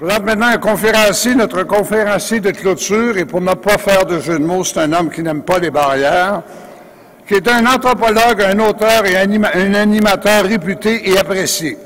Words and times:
Je 0.00 0.06
maintenant 0.06 0.46
un 0.46 0.56
conférencier, 0.56 1.34
notre 1.34 1.62
conférencier 1.64 2.40
de 2.40 2.52
clôture, 2.52 3.18
et 3.18 3.26
pour 3.26 3.42
ne 3.42 3.52
pas 3.52 3.76
faire 3.76 4.06
de 4.06 4.18
jeu 4.18 4.38
de 4.38 4.44
mots, 4.44 4.64
c'est 4.64 4.78
un 4.78 4.94
homme 4.94 5.10
qui 5.10 5.22
n'aime 5.22 5.42
pas 5.42 5.58
les 5.58 5.70
barrières, 5.70 6.40
qui 7.28 7.34
est 7.34 7.46
un 7.46 7.66
anthropologue, 7.66 8.40
un 8.40 8.58
auteur 8.60 9.04
et 9.04 9.16
un 9.18 9.74
animateur 9.74 10.44
réputé 10.44 11.10
et 11.10 11.18
apprécié. 11.18 11.76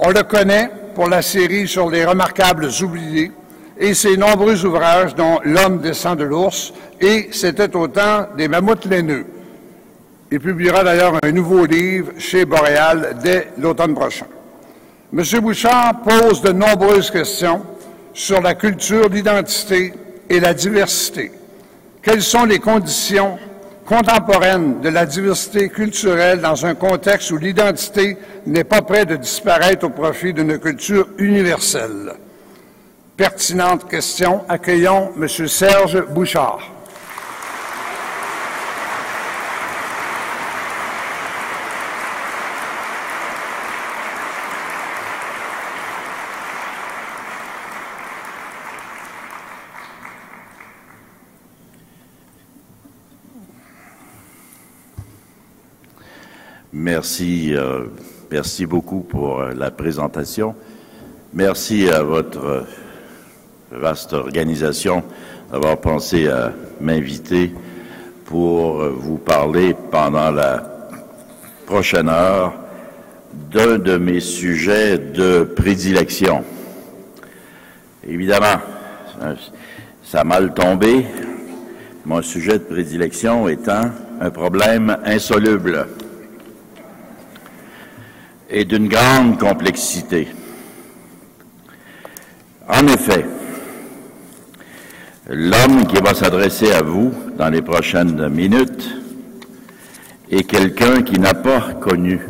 On 0.00 0.10
le 0.10 0.24
connaît 0.24 0.68
pour 0.96 1.08
la 1.08 1.22
série 1.22 1.68
sur 1.68 1.90
les 1.90 2.04
remarquables 2.04 2.68
oubliés 2.82 3.30
et 3.78 3.94
ses 3.94 4.16
nombreux 4.16 4.64
ouvrages 4.66 5.14
dont 5.14 5.38
L'homme 5.44 5.78
descend 5.78 6.18
de 6.18 6.24
l'ours 6.24 6.72
et 7.00 7.28
C'était 7.30 7.76
au 7.76 7.86
temps 7.86 8.26
des 8.36 8.48
mammouths 8.48 8.86
laineux. 8.86 9.26
Il 10.32 10.40
publiera 10.40 10.82
d'ailleurs 10.82 11.20
un 11.22 11.30
nouveau 11.30 11.66
livre 11.66 12.10
chez 12.18 12.44
Boréal 12.44 13.16
dès 13.22 13.50
l'automne 13.58 13.94
prochain. 13.94 14.26
M. 15.16 15.22
Bouchard 15.40 16.02
pose 16.02 16.42
de 16.42 16.50
nombreuses 16.50 17.08
questions 17.08 17.62
sur 18.12 18.40
la 18.40 18.56
culture, 18.56 19.08
l'identité 19.08 19.94
et 20.28 20.40
la 20.40 20.52
diversité. 20.52 21.30
Quelles 22.02 22.20
sont 22.20 22.44
les 22.44 22.58
conditions 22.58 23.38
contemporaines 23.86 24.80
de 24.80 24.88
la 24.88 25.06
diversité 25.06 25.68
culturelle 25.68 26.40
dans 26.40 26.66
un 26.66 26.74
contexte 26.74 27.30
où 27.30 27.36
l'identité 27.36 28.16
n'est 28.44 28.64
pas 28.64 28.82
près 28.82 29.06
de 29.06 29.14
disparaître 29.14 29.86
au 29.86 29.90
profit 29.90 30.32
d'une 30.32 30.58
culture 30.58 31.06
universelle? 31.18 32.14
Pertinente 33.16 33.88
question. 33.88 34.40
Accueillons 34.48 35.12
M. 35.16 35.28
Serge 35.28 36.04
Bouchard. 36.08 36.73
Merci, 56.76 57.54
euh, 57.54 57.84
merci 58.32 58.66
beaucoup 58.66 58.98
pour 58.98 59.40
euh, 59.40 59.52
la 59.54 59.70
présentation. 59.70 60.56
Merci 61.32 61.88
à 61.88 62.02
votre 62.02 62.44
euh, 62.44 62.62
vaste 63.70 64.12
organisation 64.12 65.04
d'avoir 65.52 65.76
pensé 65.76 66.26
à 66.26 66.52
m'inviter 66.80 67.54
pour 68.24 68.82
vous 68.88 69.18
parler 69.18 69.76
pendant 69.92 70.32
la 70.32 70.88
prochaine 71.64 72.08
heure 72.08 72.54
d'un 73.52 73.78
de 73.78 73.96
mes 73.96 74.18
sujets 74.18 74.98
de 74.98 75.44
prédilection. 75.44 76.42
Évidemment, 78.04 78.60
ça 80.02 80.22
a 80.22 80.24
mal 80.24 80.52
tombé, 80.52 81.06
mon 82.04 82.20
sujet 82.20 82.58
de 82.58 82.64
prédilection 82.64 83.46
étant 83.48 83.90
un 84.20 84.30
problème 84.30 84.96
insoluble 85.04 85.86
et 88.54 88.64
d'une 88.64 88.86
grande 88.86 89.36
complexité. 89.36 90.28
En 92.68 92.86
effet, 92.86 93.26
l'homme 95.28 95.86
qui 95.88 95.96
va 95.96 96.14
s'adresser 96.14 96.70
à 96.70 96.80
vous 96.80 97.12
dans 97.36 97.48
les 97.48 97.62
prochaines 97.62 98.28
minutes 98.28 98.88
est 100.30 100.44
quelqu'un 100.44 101.02
qui 101.02 101.18
n'a 101.18 101.34
pas 101.34 101.72
connu 101.80 102.20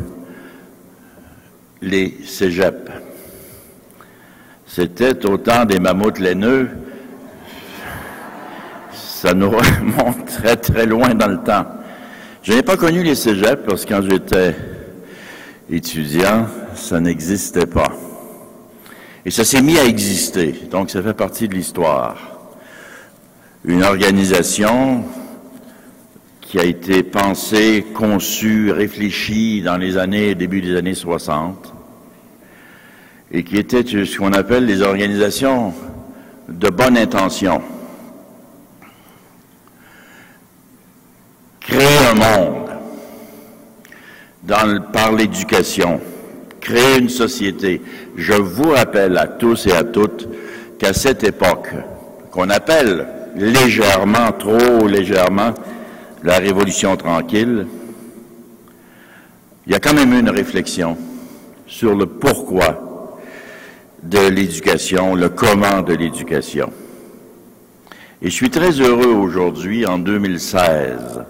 les 1.83 2.17
cégeps. 2.25 2.91
C'était 4.65 5.27
au 5.27 5.37
temps 5.37 5.65
des 5.65 5.79
mammouths 5.79 6.19
laineux. 6.19 6.69
Ça 8.91 9.35
nous 9.35 9.51
remonte 9.51 10.25
très 10.25 10.55
très 10.55 10.87
loin 10.87 11.13
dans 11.13 11.27
le 11.27 11.37
temps. 11.37 11.67
Je 12.41 12.53
n'ai 12.53 12.63
pas 12.63 12.77
connu 12.77 13.03
les 13.03 13.15
cégeps 13.15 13.61
parce 13.67 13.85
que 13.85 13.93
quand 13.93 14.01
j'étais 14.01 14.55
étudiant, 15.69 16.47
ça 16.75 16.99
n'existait 16.99 17.65
pas. 17.65 17.91
Et 19.25 19.31
ça 19.31 19.43
s'est 19.43 19.61
mis 19.61 19.77
à 19.79 19.85
exister, 19.85 20.53
donc 20.69 20.91
ça 20.91 21.01
fait 21.01 21.13
partie 21.13 21.47
de 21.47 21.55
l'histoire. 21.55 22.15
Une 23.63 23.83
organisation 23.83 25.03
qui 26.41 26.59
a 26.59 26.63
été 26.63 27.01
pensée, 27.01 27.83
conçue, 27.95 28.71
réfléchie 28.71 29.63
dans 29.63 29.77
les 29.77 29.97
années, 29.97 30.35
début 30.35 30.61
des 30.61 30.75
années 30.75 30.93
60, 30.93 31.73
et 33.31 33.43
qui 33.43 33.57
était 33.57 33.83
ce 33.83 34.17
qu'on 34.17 34.33
appelle 34.33 34.67
les 34.67 34.83
organisations 34.83 35.73
de 36.47 36.69
bonne 36.69 36.97
intention. 36.97 37.63
Créer 41.61 41.97
un 42.11 42.13
monde 42.13 42.54
par 44.47 45.11
l'éducation, 45.11 45.99
créer 46.61 46.99
une 46.99 47.09
société. 47.09 47.81
Je 48.15 48.33
vous 48.33 48.71
rappelle 48.71 49.17
à 49.17 49.27
tous 49.27 49.67
et 49.67 49.71
à 49.71 49.83
toutes 49.83 50.27
qu'à 50.77 50.93
cette 50.93 51.23
époque, 51.23 51.69
qu'on 52.31 52.49
appelle 52.49 53.07
légèrement, 53.35 54.31
trop 54.37 54.87
légèrement, 54.87 55.53
la 56.23 56.37
révolution 56.37 56.95
tranquille, 56.95 57.67
il 59.65 59.73
y 59.73 59.75
a 59.75 59.79
quand 59.79 59.93
même 59.93 60.13
une 60.13 60.29
réflexion 60.29 60.97
sur 61.65 61.95
le 61.95 62.05
pourquoi 62.05 63.19
de 64.03 64.27
l'éducation, 64.27 65.15
le 65.15 65.29
comment 65.29 65.81
de 65.81 65.93
l'éducation. 65.93 66.71
Et 68.21 68.29
je 68.29 68.33
suis 68.33 68.49
très 68.49 68.71
heureux 68.79 69.13
aujourd'hui, 69.13 69.85
en 69.85 69.97
2016, 69.97 71.25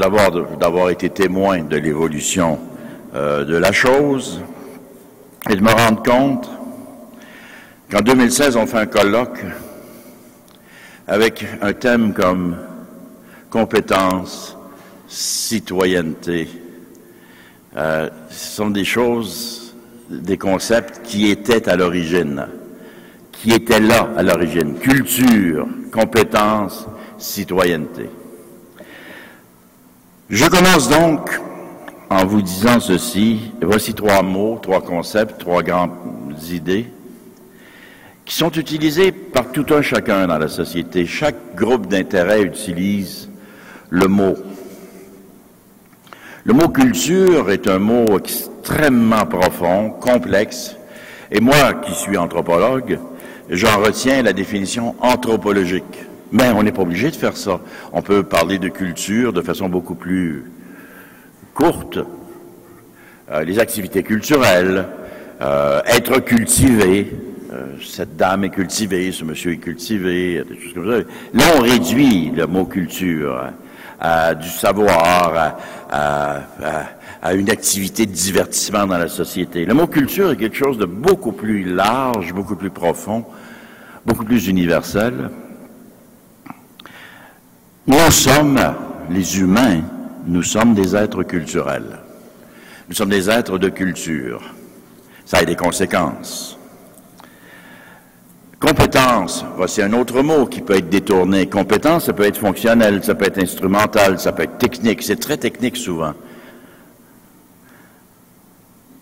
d'avoir 0.00 0.90
été 0.90 1.10
témoin 1.10 1.62
de 1.64 1.76
l'évolution 1.76 2.58
euh, 3.14 3.44
de 3.44 3.56
la 3.56 3.72
chose 3.72 4.40
et 5.50 5.54
de 5.54 5.60
me 5.60 5.70
rendre 5.70 6.02
compte 6.02 6.50
qu'en 7.90 8.00
2016, 8.00 8.56
on 8.56 8.66
fait 8.66 8.78
un 8.78 8.86
colloque 8.86 9.44
avec 11.06 11.44
un 11.60 11.74
thème 11.74 12.14
comme 12.14 12.56
compétence, 13.50 14.56
citoyenneté. 15.08 16.48
Euh, 17.76 18.08
ce 18.30 18.56
sont 18.56 18.70
des 18.70 18.84
choses, 18.84 19.74
des 20.08 20.38
concepts 20.38 21.02
qui 21.04 21.28
étaient 21.28 21.68
à 21.68 21.76
l'origine, 21.76 22.46
qui 23.30 23.50
étaient 23.52 23.80
là 23.80 24.08
à 24.16 24.22
l'origine. 24.22 24.78
Culture, 24.78 25.66
compétence, 25.92 26.86
citoyenneté. 27.18 28.08
Je 30.32 30.46
commence 30.46 30.88
donc 30.88 31.42
en 32.08 32.24
vous 32.24 32.40
disant 32.40 32.80
ceci. 32.80 33.52
Voici 33.60 33.92
trois 33.92 34.22
mots, 34.22 34.58
trois 34.62 34.80
concepts, 34.80 35.38
trois 35.38 35.62
grandes 35.62 35.90
idées 36.50 36.86
qui 38.24 38.34
sont 38.34 38.50
utilisés 38.52 39.12
par 39.12 39.52
tout 39.52 39.66
un 39.74 39.82
chacun 39.82 40.26
dans 40.26 40.38
la 40.38 40.48
société. 40.48 41.04
Chaque 41.04 41.54
groupe 41.54 41.86
d'intérêt 41.86 42.40
utilise 42.44 43.28
le 43.90 44.08
mot. 44.08 44.34
Le 46.44 46.54
mot 46.54 46.70
culture 46.70 47.50
est 47.50 47.68
un 47.68 47.78
mot 47.78 48.16
extrêmement 48.16 49.26
profond, 49.26 49.90
complexe, 49.90 50.76
et 51.30 51.40
moi 51.40 51.74
qui 51.74 51.92
suis 51.92 52.16
anthropologue, 52.16 52.98
j'en 53.50 53.82
retiens 53.82 54.22
la 54.22 54.32
définition 54.32 54.94
anthropologique. 55.02 56.06
Mais 56.32 56.50
on 56.50 56.62
n'est 56.62 56.72
pas 56.72 56.82
obligé 56.82 57.10
de 57.10 57.16
faire 57.16 57.36
ça. 57.36 57.60
On 57.92 58.00
peut 58.00 58.22
parler 58.22 58.58
de 58.58 58.68
culture 58.68 59.34
de 59.34 59.42
façon 59.42 59.68
beaucoup 59.68 59.94
plus 59.94 60.44
courte. 61.52 61.98
Euh, 63.30 63.44
les 63.44 63.58
activités 63.58 64.02
culturelles, 64.02 64.88
euh, 65.42 65.82
être 65.86 66.20
cultivé, 66.20 67.12
euh, 67.52 67.66
cette 67.82 68.16
dame 68.16 68.44
est 68.44 68.50
cultivée, 68.50 69.12
ce 69.12 69.24
monsieur 69.24 69.52
est 69.52 69.58
cultivé, 69.58 70.42
des 70.48 70.58
choses 70.58 70.74
comme 70.74 70.90
ça. 70.90 70.98
Là, 71.34 71.44
on 71.58 71.60
réduit 71.60 72.30
le 72.34 72.46
mot 72.46 72.64
culture 72.64 73.50
à, 74.00 74.34
du 74.34 74.48
savoir, 74.48 75.56
à, 75.90 76.40
à, 77.22 77.34
une 77.34 77.50
activité 77.50 78.06
de 78.06 78.12
divertissement 78.12 78.86
dans 78.86 78.98
la 78.98 79.08
société. 79.08 79.66
Le 79.66 79.74
mot 79.74 79.86
culture 79.86 80.30
est 80.30 80.36
quelque 80.36 80.56
chose 80.56 80.78
de 80.78 80.86
beaucoup 80.86 81.32
plus 81.32 81.62
large, 81.64 82.32
beaucoup 82.32 82.56
plus 82.56 82.70
profond, 82.70 83.24
beaucoup 84.06 84.24
plus 84.24 84.48
universel. 84.48 85.30
Nous 87.86 88.10
sommes, 88.12 88.60
les 89.10 89.40
humains, 89.40 89.82
nous 90.26 90.44
sommes 90.44 90.72
des 90.74 90.94
êtres 90.94 91.24
culturels. 91.24 91.98
Nous 92.88 92.94
sommes 92.94 93.10
des 93.10 93.28
êtres 93.28 93.58
de 93.58 93.68
culture. 93.68 94.40
Ça 95.24 95.38
a 95.38 95.44
des 95.44 95.56
conséquences. 95.56 96.56
Compétence, 98.60 99.44
voici 99.56 99.82
un 99.82 99.92
autre 99.94 100.22
mot 100.22 100.46
qui 100.46 100.60
peut 100.60 100.76
être 100.76 100.88
détourné. 100.88 101.48
Compétence, 101.48 102.04
ça 102.04 102.12
peut 102.12 102.22
être 102.22 102.38
fonctionnel, 102.38 103.02
ça 103.02 103.16
peut 103.16 103.26
être 103.26 103.42
instrumental, 103.42 104.20
ça 104.20 104.30
peut 104.30 104.44
être 104.44 104.58
technique. 104.58 105.02
C'est 105.02 105.16
très 105.16 105.36
technique 105.36 105.76
souvent. 105.76 106.14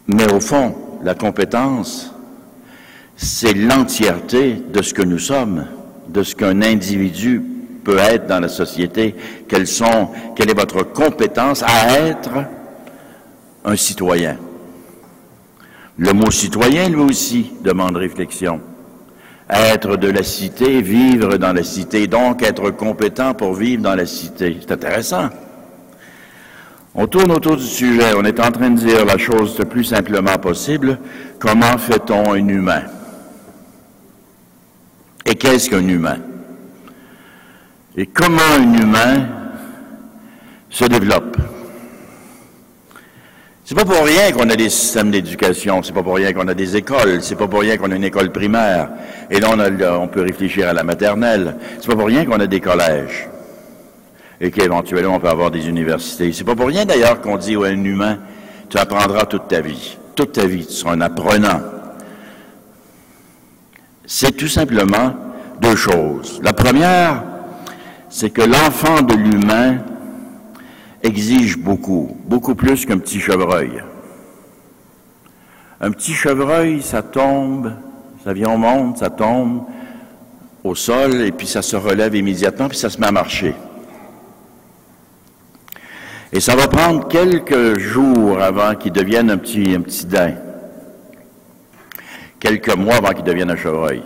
Mais 0.06 0.32
au 0.32 0.40
fond, 0.40 0.74
la 1.02 1.14
compétence, 1.14 2.14
c'est 3.16 3.52
l'entièreté 3.52 4.54
de 4.54 4.80
ce 4.80 4.94
que 4.94 5.02
nous 5.02 5.18
sommes, 5.18 5.66
de 6.08 6.22
ce 6.22 6.34
qu'un 6.34 6.62
individu 6.62 7.49
peut 7.82 7.98
être 7.98 8.26
dans 8.26 8.40
la 8.40 8.48
société, 8.48 9.14
quelle 9.48 9.62
est 9.62 10.54
votre 10.54 10.82
compétence 10.82 11.62
à 11.62 11.98
être 11.98 12.30
un 13.64 13.76
citoyen. 13.76 14.36
Le 15.98 16.12
mot 16.12 16.30
citoyen, 16.30 16.88
lui 16.88 17.02
aussi, 17.02 17.52
demande 17.62 17.96
réflexion. 17.96 18.60
Être 19.50 19.96
de 19.96 20.08
la 20.08 20.22
cité, 20.22 20.80
vivre 20.80 21.36
dans 21.36 21.52
la 21.52 21.64
cité, 21.64 22.06
donc 22.06 22.42
être 22.42 22.70
compétent 22.70 23.34
pour 23.34 23.54
vivre 23.54 23.82
dans 23.82 23.94
la 23.96 24.06
cité. 24.06 24.58
C'est 24.60 24.72
intéressant. 24.72 25.28
On 26.94 27.06
tourne 27.06 27.30
autour 27.32 27.56
du 27.56 27.66
sujet, 27.66 28.14
on 28.16 28.24
est 28.24 28.40
en 28.40 28.50
train 28.50 28.70
de 28.70 28.78
dire 28.78 29.04
la 29.04 29.18
chose 29.18 29.58
le 29.58 29.64
plus 29.64 29.84
simplement 29.84 30.38
possible. 30.38 30.98
Comment 31.38 31.78
fait-on 31.78 32.32
un 32.32 32.48
humain? 32.48 32.82
Et 35.26 35.34
qu'est-ce 35.34 35.68
qu'un 35.68 35.86
humain? 35.86 36.18
Et 38.00 38.06
comment 38.06 38.40
un 38.58 38.72
humain 38.80 39.26
se 40.70 40.86
développe? 40.86 41.36
C'est 43.62 43.74
pas 43.74 43.84
pour 43.84 44.02
rien 44.02 44.32
qu'on 44.32 44.48
a 44.48 44.56
des 44.56 44.70
systèmes 44.70 45.10
d'éducation, 45.10 45.82
c'est 45.82 45.92
pas 45.92 46.02
pour 46.02 46.14
rien 46.14 46.32
qu'on 46.32 46.48
a 46.48 46.54
des 46.54 46.76
écoles, 46.76 47.20
c'est 47.20 47.36
pas 47.36 47.46
pour 47.46 47.60
rien 47.60 47.76
qu'on 47.76 47.90
a 47.90 47.96
une 47.96 48.04
école 48.04 48.32
primaire, 48.32 48.88
et 49.30 49.38
là 49.38 49.50
on, 50.00 50.08
peut 50.08 50.22
réfléchir 50.22 50.70
à 50.70 50.72
la 50.72 50.82
maternelle, 50.82 51.56
c'est 51.78 51.88
pas 51.88 51.94
pour 51.94 52.06
rien 52.06 52.24
qu'on 52.24 52.40
a 52.40 52.46
des 52.46 52.60
collèges, 52.60 53.28
et 54.40 54.50
qu'éventuellement 54.50 55.16
on 55.16 55.20
peut 55.20 55.28
avoir 55.28 55.50
des 55.50 55.68
universités. 55.68 56.32
C'est 56.32 56.44
pas 56.44 56.56
pour 56.56 56.68
rien 56.68 56.86
d'ailleurs 56.86 57.20
qu'on 57.20 57.36
dit 57.36 57.56
à 57.56 57.66
un 57.66 57.84
humain, 57.84 58.16
tu 58.70 58.78
apprendras 58.78 59.26
toute 59.26 59.46
ta 59.46 59.60
vie, 59.60 59.98
toute 60.14 60.32
ta 60.32 60.46
vie, 60.46 60.64
tu 60.64 60.72
seras 60.72 60.94
un 60.94 61.02
apprenant. 61.02 61.60
C'est 64.06 64.34
tout 64.34 64.48
simplement 64.48 65.14
deux 65.60 65.76
choses. 65.76 66.40
La 66.42 66.54
première, 66.54 67.24
c'est 68.10 68.30
que 68.30 68.42
l'enfant 68.42 69.02
de 69.02 69.14
l'humain 69.14 69.78
exige 71.02 71.56
beaucoup, 71.56 72.16
beaucoup 72.26 72.56
plus 72.56 72.84
qu'un 72.84 72.98
petit 72.98 73.20
chevreuil. 73.20 73.82
Un 75.80 75.92
petit 75.92 76.12
chevreuil, 76.12 76.82
ça 76.82 77.02
tombe, 77.02 77.72
ça 78.24 78.32
vient 78.32 78.52
au 78.52 78.58
monde, 78.58 78.98
ça 78.98 79.08
tombe 79.08 79.62
au 80.62 80.74
sol, 80.74 81.22
et 81.22 81.32
puis 81.32 81.46
ça 81.46 81.62
se 81.62 81.76
relève 81.76 82.14
immédiatement, 82.14 82.68
puis 82.68 82.76
ça 82.76 82.90
se 82.90 83.00
met 83.00 83.06
à 83.06 83.12
marcher. 83.12 83.54
Et 86.32 86.40
ça 86.40 86.54
va 86.54 86.68
prendre 86.68 87.08
quelques 87.08 87.78
jours 87.78 88.42
avant 88.42 88.74
qu'il 88.74 88.92
devienne 88.92 89.30
un 89.30 89.38
petit, 89.38 89.74
un 89.74 89.80
petit 89.80 90.04
daim. 90.04 90.34
Quelques 92.38 92.76
mois 92.76 92.96
avant 92.96 93.12
qu'il 93.12 93.24
devienne 93.24 93.50
un 93.50 93.56
chevreuil. 93.56 94.02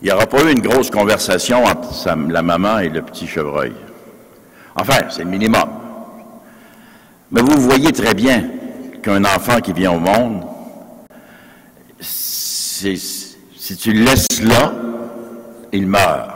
Il 0.00 0.06
n'y 0.06 0.12
aura 0.12 0.26
pas 0.26 0.42
eu 0.44 0.52
une 0.52 0.60
grosse 0.60 0.90
conversation 0.90 1.64
entre 1.64 1.88
la 2.30 2.42
maman 2.42 2.78
et 2.78 2.88
le 2.88 3.02
petit 3.02 3.26
chevreuil. 3.26 3.72
Enfin, 4.76 5.00
c'est 5.10 5.24
le 5.24 5.30
minimum. 5.30 5.68
Mais 7.30 7.42
vous 7.42 7.60
voyez 7.60 7.92
très 7.92 8.14
bien 8.14 8.48
qu'un 9.02 9.24
enfant 9.24 9.60
qui 9.60 9.72
vient 9.72 9.92
au 9.92 9.98
monde, 9.98 10.42
si 12.00 12.96
tu 13.76 13.92
le 13.92 14.04
laisses 14.04 14.42
là, 14.42 14.72
il 15.72 15.86
meurt. 15.86 16.30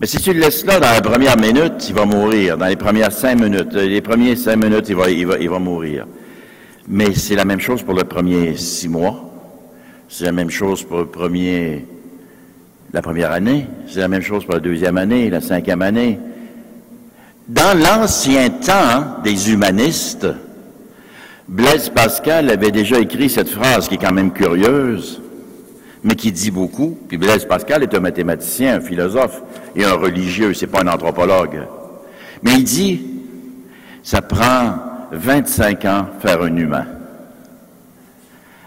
Mais 0.00 0.06
si 0.06 0.18
tu 0.18 0.32
le 0.32 0.40
laisses 0.40 0.64
là 0.64 0.80
dans 0.80 0.90
la 0.90 1.02
première 1.02 1.36
minute, 1.36 1.88
il 1.88 1.94
va 1.94 2.06
mourir. 2.06 2.58
Dans 2.58 2.66
les 2.66 2.76
premières 2.76 3.12
cinq 3.12 3.38
minutes, 3.38 3.72
les 3.74 4.00
premiers 4.00 4.34
cinq 4.34 4.56
minutes, 4.56 4.88
il 4.88 4.96
va, 4.96 5.10
il 5.10 5.26
va, 5.26 5.38
il 5.38 5.48
va 5.48 5.58
mourir. 5.58 6.06
Mais 6.88 7.14
c'est 7.14 7.36
la 7.36 7.44
même 7.44 7.60
chose 7.60 7.82
pour 7.82 7.94
le 7.94 8.04
premier 8.04 8.56
six 8.56 8.88
mois. 8.88 9.30
C'est 10.08 10.24
la 10.24 10.32
même 10.32 10.50
chose 10.50 10.82
pour 10.82 10.98
le 10.98 11.06
premier, 11.06 11.86
la 12.92 13.02
première 13.02 13.32
année. 13.32 13.66
C'est 13.86 14.00
la 14.00 14.08
même 14.08 14.22
chose 14.22 14.44
pour 14.44 14.54
la 14.54 14.60
deuxième 14.60 14.98
année, 14.98 15.30
la 15.30 15.40
cinquième 15.40 15.82
année. 15.82 16.18
Dans 17.48 17.76
l'ancien 17.76 18.48
temps 18.50 19.22
des 19.24 19.50
humanistes, 19.50 20.26
Blaise 21.48 21.88
Pascal 21.88 22.48
avait 22.50 22.70
déjà 22.70 22.98
écrit 23.00 23.28
cette 23.28 23.48
phrase 23.48 23.88
qui 23.88 23.94
est 23.94 23.98
quand 23.98 24.12
même 24.12 24.32
curieuse, 24.32 25.20
mais 26.04 26.14
qui 26.14 26.30
dit 26.30 26.50
beaucoup. 26.50 26.96
Puis 27.08 27.18
Blaise 27.18 27.44
Pascal 27.44 27.82
est 27.82 27.94
un 27.94 28.00
mathématicien, 28.00 28.76
un 28.76 28.80
philosophe 28.80 29.42
et 29.74 29.84
un 29.84 29.94
religieux, 29.94 30.54
c'est 30.54 30.68
pas 30.68 30.82
un 30.82 30.88
anthropologue. 30.88 31.66
Mais 32.42 32.52
il 32.54 32.64
dit, 32.64 33.06
ça 34.02 34.22
prend 34.22 34.74
25 35.12 35.84
ans 35.86 36.06
faire 36.20 36.42
un 36.42 36.56
humain. 36.56 36.86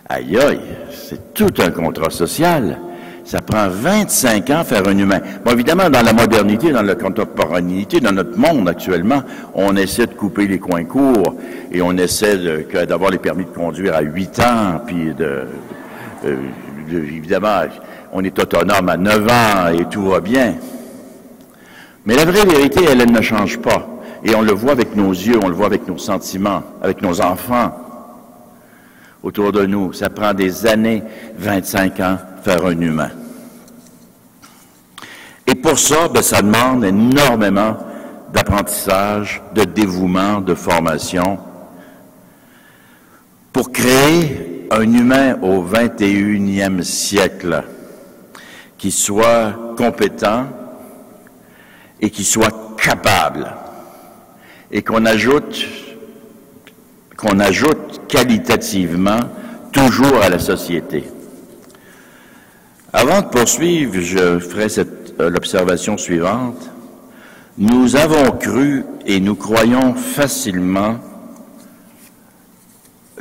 Aïe 0.09 0.37
aïe, 0.37 0.59
c'est 0.91 1.33
tout 1.33 1.53
un 1.59 1.71
contrat 1.71 2.09
social. 2.09 2.77
Ça 3.25 3.39
prend 3.39 3.69
25 3.69 4.49
ans 4.49 4.63
faire 4.65 4.87
un 4.87 4.97
humain. 4.97 5.19
Bon, 5.45 5.51
évidemment, 5.51 5.89
dans 5.89 6.01
la 6.01 6.11
modernité, 6.11 6.71
dans 6.71 6.81
la 6.81 6.95
contemporanéité, 6.95 8.01
dans 8.01 8.11
notre 8.11 8.37
monde 8.37 8.67
actuellement, 8.67 9.23
on 9.53 9.75
essaie 9.77 10.07
de 10.07 10.13
couper 10.13 10.45
les 10.45 10.59
coins 10.59 10.83
courts 10.83 11.35
et 11.71 11.81
on 11.81 11.93
essaie 11.93 12.37
d'avoir 12.85 13.11
les 13.11 13.19
permis 13.19 13.45
de 13.45 13.49
conduire 13.49 13.95
à 13.95 14.01
8 14.01 14.39
ans, 14.39 14.81
puis 14.85 15.13
de, 15.13 15.43
évidemment, 16.91 17.61
on 18.11 18.23
est 18.23 18.37
autonome 18.37 18.89
à 18.89 18.97
9 18.97 19.27
ans 19.27 19.67
et 19.79 19.85
tout 19.85 20.09
va 20.09 20.19
bien. 20.19 20.55
Mais 22.05 22.15
la 22.15 22.25
vraie 22.25 22.45
vérité, 22.45 22.81
elle, 22.89 23.01
elle 23.01 23.11
ne 23.11 23.21
change 23.21 23.57
pas. 23.59 23.87
Et 24.25 24.35
on 24.35 24.41
le 24.41 24.51
voit 24.51 24.73
avec 24.73 24.95
nos 24.95 25.11
yeux, 25.11 25.39
on 25.41 25.47
le 25.47 25.55
voit 25.55 25.67
avec 25.67 25.87
nos 25.87 25.97
sentiments, 25.97 26.63
avec 26.81 27.01
nos 27.01 27.21
enfants 27.21 27.73
autour 29.21 29.53
de 29.53 29.65
nous. 29.65 29.93
Ça 29.93 30.09
prend 30.09 30.33
des 30.33 30.65
années, 30.65 31.03
25 31.37 31.99
ans, 32.01 32.17
faire 32.43 32.65
un 32.65 32.79
humain. 32.79 33.11
Et 35.47 35.55
pour 35.55 35.79
ça, 35.79 36.07
ben, 36.07 36.21
ça 36.21 36.41
demande 36.41 36.83
énormément 36.83 37.77
d'apprentissage, 38.33 39.41
de 39.53 39.63
dévouement, 39.63 40.41
de 40.41 40.55
formation, 40.55 41.39
pour 43.51 43.71
créer 43.71 44.67
un 44.71 44.81
humain 44.81 45.37
au 45.41 45.63
21e 45.63 46.81
siècle 46.81 47.63
qui 48.77 48.91
soit 48.91 49.53
compétent 49.77 50.47
et 52.01 52.09
qui 52.09 52.23
soit 52.23 52.75
capable 52.77 53.53
et 54.71 54.81
qu'on 54.81 55.05
ajoute 55.05 55.65
qu'on 57.15 57.39
ajoute 57.39 58.01
qualitativement 58.09 59.19
toujours 59.71 60.21
à 60.21 60.29
la 60.29 60.39
société. 60.39 61.05
Avant 62.95 63.21
de 63.21 63.25
poursuivre, 63.25 63.99
je 63.99 64.37
ferai 64.37 64.67
euh, 64.77 65.31
l'observation 65.31 65.97
suivante. 65.97 66.69
Nous 67.57 67.95
avons 67.95 68.29
cru 68.37 68.85
et 69.07 69.19
nous 69.19 69.33
croyons 69.33 69.95
facilement 69.95 70.97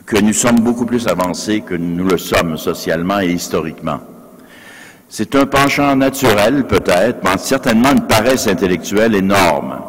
que 0.04 0.18
nous 0.20 0.34
sommes 0.34 0.60
beaucoup 0.60 0.84
plus 0.84 1.08
avancés 1.08 1.62
que 1.62 1.74
nous 1.74 2.04
le 2.04 2.18
sommes 2.18 2.58
socialement 2.58 3.20
et 3.20 3.30
historiquement. 3.30 4.00
C'est 5.08 5.34
un 5.36 5.46
penchant 5.46 5.96
naturel 5.96 6.66
peut-être, 6.66 7.20
mais 7.24 7.38
certainement 7.38 7.92
une 7.92 8.06
paresse 8.06 8.48
intellectuelle 8.48 9.14
énorme 9.14 9.80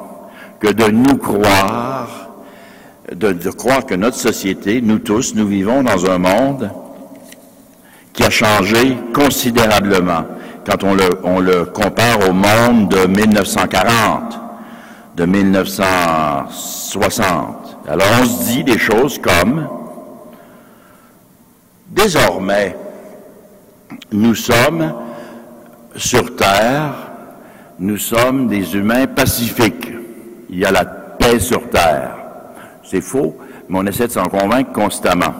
que 0.61 0.69
de 0.71 0.85
nous 0.91 1.17
croire, 1.17 2.29
de, 3.13 3.33
de 3.33 3.49
croire 3.49 3.85
que 3.85 3.95
notre 3.95 4.17
société, 4.17 4.81
nous 4.81 4.99
tous, 4.99 5.35
nous 5.35 5.47
vivons 5.47 5.83
dans 5.83 6.09
un 6.09 6.19
monde 6.19 6.71
qui 8.13 8.23
a 8.23 8.29
changé 8.29 8.97
considérablement 9.13 10.23
quand 10.65 10.83
on 10.83 10.93
le, 10.93 11.09
on 11.23 11.39
le 11.39 11.65
compare 11.65 12.29
au 12.29 12.33
monde 12.33 12.89
de 12.89 13.07
1940, 13.07 14.39
de 15.17 15.25
1960. 15.25 17.77
Alors 17.87 18.07
on 18.21 18.25
se 18.25 18.43
dit 18.45 18.63
des 18.63 18.77
choses 18.77 19.17
comme, 19.19 19.67
désormais, 21.89 22.77
nous 24.11 24.35
sommes 24.35 24.93
sur 25.95 26.35
Terre, 26.35 26.93
nous 27.79 27.97
sommes 27.97 28.47
des 28.47 28.75
humains 28.75 29.07
pacifiques. 29.07 29.91
Il 30.49 30.59
y 30.59 30.65
a 30.65 30.71
la 30.71 30.85
paix 30.85 31.39
sur 31.39 31.69
Terre. 31.69 32.15
C'est 32.83 33.01
faux, 33.01 33.35
mais 33.67 33.79
on 33.79 33.85
essaie 33.85 34.07
de 34.07 34.11
s'en 34.11 34.25
convaincre 34.25 34.71
constamment. 34.71 35.33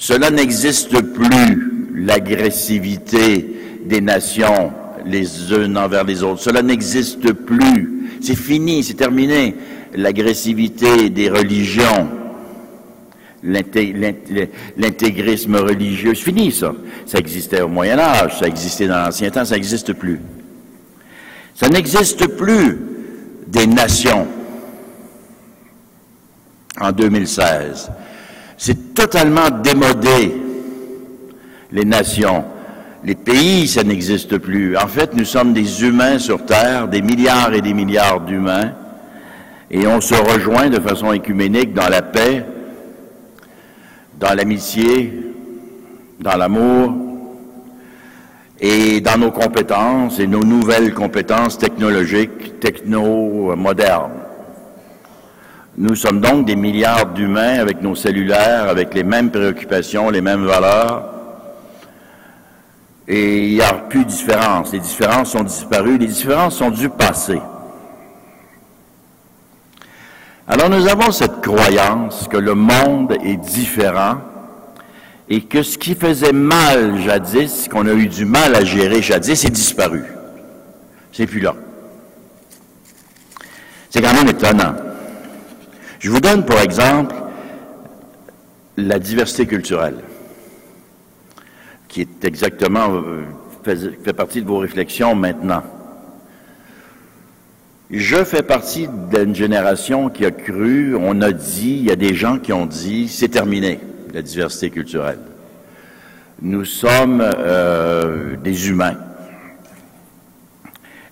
Cela 0.00 0.30
n'existe 0.30 0.98
plus, 1.12 1.92
l'agressivité 1.94 3.46
des 3.84 4.00
nations 4.00 4.72
les 5.04 5.52
unes 5.52 5.76
envers 5.76 6.04
les 6.04 6.22
autres. 6.22 6.40
Cela 6.40 6.62
n'existe 6.62 7.34
plus. 7.34 8.08
C'est 8.22 8.34
fini, 8.34 8.82
c'est 8.82 8.94
terminé. 8.94 9.54
L'agressivité 9.94 11.10
des 11.10 11.28
religions, 11.28 12.08
l'intégrisme 13.42 15.56
religieux, 15.56 16.14
c'est 16.14 16.24
fini 16.24 16.50
ça. 16.50 16.72
Ça 17.04 17.18
existait 17.18 17.60
au 17.60 17.68
Moyen 17.68 17.98
Âge, 17.98 18.38
ça 18.38 18.46
existait 18.46 18.88
dans 18.88 19.04
l'Ancien 19.04 19.30
Temps, 19.30 19.44
ça 19.44 19.54
n'existe 19.54 19.92
plus. 19.92 20.18
Ça 21.54 21.68
n'existe 21.68 22.26
plus 22.26 22.78
des 23.46 23.66
nations 23.66 24.26
en 26.80 26.90
2016. 26.90 27.90
C'est 28.62 28.92
totalement 28.92 29.48
démodé 29.48 30.38
les 31.72 31.86
nations. 31.86 32.44
Les 33.02 33.14
pays, 33.14 33.66
ça 33.66 33.82
n'existe 33.82 34.36
plus. 34.36 34.76
En 34.76 34.86
fait, 34.86 35.14
nous 35.14 35.24
sommes 35.24 35.54
des 35.54 35.82
humains 35.82 36.18
sur 36.18 36.44
Terre, 36.44 36.86
des 36.86 37.00
milliards 37.00 37.54
et 37.54 37.62
des 37.62 37.72
milliards 37.72 38.20
d'humains, 38.20 38.72
et 39.70 39.86
on 39.86 40.02
se 40.02 40.14
rejoint 40.14 40.68
de 40.68 40.78
façon 40.78 41.10
écuménique 41.14 41.72
dans 41.72 41.88
la 41.88 42.02
paix, 42.02 42.44
dans 44.18 44.34
l'amitié, 44.34 45.10
dans 46.20 46.36
l'amour, 46.36 46.92
et 48.60 49.00
dans 49.00 49.16
nos 49.16 49.30
compétences 49.30 50.18
et 50.20 50.26
nos 50.26 50.44
nouvelles 50.44 50.92
compétences 50.92 51.56
technologiques, 51.56 52.60
techno-modernes. 52.60 54.29
Nous 55.80 55.94
sommes 55.94 56.20
donc 56.20 56.44
des 56.44 56.56
milliards 56.56 57.06
d'humains 57.06 57.58
avec 57.58 57.80
nos 57.80 57.94
cellulaires, 57.94 58.68
avec 58.68 58.92
les 58.92 59.02
mêmes 59.02 59.30
préoccupations, 59.30 60.10
les 60.10 60.20
mêmes 60.20 60.44
valeurs. 60.44 61.08
Et 63.08 63.46
il 63.46 63.54
n'y 63.54 63.62
a 63.62 63.72
plus 63.72 64.04
de 64.04 64.10
différence. 64.10 64.74
Les 64.74 64.78
différences 64.78 65.30
sont 65.30 65.42
disparues. 65.42 65.96
Les 65.96 66.06
différences 66.06 66.56
sont 66.56 66.68
du 66.68 66.90
passé. 66.90 67.40
Alors 70.46 70.68
nous 70.68 70.86
avons 70.86 71.12
cette 71.12 71.40
croyance 71.40 72.28
que 72.28 72.36
le 72.36 72.54
monde 72.54 73.16
est 73.24 73.38
différent 73.38 74.18
et 75.30 75.40
que 75.40 75.62
ce 75.62 75.78
qui 75.78 75.94
faisait 75.94 76.34
mal 76.34 77.00
jadis, 77.00 77.68
qu'on 77.70 77.86
a 77.86 77.94
eu 77.94 78.06
du 78.06 78.26
mal 78.26 78.54
à 78.54 78.66
gérer 78.66 79.00
jadis, 79.00 79.46
est 79.46 79.50
disparu. 79.50 80.04
C'est 81.10 81.26
plus 81.26 81.40
là. 81.40 81.54
C'est 83.88 84.02
quand 84.02 84.12
même 84.12 84.28
étonnant. 84.28 84.74
Je 86.00 86.10
vous 86.10 86.20
donne 86.20 86.46
pour 86.46 86.58
exemple 86.58 87.14
la 88.78 88.98
diversité 88.98 89.46
culturelle, 89.46 89.98
qui 91.88 92.00
est 92.00 92.24
exactement, 92.24 92.94
euh, 92.94 93.24
fait, 93.62 94.14
partie 94.14 94.40
de 94.40 94.46
vos 94.46 94.56
réflexions 94.56 95.14
maintenant. 95.14 95.62
Je 97.90 98.24
fais 98.24 98.42
partie 98.42 98.88
d'une 99.12 99.34
génération 99.34 100.08
qui 100.08 100.24
a 100.24 100.30
cru, 100.30 100.96
on 100.96 101.20
a 101.20 101.32
dit, 101.32 101.76
il 101.80 101.84
y 101.84 101.90
a 101.90 101.96
des 101.96 102.14
gens 102.14 102.38
qui 102.38 102.54
ont 102.54 102.64
dit, 102.64 103.06
c'est 103.06 103.28
terminé 103.28 103.78
la 104.14 104.22
diversité 104.22 104.70
culturelle. 104.70 105.20
Nous 106.40 106.64
sommes 106.64 107.20
euh, 107.20 108.36
des 108.36 108.70
humains. 108.70 108.96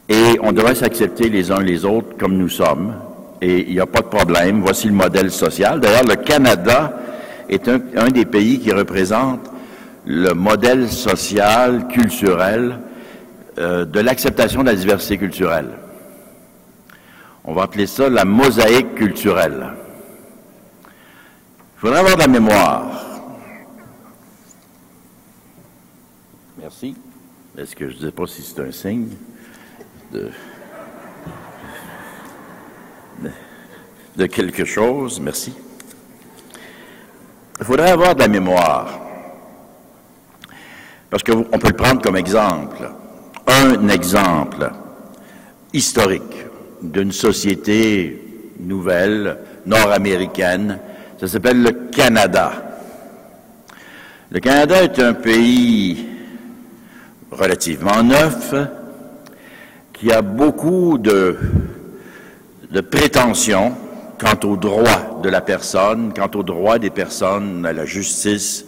Et 0.09 0.39
on 0.43 0.53
devrait 0.53 0.77
s'accepter 0.77 1.29
les 1.29 1.51
uns 1.51 1.61
les 1.61 1.85
autres 1.85 2.17
comme 2.17 2.39
nous 2.39 2.49
sommes. 2.49 2.95
Et 3.41 3.69
il 3.69 3.75
n'y 3.75 3.81
a 3.81 3.87
pas 3.87 4.01
de 4.01 4.07
problème. 4.07 4.61
Voici 4.63 4.89
le 4.89 4.95
modèle 4.95 5.31
social. 5.31 5.81
D'ailleurs, 5.81 6.05
le 6.05 6.17
Canada 6.17 6.93
est 7.49 7.69
un, 7.69 8.09
des 8.09 8.25
pays 8.25 8.59
qui 8.59 8.73
représente 8.73 9.51
le 10.05 10.33
modèle 10.33 10.89
social, 10.89 11.89
culturel, 11.89 12.79
euh, 13.59 13.85
de 13.85 14.01
l'acceptation 14.01 14.63
de 14.63 14.67
la 14.67 14.75
diversité 14.75 15.19
culturelle. 15.19 15.71
On 17.45 17.53
va 17.53 17.63
appeler 17.63 17.87
ça 17.87 18.09
la 18.09 18.25
mosaïque 18.25 18.95
culturelle. 18.95 19.69
Il 20.85 21.81
faudrait 21.81 22.01
avoir 22.01 22.17
de 22.17 22.21
la 22.21 22.29
mémoire. 22.29 22.87
Merci. 26.61 26.97
Est-ce 27.57 27.75
que 27.75 27.89
je 27.89 27.97
ne 27.97 28.01
sais 28.01 28.13
pas 28.13 28.27
si 28.27 28.43
c'est 28.43 28.61
un 28.61 28.73
signe 28.73 29.09
de, 30.13 30.29
de, 34.17 34.27
quelque 34.27 34.65
chose? 34.65 35.21
Merci. 35.21 35.53
Il 37.59 37.65
faudrait 37.65 37.91
avoir 37.91 38.15
de 38.15 38.21
la 38.21 38.29
mémoire. 38.29 39.01
Parce 41.11 41.23
qu'on 41.23 41.45
peut 41.45 41.69
le 41.69 41.77
prendre 41.77 42.03
comme 42.03 42.17
exemple. 42.17 42.91
Un 43.47 43.89
exemple 43.89 44.71
historique 45.73 46.45
d'une 46.83 47.13
société 47.13 48.53
nouvelle, 48.61 49.39
nord-américaine, 49.67 50.79
ça 51.19 51.27
s'appelle 51.27 51.63
le 51.63 51.73
Canada. 51.91 52.53
Le 54.31 54.41
Canada 54.41 54.83
est 54.83 54.99
un 54.99 55.15
pays 55.15 56.07
relativement 57.31 58.03
neuf 58.03 58.55
qui 59.93 60.13
a 60.13 60.23
beaucoup 60.23 60.99
de, 60.99 61.37
de 62.71 62.81
prétentions 62.81 63.73
quant 64.19 64.39
aux 64.49 64.57
droits 64.57 65.21
de 65.23 65.29
la 65.29 65.41
personne, 65.41 66.13
quant 66.15 66.31
aux 66.35 66.43
droits 66.43 66.79
des 66.79 66.91
personnes, 66.91 67.65
à 67.65 67.73
la 67.73 67.85
justice, 67.85 68.65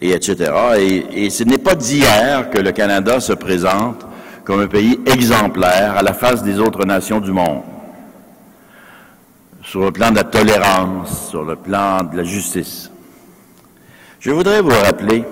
et 0.00 0.10
etc. 0.10 0.52
Et, 0.78 1.24
et 1.26 1.30
ce 1.30 1.44
n'est 1.44 1.58
pas 1.58 1.74
d'hier 1.74 2.50
que 2.50 2.58
le 2.58 2.72
Canada 2.72 3.20
se 3.20 3.32
présente 3.32 4.06
comme 4.44 4.60
un 4.60 4.66
pays 4.66 5.00
exemplaire 5.06 5.96
à 5.96 6.02
la 6.02 6.12
face 6.12 6.42
des 6.42 6.58
autres 6.60 6.84
nations 6.84 7.20
du 7.20 7.32
monde 7.32 7.62
sur 9.64 9.80
le 9.80 9.90
plan 9.90 10.10
de 10.10 10.16
la 10.16 10.24
tolérance, 10.24 11.30
sur 11.30 11.42
le 11.42 11.56
plan 11.56 12.04
de 12.04 12.16
la 12.18 12.22
justice. 12.22 12.90
Je 14.20 14.30
voudrais 14.30 14.60
vous 14.60 14.68
rappeler 14.68 15.24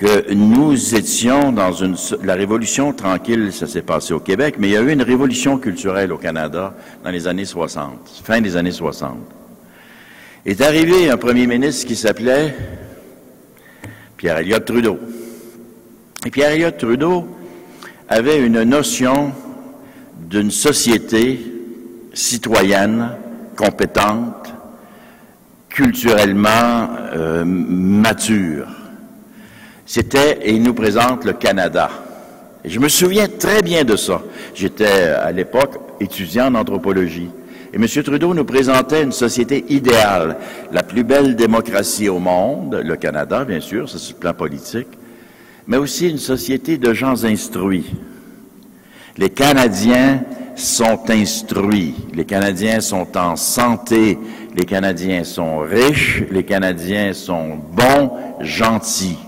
que 0.00 0.32
nous 0.32 0.94
étions 0.94 1.52
dans 1.52 1.72
une... 1.72 1.94
La 2.22 2.32
révolution 2.32 2.94
tranquille, 2.94 3.52
ça 3.52 3.66
s'est 3.66 3.82
passé 3.82 4.14
au 4.14 4.20
Québec, 4.20 4.54
mais 4.58 4.68
il 4.68 4.72
y 4.72 4.76
a 4.78 4.80
eu 4.80 4.90
une 4.90 5.02
révolution 5.02 5.58
culturelle 5.58 6.10
au 6.10 6.16
Canada 6.16 6.74
dans 7.04 7.10
les 7.10 7.28
années 7.28 7.44
60, 7.44 8.22
fin 8.24 8.40
des 8.40 8.56
années 8.56 8.72
60. 8.72 9.18
Est 10.46 10.62
arrivé 10.62 11.10
un 11.10 11.18
premier 11.18 11.46
ministre 11.46 11.86
qui 11.86 11.96
s'appelait 11.96 12.56
Pierre 14.16 14.38
Elliott 14.38 14.64
Trudeau. 14.64 14.98
Et 16.24 16.30
Pierre 16.30 16.52
Elliott 16.52 16.78
Trudeau 16.78 17.28
avait 18.08 18.40
une 18.40 18.62
notion 18.62 19.32
d'une 20.16 20.50
société 20.50 21.44
citoyenne, 22.14 23.10
compétente, 23.54 24.50
culturellement 25.68 26.88
euh, 27.12 27.44
mature. 27.44 28.79
C'était, 29.92 30.38
et 30.42 30.52
il 30.52 30.62
nous 30.62 30.72
présente 30.72 31.24
le 31.24 31.32
Canada. 31.32 31.90
Et 32.62 32.70
je 32.70 32.78
me 32.78 32.88
souviens 32.88 33.26
très 33.26 33.60
bien 33.60 33.82
de 33.82 33.96
ça. 33.96 34.22
J'étais 34.54 34.86
à 34.86 35.32
l'époque 35.32 35.80
étudiant 35.98 36.46
en 36.46 36.54
anthropologie. 36.54 37.28
Et 37.72 37.76
M. 37.76 37.88
Trudeau 38.04 38.32
nous 38.32 38.44
présentait 38.44 39.02
une 39.02 39.10
société 39.10 39.64
idéale, 39.68 40.36
la 40.70 40.84
plus 40.84 41.02
belle 41.02 41.34
démocratie 41.34 42.08
au 42.08 42.20
monde, 42.20 42.80
le 42.84 42.94
Canada, 42.94 43.44
bien 43.44 43.58
sûr, 43.58 43.90
c'est 43.90 43.98
sur 43.98 44.14
le 44.14 44.20
plan 44.20 44.32
politique, 44.32 44.86
mais 45.66 45.76
aussi 45.76 46.08
une 46.08 46.18
société 46.18 46.78
de 46.78 46.92
gens 46.92 47.24
instruits. 47.24 47.90
Les 49.16 49.30
Canadiens 49.30 50.22
sont 50.54 51.00
instruits. 51.10 51.96
Les 52.14 52.26
Canadiens 52.26 52.80
sont 52.80 53.08
en 53.18 53.34
santé. 53.34 54.16
Les 54.54 54.66
Canadiens 54.66 55.24
sont 55.24 55.58
riches. 55.58 56.22
Les 56.30 56.44
Canadiens 56.44 57.12
sont 57.12 57.58
bons, 57.72 58.12
gentils. 58.38 59.18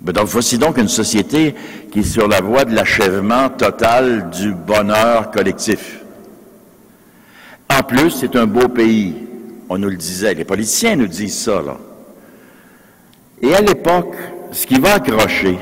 Donc, 0.00 0.26
voici 0.26 0.58
donc 0.58 0.78
une 0.78 0.88
société 0.88 1.54
qui 1.90 2.00
est 2.00 2.02
sur 2.04 2.26
la 2.26 2.40
voie 2.40 2.64
de 2.64 2.74
l'achèvement 2.74 3.50
total 3.50 4.30
du 4.30 4.54
bonheur 4.54 5.30
collectif. 5.30 6.00
En 7.68 7.82
plus, 7.82 8.10
c'est 8.10 8.34
un 8.36 8.46
beau 8.46 8.68
pays. 8.68 9.14
On 9.68 9.78
nous 9.78 9.90
le 9.90 9.96
disait. 9.96 10.34
Les 10.34 10.44
politiciens 10.44 10.96
nous 10.96 11.06
disent 11.06 11.38
ça, 11.38 11.62
là. 11.62 11.76
Et 13.42 13.54
à 13.54 13.60
l'époque, 13.60 14.14
ce 14.52 14.66
qui 14.66 14.80
va 14.80 14.94
accrocher, 14.94 15.58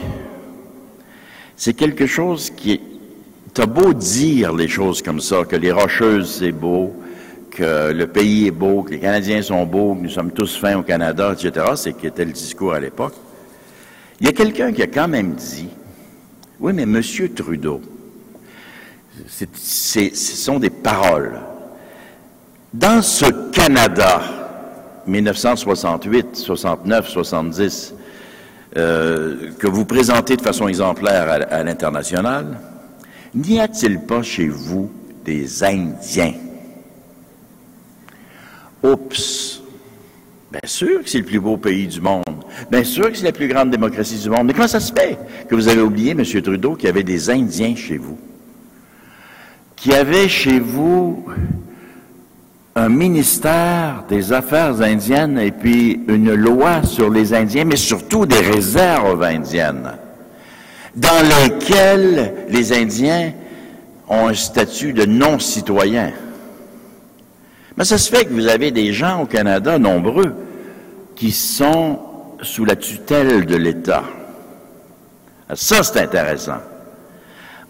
c'est 1.57 1.75
quelque 1.75 2.07
chose 2.07 2.50
qui 2.50 2.73
est 2.73 2.80
T'as 3.59 3.66
beau 3.66 3.92
dire 3.92 4.54
les 4.54 4.68
choses 4.68 5.02
comme 5.02 5.21
ça, 5.21 5.45
que 5.45 5.57
les 5.57 5.73
Rocheuses, 5.73 6.37
c'est 6.38 6.52
beau, 6.52 6.95
que 7.50 7.90
le 7.92 8.07
pays 8.07 8.47
est 8.47 8.52
beau, 8.52 8.85
que 8.85 8.92
les 8.92 9.00
Canadiens 9.00 9.42
sont 9.42 9.66
beaux, 9.66 9.97
que 9.97 10.02
nous 10.02 10.11
sommes 10.11 10.30
tous 10.30 10.57
fins 10.57 10.78
au 10.78 10.85
Canada, 10.85 11.33
etc., 11.33 11.66
c'est 11.75 11.92
qui 11.95 12.07
était 12.07 12.25
le 12.25 12.30
discours 12.30 12.75
à 12.75 12.78
l'époque. 12.78 13.14
Il 14.21 14.27
y 14.27 14.29
a 14.29 14.33
quelqu'un 14.33 14.73
qui 14.73 14.83
a 14.83 14.87
quand 14.87 15.09
même 15.09 15.35
dit, 15.35 15.69
oui, 16.61 16.73
mais 16.73 16.87
Monsieur 16.87 17.33
Trudeau, 17.33 17.81
ce 19.29 20.15
sont 20.15 20.59
des 20.59 20.71
paroles. 20.71 21.39
Dans 22.75 23.01
ce 23.01 23.27
Canada, 23.51 24.21
1968, 25.07 26.37
69, 26.37 27.09
70, 27.09 27.95
que 28.75 29.67
vous 29.67 29.85
présentez 29.85 30.37
de 30.37 30.43
façon 30.43 30.69
exemplaire 30.69 31.47
à 31.51 31.63
l'international, 31.63 32.59
N'y 33.35 33.61
a-t-il 33.61 34.01
pas 34.01 34.23
chez 34.23 34.49
vous 34.49 34.91
des 35.25 35.63
Indiens? 35.63 36.35
Oups! 38.83 39.63
Bien 40.51 40.61
sûr 40.65 41.03
que 41.03 41.11
c'est 41.11 41.19
le 41.19 41.25
plus 41.25 41.41
beau 41.41 41.59
pays 41.59 41.87
du 41.87 42.01
monde. 42.01 42.38
Bien 42.71 42.85
sûr 42.85 43.11
que 43.11 43.17
c'est 43.17 43.25
la 43.25 43.33
plus 43.33 43.49
grande 43.49 43.71
démocratie 43.71 44.19
du 44.19 44.31
monde. 44.31 44.47
Mais 44.47 44.53
comment 44.53 44.69
ça 44.69 44.81
se 44.81 44.93
fait 44.93 45.19
que 45.49 45.55
vous 45.55 45.69
avez 45.69 45.81
oublié, 45.81 46.12
M. 46.12 46.25
Trudeau, 46.25 46.75
qu'il 46.75 46.87
y 46.87 46.91
avait 46.91 47.03
des 47.03 47.31
Indiens 47.31 47.75
chez 47.77 47.97
vous? 47.97 48.19
Qu'il 49.77 49.93
y 49.93 49.95
avait 49.95 50.29
chez 50.29 50.59
vous 50.59 51.25
un 52.75 52.88
ministère 52.88 54.05
des 54.09 54.33
Affaires 54.33 54.81
indiennes 54.81 55.38
et 55.38 55.50
puis 55.50 56.00
une 56.09 56.35
loi 56.35 56.83
sur 56.85 57.11
les 57.11 57.35
Indiens, 57.35 57.65
mais 57.65 57.77
surtout 57.77 58.25
des 58.25 58.38
réserves 58.38 59.23
indiennes, 59.23 59.93
dans 60.95 61.23
lesquelles 61.43 62.35
les 62.49 62.73
Indiens 62.73 63.33
ont 64.09 64.29
un 64.29 64.35
statut 64.35 64.93
de 64.93 65.05
non-citoyen. 65.05 66.12
Mais 67.77 67.85
ça 67.85 67.99
se 67.99 68.11
fait 68.11 68.25
que 68.25 68.33
vous 68.33 68.49
avez 68.49 68.71
des 68.71 68.93
gens 68.93 69.23
au 69.23 69.27
Canada, 69.27 69.79
nombreux, 69.79 70.35
qui 71.17 71.33
sont 71.33 71.99
sous 72.42 72.64
la 72.64 72.76
tutelle 72.76 73.47
de 73.47 73.57
l'État. 73.57 74.04
Ça, 75.54 75.83
c'est 75.83 76.00
intéressant. 76.00 76.59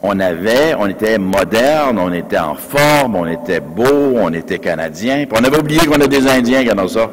On 0.02 0.18
avait, 0.20 0.74
on 0.78 0.86
était 0.86 1.18
moderne, 1.18 1.98
on 1.98 2.12
était 2.12 2.38
en 2.38 2.54
forme, 2.54 3.16
on 3.16 3.26
était 3.26 3.60
beau, 3.60 4.14
on 4.16 4.32
était 4.32 4.58
canadien, 4.58 5.24
on 5.32 5.42
avait 5.42 5.58
oublié 5.58 5.80
qu'on 5.86 6.00
a 6.00 6.06
des 6.06 6.28
Indiens 6.28 6.64
qui 6.64 6.72
ont 6.72 6.88
ça. 6.88 7.10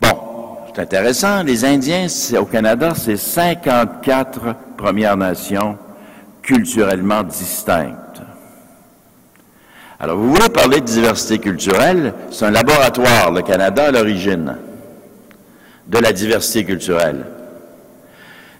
Bon, 0.00 0.18
c'est 0.72 0.82
intéressant. 0.82 1.42
Les 1.42 1.64
Indiens, 1.64 2.06
au 2.38 2.44
Canada, 2.44 2.92
c'est 2.94 3.16
54 3.16 4.54
Premières 4.76 5.16
Nations 5.16 5.76
culturellement 6.42 7.22
distinctes. 7.22 8.22
Alors, 9.98 10.16
vous 10.16 10.32
voulez 10.32 10.48
parler 10.48 10.80
de 10.80 10.86
diversité 10.86 11.38
culturelle? 11.38 12.14
C'est 12.30 12.44
un 12.44 12.50
laboratoire, 12.50 13.30
le 13.32 13.42
Canada, 13.42 13.86
à 13.86 13.90
l'origine 13.92 14.56
de 15.92 15.98
la 15.98 16.12
diversité 16.12 16.64
culturelle. 16.64 17.26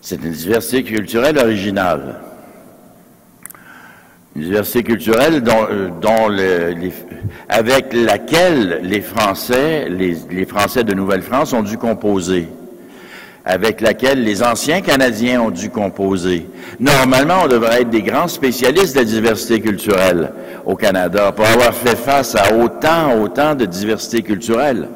C'est 0.00 0.22
une 0.22 0.32
diversité 0.32 0.84
culturelle 0.84 1.38
originale. 1.38 2.20
Une 4.36 4.42
diversité 4.42 4.82
culturelle 4.82 5.42
dont, 5.42 5.66
euh, 6.30 6.70
avec 7.48 7.92
laquelle 7.92 8.80
les 8.82 9.00
Français, 9.00 9.88
les 9.88 10.46
Français 10.46 10.84
de 10.84 10.94
Nouvelle-France 10.94 11.52
ont 11.52 11.62
dû 11.62 11.76
composer 11.76 12.48
avec 13.44 13.80
laquelle 13.80 14.22
les 14.22 14.42
anciens 14.42 14.80
Canadiens 14.80 15.42
ont 15.42 15.50
dû 15.50 15.68
composer. 15.68 16.46
Normalement, 16.78 17.40
on 17.44 17.48
devrait 17.48 17.82
être 17.82 17.90
des 17.90 18.02
grands 18.02 18.28
spécialistes 18.28 18.94
de 18.94 19.00
la 19.00 19.04
diversité 19.04 19.60
culturelle 19.60 20.32
au 20.64 20.76
Canada 20.76 21.32
pour 21.32 21.46
avoir 21.46 21.74
fait 21.74 21.96
face 21.96 22.36
à 22.36 22.54
autant, 22.54 23.20
autant 23.20 23.54
de 23.54 23.64
diversité 23.64 24.22
culturelle, 24.22 24.88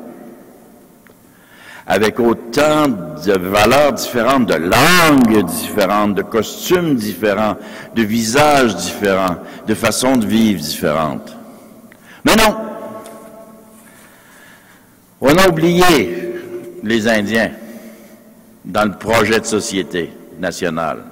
avec 1.86 2.18
autant 2.18 2.88
de 2.88 3.38
valeurs 3.38 3.92
différentes, 3.92 4.46
de 4.46 4.54
langues 4.54 5.44
différentes, 5.44 6.14
de 6.14 6.22
costumes 6.22 6.96
différents, 6.96 7.56
de 7.94 8.02
visages 8.02 8.74
différents, 8.74 9.36
de 9.66 9.74
façons 9.74 10.16
de 10.16 10.26
vivre 10.26 10.60
différentes. 10.60 11.36
Mais 12.24 12.34
non, 12.34 12.56
on 15.20 15.36
a 15.36 15.48
oublié 15.48 16.34
les 16.82 17.08
Indiens 17.08 17.52
dans 18.64 18.84
le 18.84 18.98
projet 18.98 19.38
de 19.38 19.46
société 19.46 20.10
nationale. 20.40 21.04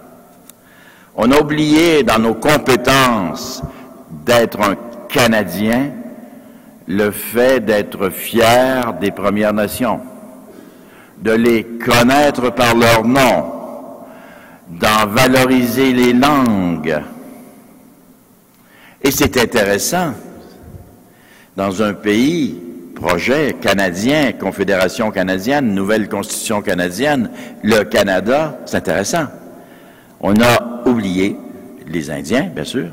On 1.14 1.31
a 1.31 1.40
oublié 1.40 2.02
dans 2.02 2.19
nos 2.19 2.35
compétences 2.35 3.62
d'être 4.26 4.61
un 4.61 4.75
Canadien 5.09 5.93
le 6.87 7.11
fait 7.12 7.64
d'être 7.64 8.11
fier 8.11 8.93
des 8.95 9.11
Premières 9.11 9.52
Nations, 9.52 10.00
de 11.25 11.33
les 11.33 11.64
connaître 11.64 12.50
par 12.50 12.76
leur 12.76 13.02
nom, 13.02 13.50
d'en 14.69 15.07
valoriser 15.07 15.95
les 15.95 16.12
langues. 16.12 17.00
Et 19.02 19.11
c'est 19.11 19.38
intéressant, 19.38 20.12
dans 21.56 21.82
un 21.82 21.95
pays 21.95 22.60
projet 22.95 23.56
canadien, 23.58 24.32
Confédération 24.32 25.10
canadienne, 25.10 25.75
nouvelle 25.75 26.10
constitution 26.10 26.60
canadienne, 26.60 27.30
le 27.63 27.84
Canada, 27.84 28.58
c'est 28.67 28.76
intéressant. 28.76 29.25
On 30.21 30.34
a 30.43 30.82
oublié 30.87 31.39
les 31.89 32.10
Indiens, 32.10 32.50
bien 32.54 32.65
sûr, 32.65 32.89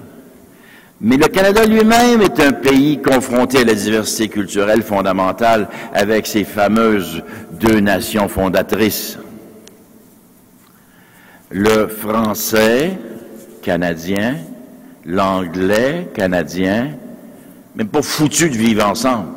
mais 1.04 1.18
le 1.18 1.28
Canada 1.28 1.66
lui-même 1.66 2.22
est 2.22 2.40
un 2.40 2.54
pays 2.54 3.02
confronté 3.02 3.58
à 3.58 3.64
la 3.64 3.74
diversité 3.74 4.30
culturelle 4.30 4.84
fondamentale 4.84 5.68
avec 5.94 6.28
ses 6.28 6.44
fameuses 6.44 7.24
deux 7.62 7.80
nations 7.80 8.28
fondatrices. 8.28 9.18
Le 11.52 11.88
français 11.88 12.98
canadien, 13.62 14.38
l'anglais 15.06 16.10
canadien, 16.14 16.90
même 17.76 17.88
pas 17.88 18.02
foutu 18.02 18.50
de 18.50 18.56
vivre 18.56 18.86
ensemble. 18.86 19.30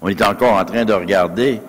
On 0.00 0.08
est 0.08 0.22
encore 0.22 0.54
en 0.54 0.64
train 0.64 0.84
de 0.84 0.92
regarder 0.92 1.60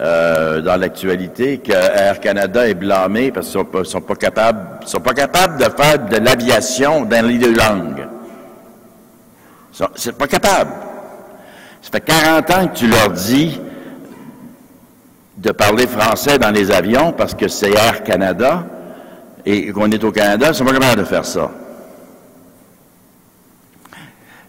euh, 0.00 0.60
dans 0.60 0.76
l'actualité 0.76 1.58
que 1.58 1.72
Air 1.72 2.20
Canada 2.20 2.68
est 2.68 2.74
blâmé 2.74 3.30
parce 3.30 3.50
qu'ils 3.50 3.60
ne 3.72 3.84
sont, 3.84 4.00
pas 4.00 4.16
capables, 4.16 4.86
sont 4.86 5.00
pas 5.00 5.14
capables 5.14 5.58
de 5.58 5.70
faire 5.70 5.98
de 5.98 6.16
l'aviation 6.16 7.04
dans 7.04 7.24
les 7.24 7.38
deux 7.38 7.54
langues. 7.54 8.06
C'est 9.94 10.16
pas 10.16 10.26
capable. 10.26 10.72
Ça 11.80 11.90
fait 11.92 12.00
40 12.00 12.50
ans 12.50 12.68
que 12.68 12.76
tu 12.76 12.86
leur 12.88 13.10
dis 13.10 13.60
de 15.40 15.52
parler 15.52 15.86
français 15.86 16.38
dans 16.38 16.50
les 16.50 16.70
avions 16.70 17.12
parce 17.12 17.34
que 17.34 17.48
c'est 17.48 17.70
Air 17.70 18.04
Canada 18.04 18.66
et 19.46 19.72
qu'on 19.72 19.90
est 19.90 20.04
au 20.04 20.12
Canada, 20.12 20.48
ils 20.48 20.54
sont 20.54 20.66
pas 20.66 20.72
capables 20.74 21.00
de 21.00 21.06
faire 21.06 21.24
ça. 21.24 21.50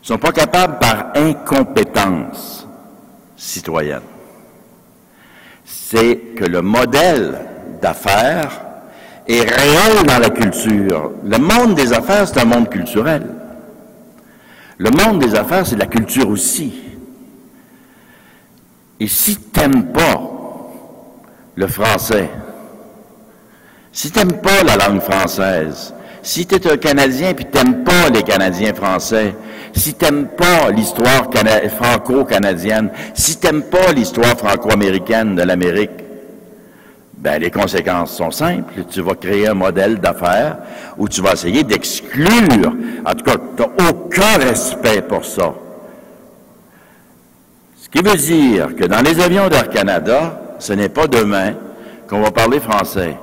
Ils 0.03 0.07
sont 0.07 0.17
pas 0.17 0.33
capables 0.33 0.79
par 0.79 1.11
incompétence 1.15 2.67
citoyenne. 3.37 4.01
C'est 5.63 6.17
que 6.35 6.43
le 6.43 6.61
modèle 6.61 7.39
d'affaires 7.81 8.61
est 9.27 9.49
réel 9.49 10.05
dans 10.05 10.19
la 10.19 10.29
culture. 10.29 11.11
Le 11.23 11.37
monde 11.37 11.75
des 11.75 11.93
affaires, 11.93 12.27
c'est 12.27 12.39
un 12.39 12.45
monde 12.45 12.69
culturel. 12.69 13.27
Le 14.77 14.89
monde 14.89 15.19
des 15.19 15.35
affaires, 15.35 15.65
c'est 15.65 15.77
la 15.77 15.85
culture 15.85 16.27
aussi. 16.27 16.73
Et 18.99 19.07
si 19.07 19.37
tu 19.37 19.59
n'aimes 19.59 19.93
pas 19.93 20.30
le 21.55 21.67
français, 21.67 22.29
si 23.91 24.11
tu 24.11 24.19
n'aimes 24.19 24.41
pas 24.41 24.63
la 24.63 24.77
langue 24.77 25.01
française, 25.01 25.93
si 26.23 26.45
tu 26.45 26.55
es 26.55 26.71
un 26.71 26.77
Canadien 26.77 27.33
puis 27.33 27.45
t'aimes 27.45 27.83
pas 27.83 28.09
les 28.09 28.23
Canadiens 28.23 28.73
français, 28.73 29.35
si 29.73 29.93
t'aimes 29.93 30.27
pas 30.27 30.69
l'histoire 30.71 31.29
franco-canadienne, 31.77 32.91
si 33.13 33.37
t'aimes 33.37 33.63
pas 33.63 33.91
l'histoire 33.93 34.37
franco-américaine 34.37 35.35
de 35.35 35.43
l'Amérique, 35.43 35.91
ben 37.17 37.39
les 37.39 37.51
conséquences 37.51 38.15
sont 38.15 38.31
simples. 38.31 38.83
Tu 38.89 39.01
vas 39.01 39.13
créer 39.13 39.47
un 39.47 39.53
modèle 39.53 39.99
d'affaires 39.99 40.57
où 40.97 41.07
tu 41.07 41.21
vas 41.21 41.33
essayer 41.33 41.63
d'exclure. 41.63 42.73
En 43.05 43.13
tout 43.13 43.23
cas, 43.23 43.35
tu 43.55 43.61
n'as 43.61 43.89
aucun 43.89 44.37
respect 44.39 45.03
pour 45.03 45.23
ça. 45.23 45.53
Ce 47.79 47.89
qui 47.89 48.03
veut 48.03 48.17
dire 48.17 48.75
que 48.75 48.85
dans 48.85 49.01
les 49.01 49.19
avions 49.19 49.49
d'Air 49.49 49.69
Canada, 49.69 50.41
ce 50.61 50.73
n'est 50.73 50.89
pas 50.89 51.07
demain 51.07 51.53
qu'on 52.07 52.21
va 52.21 52.29
parler 52.29 52.59
français. 52.59 53.17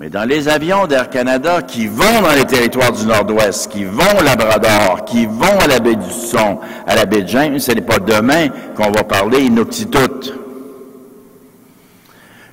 Mais 0.00 0.08
dans 0.08 0.26
les 0.26 0.48
avions 0.48 0.86
d'Air 0.86 1.10
Canada 1.10 1.60
qui 1.60 1.86
vont 1.86 2.22
dans 2.22 2.32
les 2.34 2.46
territoires 2.46 2.90
du 2.90 3.04
Nord-Ouest, 3.04 3.70
qui 3.70 3.84
vont 3.84 4.18
au 4.18 4.22
Labrador, 4.24 5.04
qui 5.04 5.26
vont 5.26 5.60
à 5.60 5.66
la 5.66 5.78
baie 5.78 5.94
du 5.94 6.10
Son, 6.10 6.58
à 6.86 6.96
la 6.96 7.04
baie 7.04 7.22
de 7.22 7.28
James, 7.28 7.58
ce 7.58 7.72
n'est 7.72 7.82
pas 7.82 7.98
demain 7.98 8.48
qu'on 8.74 8.90
va 8.90 9.04
parler 9.04 9.42
Inuktitut, 9.42 10.32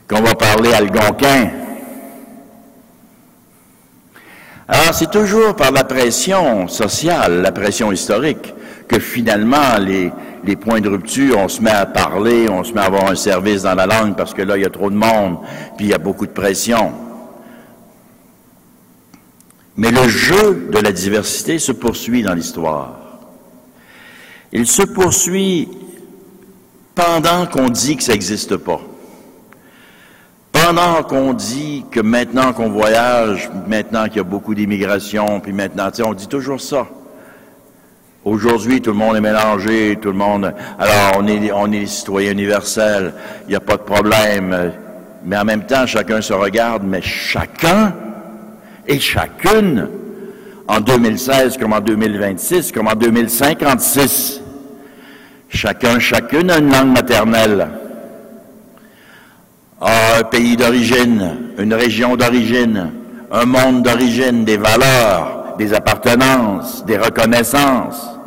qu'on 0.09 0.21
va 0.21 0.35
parler 0.35 0.73
Algonquin. 0.73 1.49
Alors, 4.67 4.93
c'est 4.93 5.09
toujours 5.09 5.55
par 5.55 5.71
la 5.71 5.85
pression 5.85 6.67
sociale, 6.67 7.41
la 7.41 7.53
pression 7.53 7.93
historique, 7.93 8.53
que 8.89 8.99
finalement, 8.99 9.77
les, 9.79 10.11
les 10.43 10.55
points 10.55 10.81
de 10.81 10.89
rupture, 10.89 11.37
on 11.37 11.47
se 11.47 11.61
met 11.61 11.71
à 11.71 11.85
parler, 11.85 12.49
on 12.49 12.63
se 12.63 12.73
met 12.73 12.81
à 12.81 12.85
avoir 12.85 13.09
un 13.09 13.15
service 13.15 13.63
dans 13.63 13.75
la 13.75 13.85
langue 13.85 14.15
parce 14.15 14.33
que 14.33 14.41
là, 14.41 14.57
il 14.57 14.63
y 14.63 14.65
a 14.65 14.69
trop 14.69 14.89
de 14.89 14.95
monde, 14.95 15.37
puis 15.77 15.87
il 15.87 15.89
y 15.89 15.93
a 15.93 15.97
beaucoup 15.97 16.25
de 16.25 16.31
pression. 16.31 16.93
Mais 19.75 19.91
le 19.91 20.07
jeu 20.07 20.69
de 20.71 20.79
la 20.79 20.91
diversité 20.91 21.57
se 21.59 21.71
poursuit 21.71 22.21
dans 22.21 22.33
l'histoire. 22.33 22.95
Il 24.51 24.67
se 24.67 24.81
poursuit 24.81 25.69
pendant 26.95 27.45
qu'on 27.45 27.69
dit 27.69 27.95
que 27.95 28.03
ça 28.03 28.11
n'existe 28.11 28.57
pas. 28.57 28.81
Pendant 30.51 31.03
qu'on 31.03 31.33
dit 31.33 31.85
que 31.91 31.99
maintenant 31.99 32.51
qu'on 32.51 32.69
voyage, 32.69 33.49
maintenant 33.67 34.07
qu'il 34.07 34.17
y 34.17 34.19
a 34.19 34.23
beaucoup 34.23 34.55
d'immigration, 34.55 35.39
puis 35.39 35.53
maintenant, 35.53 35.89
on 36.03 36.13
dit 36.13 36.27
toujours 36.27 36.59
ça. 36.59 36.87
Aujourd'hui, 38.29 38.79
tout 38.79 38.91
le 38.91 38.97
monde 38.97 39.15
est 39.15 39.21
mélangé, 39.21 39.97
tout 39.99 40.09
le 40.09 40.17
monde. 40.17 40.53
Alors, 40.77 41.13
on 41.17 41.25
est, 41.25 41.51
on 41.51 41.71
est 41.71 41.87
citoyen 41.87 42.33
universel, 42.33 43.11
il 43.47 43.49
n'y 43.49 43.55
a 43.55 43.59
pas 43.59 43.75
de 43.75 43.81
problème. 43.81 44.71
Mais 45.25 45.35
en 45.35 45.43
même 45.43 45.63
temps, 45.63 45.87
chacun 45.87 46.21
se 46.21 46.33
regarde, 46.33 46.83
mais 46.85 47.01
chacun 47.01 47.91
et 48.87 48.99
chacune 48.99 49.87
en 50.67 50.79
2016 50.79 51.57
comme 51.57 51.73
en 51.73 51.79
2026, 51.79 52.71
comme 52.71 52.87
en 52.87 52.93
2056. 52.93 54.41
Chacun, 55.49 55.97
chacune 55.97 56.51
a 56.51 56.59
une 56.59 56.71
langue 56.71 56.93
maternelle, 56.93 57.67
a 59.81 60.19
un 60.19 60.23
pays 60.23 60.55
d'origine, 60.55 61.35
une 61.57 61.73
région 61.73 62.15
d'origine, 62.15 62.91
un 63.31 63.45
monde 63.45 63.81
d'origine, 63.81 64.45
des 64.45 64.57
valeurs, 64.57 65.55
des 65.57 65.73
appartenances, 65.73 66.85
des 66.85 66.99
reconnaissances. 66.99 68.18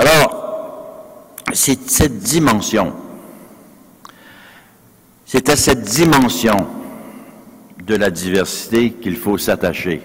Alors, 0.00 1.34
c'est 1.52 1.90
cette 1.90 2.20
dimension, 2.20 2.94
c'est 5.26 5.50
à 5.50 5.56
cette 5.56 5.82
dimension 5.82 6.56
de 7.84 7.96
la 7.96 8.10
diversité 8.10 8.92
qu'il 8.92 9.16
faut 9.16 9.36
s'attacher 9.36 10.00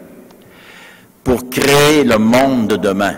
pour 1.23 1.49
créer 1.49 2.03
le 2.03 2.17
monde 2.17 2.67
de 2.67 2.75
demain. 2.75 3.13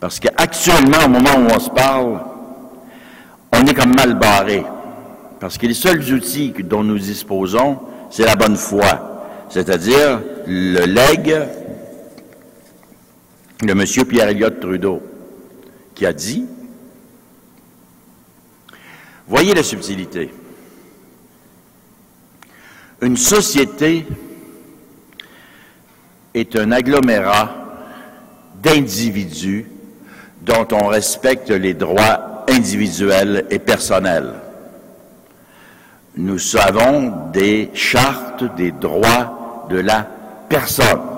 Parce 0.00 0.18
qu'actuellement, 0.18 1.04
au 1.04 1.08
moment 1.10 1.36
où 1.36 1.54
on 1.54 1.58
se 1.58 1.68
parle, 1.68 2.20
on 3.52 3.66
est 3.66 3.74
comme 3.74 3.94
mal 3.94 4.18
barré. 4.18 4.64
Parce 5.40 5.58
que 5.58 5.66
les 5.66 5.74
seuls 5.74 6.10
outils 6.10 6.54
dont 6.64 6.82
nous 6.82 6.98
disposons, 6.98 7.80
c'est 8.08 8.24
la 8.24 8.34
bonne 8.34 8.56
foi, 8.56 9.26
c'est-à-dire 9.50 10.22
le 10.46 10.86
legs 10.86 11.48
de 13.62 13.72
M. 13.72 13.84
Pierre 14.06 14.28
Elliott 14.28 14.58
Trudeau, 14.58 15.02
qui 15.98 16.06
a 16.06 16.12
dit, 16.12 16.46
voyez 19.26 19.52
la 19.52 19.64
subtilité, 19.64 20.32
une 23.02 23.16
société 23.16 24.06
est 26.34 26.54
un 26.54 26.70
agglomérat 26.70 27.52
d'individus 28.62 29.66
dont 30.42 30.68
on 30.70 30.86
respecte 30.86 31.50
les 31.50 31.74
droits 31.74 32.44
individuels 32.48 33.46
et 33.50 33.58
personnels. 33.58 34.34
Nous 36.16 36.56
avons 36.56 37.30
des 37.32 37.70
chartes 37.74 38.54
des 38.54 38.70
droits 38.70 39.66
de 39.68 39.80
la 39.80 40.06
personne. 40.48 41.17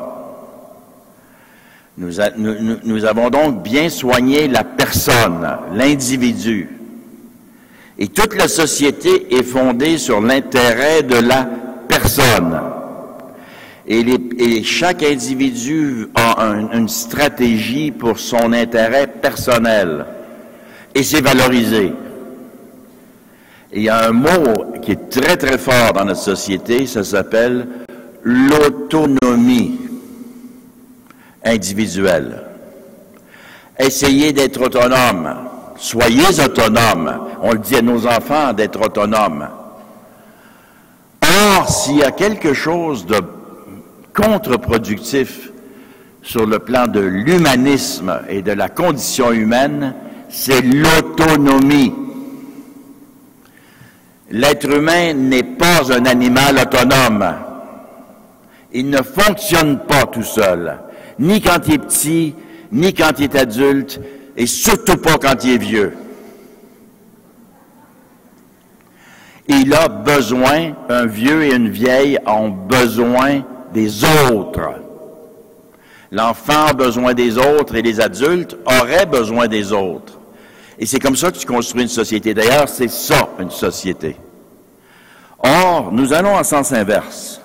Nous, 2.01 3.05
avons 3.05 3.29
donc 3.29 3.63
bien 3.63 3.91
soigné 3.91 4.49
la 4.49 4.65
personne, 4.65 5.47
l'individu. 5.75 6.67
Et 7.99 8.09
toute 8.09 8.35
la 8.37 8.49
société 8.49 9.35
est 9.35 9.43
fondée 9.43 9.99
sur 9.99 10.23
l'intérêt 10.23 11.03
de 11.03 11.17
la 11.17 11.47
personne. 11.87 12.59
Et, 13.87 14.63
chaque 14.63 15.03
individu 15.03 16.09
a 16.15 16.43
une 16.73 16.89
stratégie 16.89 17.91
pour 17.91 18.19
son 18.19 18.55
intérêt 18.55 19.07
personnel. 19.07 20.07
Et 20.95 21.03
c'est 21.03 21.21
valorisé. 21.21 21.93
il 23.75 23.83
y 23.83 23.91
a 23.91 24.09
un 24.09 24.13
mot 24.13 24.73
qui 24.81 24.93
est 24.93 25.11
très 25.11 25.37
très 25.37 25.59
fort 25.59 25.93
dans 25.93 26.07
notre 26.07 26.21
société, 26.21 26.87
ça 26.87 27.05
s'appelle 27.05 27.67
l'autonomie 28.23 29.90
individuelle. 31.45 32.43
Essayez 33.79 34.33
d'être 34.33 34.61
autonome. 34.61 35.35
Soyez 35.77 36.41
autonome. 36.45 37.29
On 37.43 37.53
le 37.53 37.59
dit 37.59 37.77
à 37.77 37.83
nos 37.83 38.07
enfants 38.07 38.53
d'être 38.53 38.81
autonomes. 38.81 39.49
Or, 41.23 41.69
s'il 41.69 41.97
y 41.97 42.03
a 42.03 42.11
quelque 42.11 42.53
chose 42.53 43.07
de 43.07 43.21
contre-productif 44.15 45.51
sur 46.23 46.47
le 46.47 46.59
plan 46.59 46.87
de 46.87 47.01
l'humanisme 47.01 48.21
et 48.29 48.43
de 48.43 48.53
la 48.53 48.69
condition 48.69 49.33
humaine, 49.33 49.95
c'est 50.29 50.61
l'autonomie. 50.61 51.95
L'être 54.31 54.71
humain 54.71 55.15
n'est 55.15 55.43
pas 55.43 55.93
un 55.93 56.05
animal 56.05 56.59
autonome. 56.59 57.35
Il 58.73 58.91
ne 58.91 59.03
fonctionne 59.03 59.81
pas 59.81 60.07
tout 60.07 60.23
seul, 60.23 60.79
ni 61.21 61.41
quand 61.41 61.59
il 61.69 61.75
est 61.75 61.79
petit, 61.79 62.35
ni 62.73 62.95
quand 62.95 63.13
il 63.19 63.25
est 63.25 63.37
adulte, 63.37 64.01
et 64.37 64.47
surtout 64.47 64.97
pas 64.97 65.19
quand 65.19 65.45
il 65.45 65.53
est 65.53 65.59
vieux. 65.59 65.93
Il 69.49 69.75
a 69.75 69.89
besoin, 69.89 70.73
un 70.89 71.07
vieux 71.07 71.43
et 71.43 71.55
une 71.55 71.69
vieille 71.69 72.19
ont 72.27 72.49
besoin 72.49 73.43
des 73.75 74.05
autres. 74.05 74.71
L'enfant 76.11 76.67
a 76.67 76.73
besoin 76.73 77.15
des 77.15 77.37
autres 77.37 77.75
et 77.75 77.83
les 77.83 78.01
adultes 78.01 78.57
auraient 78.65 79.07
besoin 79.07 79.47
des 79.47 79.73
autres. 79.73 80.19
Et 80.79 80.87
c'est 80.87 80.99
comme 80.99 81.17
ça 81.17 81.31
que 81.31 81.37
tu 81.37 81.47
construis 81.47 81.83
une 81.83 81.89
société. 81.89 82.33
D'ailleurs, 82.33 82.69
c'est 82.69 82.89
ça, 82.89 83.29
une 83.39 83.51
société. 83.51 84.17
Or, 85.39 85.91
nous 85.93 86.13
allons 86.13 86.35
en 86.35 86.45
sens 86.45 86.73
inverse. 86.73 87.41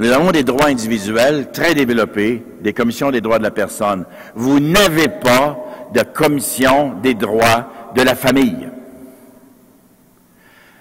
Nous 0.00 0.10
avons 0.12 0.30
des 0.30 0.44
droits 0.44 0.68
individuels 0.68 1.50
très 1.52 1.74
développés, 1.74 2.42
des 2.62 2.72
commissions 2.72 3.10
des 3.10 3.20
droits 3.20 3.36
de 3.38 3.42
la 3.42 3.50
personne. 3.50 4.06
Vous 4.34 4.58
n'avez 4.58 5.08
pas 5.08 5.58
de 5.92 6.00
commission 6.00 6.94
des 7.02 7.12
droits 7.12 7.92
de 7.94 8.00
la 8.00 8.14
famille. 8.14 8.66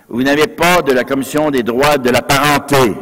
Vous 0.07 0.23
n'avez 0.23 0.47
pas 0.47 0.81
de 0.81 0.93
la 0.93 1.03
commission 1.03 1.51
des 1.51 1.63
droits 1.63 1.97
de 1.97 2.09
la 2.09 2.21
parenté. 2.21 2.93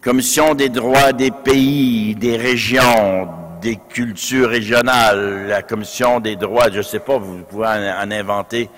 Commission 0.00 0.54
des 0.54 0.70
droits 0.70 1.12
des 1.12 1.30
pays, 1.30 2.14
des 2.14 2.38
régions, 2.38 3.28
des 3.60 3.76
cultures 3.76 4.48
régionales, 4.48 5.46
la 5.48 5.60
commission 5.60 6.20
des 6.20 6.36
droits, 6.36 6.70
je 6.72 6.78
ne 6.78 6.82
sais 6.82 7.00
pas, 7.00 7.18
vous 7.18 7.42
pouvez 7.42 7.66
en, 7.66 8.10
inventer, 8.10 8.70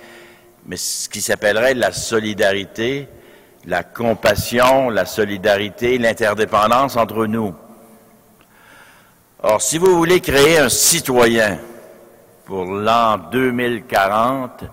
mais 0.67 0.77
ce 0.77 1.09
qui 1.09 1.21
s'appellerait 1.21 1.75
la 1.75 1.93
solidarité, 1.93 3.07
la 3.67 3.83
compassion, 3.83 4.91
la 4.91 5.07
solidarité, 5.07 5.99
l'interdépendance 5.99 6.97
entre 6.97 7.27
nous. 7.27 7.55
Or, 9.43 9.61
si 9.61 9.79
vous 9.79 9.97
voulez 9.97 10.21
créer 10.21 10.59
un 10.59 10.69
citoyen 10.69 11.59
pour 12.45 12.65
l'an 12.65 13.19
2040, 13.31 14.65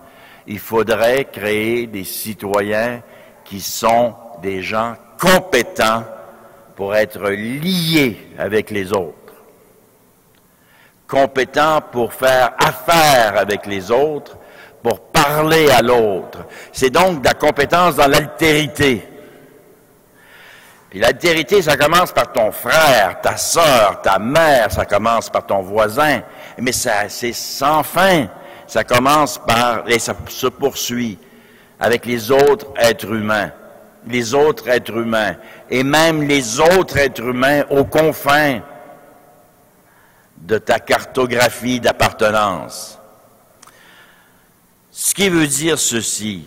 il 0.46 0.58
faudrait 0.58 1.26
créer 1.26 1.86
des 1.86 2.04
citoyens 2.04 3.02
qui 3.44 3.60
sont 3.60 4.14
des 4.42 4.62
gens 4.62 4.96
compétents 5.18 6.04
pour 6.74 6.94
être 6.94 7.30
liés 7.30 8.18
avec 8.38 8.70
les 8.70 8.92
autres, 8.92 9.34
compétents 11.06 11.80
pour 11.92 12.12
faire 12.12 12.54
affaire 12.58 13.36
avec 13.36 13.66
les 13.66 13.90
autres, 13.90 14.36
parler 15.22 15.70
à 15.70 15.82
l'autre. 15.82 16.46
C'est 16.72 16.90
donc 16.90 17.20
de 17.20 17.26
la 17.26 17.34
compétence 17.34 17.96
dans 17.96 18.06
l'altérité. 18.06 19.08
Puis 20.90 21.00
l'altérité, 21.00 21.62
ça 21.62 21.76
commence 21.76 22.12
par 22.12 22.32
ton 22.32 22.52
frère, 22.52 23.20
ta 23.22 23.36
sœur, 23.36 24.00
ta 24.02 24.18
mère, 24.18 24.70
ça 24.70 24.84
commence 24.84 25.30
par 25.30 25.46
ton 25.46 25.62
voisin, 25.62 26.20
mais 26.58 26.72
c'est 26.72 27.32
sans 27.32 27.82
fin. 27.82 28.26
Ça 28.66 28.84
commence 28.84 29.38
par, 29.38 29.88
et 29.88 29.98
ça 29.98 30.14
se 30.28 30.46
poursuit 30.46 31.18
avec 31.80 32.06
les 32.06 32.30
autres 32.30 32.66
êtres 32.76 33.12
humains 33.12 33.50
les 34.06 34.34
autres 34.34 34.68
êtres 34.68 34.96
humains 34.96 35.36
et 35.70 35.84
même 35.84 36.22
les 36.22 36.60
autres 36.60 36.96
êtres 36.96 37.22
humains 37.22 37.64
aux 37.70 37.84
confins 37.84 38.60
de 40.38 40.58
ta 40.58 40.80
cartographie 40.80 41.78
d'appartenance. 41.78 42.98
Ce 44.94 45.14
qui 45.14 45.30
veut 45.30 45.46
dire 45.46 45.78
ceci, 45.78 46.46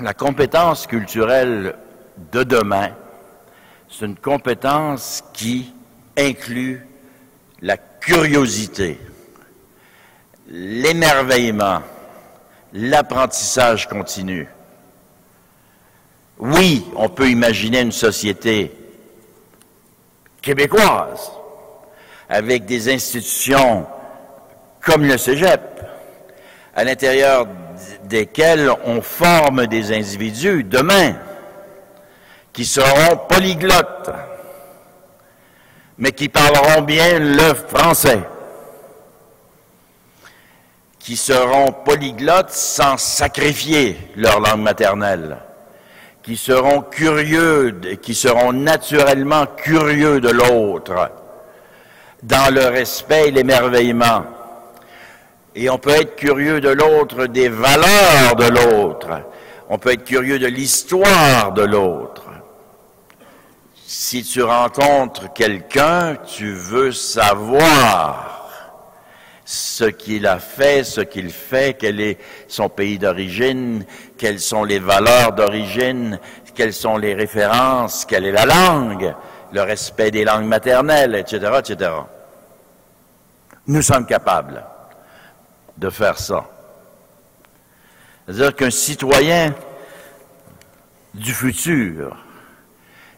la 0.00 0.12
compétence 0.12 0.88
culturelle 0.88 1.76
de 2.32 2.42
demain, 2.42 2.90
c'est 3.88 4.06
une 4.06 4.16
compétence 4.16 5.22
qui 5.32 5.72
inclut 6.18 6.84
la 7.60 7.76
curiosité, 7.76 8.98
l'émerveillement, 10.48 11.82
l'apprentissage 12.72 13.88
continu, 13.88 14.48
oui, 16.40 16.84
on 16.96 17.08
peut 17.08 17.30
imaginer 17.30 17.82
une 17.82 17.92
société 17.92 18.72
québécoise 20.40 21.30
avec 22.28 22.64
des 22.64 22.92
institutions 22.92 23.86
comme 24.80 25.04
le 25.04 25.16
Cégep, 25.16 25.72
à 26.74 26.84
l'intérieur 26.84 27.46
desquelles 28.04 28.70
on 28.84 29.00
forme 29.02 29.66
des 29.66 29.92
individus 29.92 30.64
demain 30.64 31.14
qui 32.52 32.64
seront 32.64 33.16
polyglottes, 33.28 34.10
mais 35.98 36.12
qui 36.12 36.28
parleront 36.28 36.82
bien 36.82 37.18
le 37.18 37.54
français, 37.54 38.20
qui 40.98 41.16
seront 41.16 41.72
polyglottes 41.72 42.50
sans 42.50 42.96
sacrifier 42.96 43.96
leur 44.16 44.40
langue 44.40 44.62
maternelle 44.62 45.38
qui 46.22 46.36
seront 46.36 46.82
curieux, 46.82 47.80
qui 48.00 48.14
seront 48.14 48.52
naturellement 48.52 49.46
curieux 49.46 50.20
de 50.20 50.30
l'autre, 50.30 51.10
dans 52.22 52.54
le 52.54 52.66
respect 52.66 53.28
et 53.28 53.30
l'émerveillement. 53.32 54.24
Et 55.54 55.68
on 55.68 55.78
peut 55.78 55.90
être 55.90 56.16
curieux 56.16 56.60
de 56.60 56.70
l'autre, 56.70 57.26
des 57.26 57.48
valeurs 57.48 58.36
de 58.36 58.44
l'autre. 58.44 59.08
On 59.68 59.78
peut 59.78 59.92
être 59.92 60.04
curieux 60.04 60.38
de 60.38 60.46
l'histoire 60.46 61.52
de 61.52 61.62
l'autre. 61.62 62.24
Si 63.86 64.24
tu 64.24 64.42
rencontres 64.42 65.32
quelqu'un, 65.34 66.16
tu 66.16 66.52
veux 66.52 66.92
savoir 66.92 68.32
ce 69.44 69.84
qu'il 69.84 70.26
a 70.26 70.38
fait, 70.38 70.84
ce 70.84 71.02
qu'il 71.02 71.30
fait, 71.30 71.76
quel 71.78 72.00
est 72.00 72.18
son 72.48 72.70
pays 72.70 72.98
d'origine, 72.98 73.84
quelles 74.16 74.40
sont 74.40 74.64
les 74.64 74.78
valeurs 74.78 75.32
d'origine, 75.32 76.18
quelles 76.54 76.72
sont 76.72 76.96
les 76.96 77.12
références, 77.12 78.06
quelle 78.06 78.24
est 78.24 78.32
la 78.32 78.46
langue, 78.46 79.14
le 79.52 79.60
respect 79.60 80.10
des 80.10 80.24
langues 80.24 80.46
maternelles, 80.46 81.14
etc., 81.14 81.52
etc. 81.58 81.90
Nous 83.66 83.82
sommes 83.82 84.06
capables 84.06 84.64
de 85.76 85.90
faire 85.90 86.18
ça. 86.18 86.48
C'est-à-dire 88.26 88.54
qu'un 88.54 88.70
citoyen 88.70 89.54
du 91.14 91.32
futur 91.32 92.16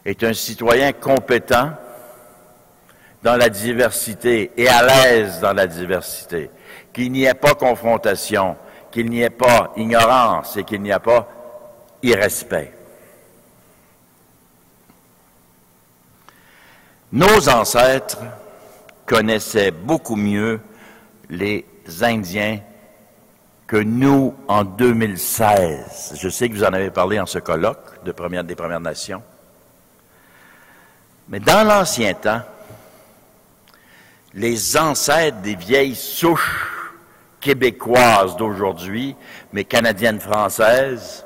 est 0.03 0.23
un 0.23 0.33
citoyen 0.33 0.93
compétent 0.93 1.71
dans 3.23 3.37
la 3.37 3.49
diversité 3.49 4.51
et 4.55 4.67
à 4.67 4.85
l'aise 4.85 5.39
dans 5.39 5.53
la 5.53 5.67
diversité, 5.67 6.49
qu'il 6.93 7.11
n'y 7.11 7.25
ait 7.25 7.33
pas 7.33 7.55
confrontation, 7.55 8.55
qu'il 8.91 9.09
n'y 9.09 9.21
ait 9.21 9.29
pas 9.29 9.73
ignorance 9.77 10.57
et 10.57 10.63
qu'il 10.63 10.81
n'y 10.81 10.91
ait 10.91 10.99
pas 10.99 11.27
irrespect. 12.03 12.71
Nos 17.11 17.49
ancêtres 17.49 18.19
connaissaient 19.05 19.71
beaucoup 19.71 20.15
mieux 20.15 20.59
les 21.29 21.65
Indiens 22.01 22.59
que 23.67 23.77
nous 23.77 24.35
en 24.47 24.63
2016. 24.63 26.17
Je 26.19 26.29
sais 26.29 26.49
que 26.49 26.53
vous 26.53 26.63
en 26.63 26.73
avez 26.73 26.91
parlé 26.91 27.19
en 27.19 27.25
ce 27.25 27.39
colloque 27.39 28.03
de 28.03 28.11
première, 28.11 28.43
des 28.43 28.55
Premières 28.55 28.79
Nations. 28.79 29.23
Mais 31.27 31.39
dans 31.39 31.67
l'ancien 31.67 32.13
temps, 32.13 32.41
les 34.33 34.77
ancêtres 34.77 35.41
des 35.41 35.55
vieilles 35.55 35.95
souches 35.95 36.91
québécoises 37.39 38.35
d'aujourd'hui, 38.35 39.15
mais 39.53 39.63
canadiennes 39.63 40.19
françaises, 40.19 41.25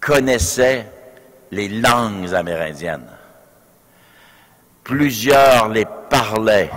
connaissaient 0.00 0.86
les 1.50 1.68
langues 1.68 2.34
amérindiennes. 2.34 3.08
Plusieurs 4.82 5.68
les 5.68 5.86
parlaient. 6.10 6.70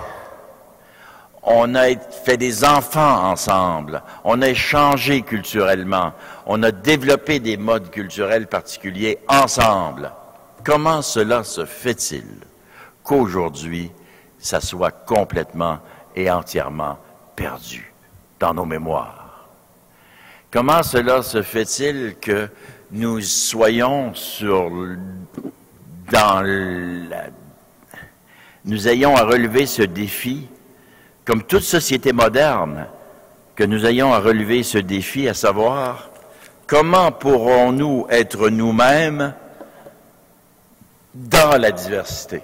On 1.49 1.75
a 1.75 1.95
fait 1.95 2.35
des 2.35 2.65
enfants 2.65 3.31
ensemble. 3.31 4.03
On 4.25 4.41
a 4.41 4.49
échangé 4.49 5.21
culturellement. 5.21 6.11
On 6.45 6.61
a 6.61 6.71
développé 6.71 7.39
des 7.39 7.55
modes 7.55 7.89
culturels 7.89 8.47
particuliers 8.47 9.19
ensemble. 9.29 10.11
Comment 10.65 11.01
cela 11.01 11.45
se 11.45 11.63
fait-il 11.63 12.25
qu'aujourd'hui, 13.01 13.93
ça 14.37 14.59
soit 14.59 14.91
complètement 14.91 15.79
et 16.17 16.29
entièrement 16.29 16.97
perdu 17.37 17.93
dans 18.41 18.53
nos 18.53 18.65
mémoires? 18.65 19.47
Comment 20.51 20.83
cela 20.83 21.23
se 21.23 21.41
fait-il 21.41 22.17
que 22.19 22.49
nous 22.91 23.21
soyons 23.21 24.13
sur, 24.13 24.69
dans 26.11 26.43
nous 28.65 28.89
ayons 28.89 29.15
à 29.15 29.23
relever 29.23 29.65
ce 29.65 29.83
défi, 29.83 30.49
comme 31.27 31.43
toute 31.43 31.63
société 31.63 32.13
moderne, 32.13 32.87
que 33.53 33.65
nous 33.65 33.85
ayons 33.85 34.13
à 34.13 34.19
relever 34.19 34.63
ce 34.63 34.77
défi, 34.77 35.27
à 35.27 35.33
savoir 35.33 36.09
comment 36.65 37.11
pourrons-nous 37.11 38.07
être 38.09 38.47
nous-mêmes 38.47 39.33
dans 41.13 41.59
la 41.59 41.71
diversité? 41.71 42.41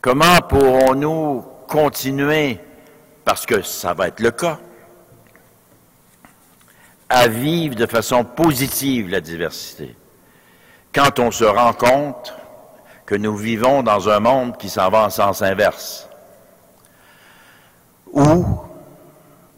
Comment 0.00 0.38
pourrons-nous 0.48 1.44
continuer, 1.66 2.60
parce 3.24 3.44
que 3.44 3.62
ça 3.62 3.92
va 3.92 4.06
être 4.06 4.20
le 4.20 4.30
cas, 4.30 4.60
à 7.08 7.26
vivre 7.26 7.74
de 7.74 7.86
façon 7.86 8.22
positive 8.22 9.08
la 9.08 9.20
diversité? 9.20 9.96
Quand 10.94 11.18
on 11.18 11.32
se 11.32 11.44
rend 11.44 11.72
compte 11.72 12.34
que 13.12 13.18
nous 13.18 13.36
vivons 13.36 13.82
dans 13.82 14.08
un 14.08 14.20
monde 14.20 14.56
qui 14.56 14.70
s'en 14.70 14.88
va 14.88 15.04
en 15.04 15.10
sens 15.10 15.42
inverse, 15.42 16.08
où 18.10 18.58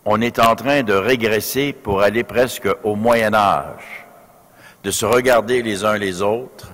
on 0.04 0.20
est 0.20 0.40
en 0.40 0.56
train 0.56 0.82
de 0.82 0.92
régresser 0.92 1.72
pour 1.72 2.02
aller 2.02 2.24
presque 2.24 2.66
au 2.82 2.96
Moyen 2.96 3.32
Âge, 3.32 4.08
de 4.82 4.90
se 4.90 5.06
regarder 5.06 5.62
les 5.62 5.84
uns 5.84 5.96
les 5.96 6.20
autres, 6.20 6.66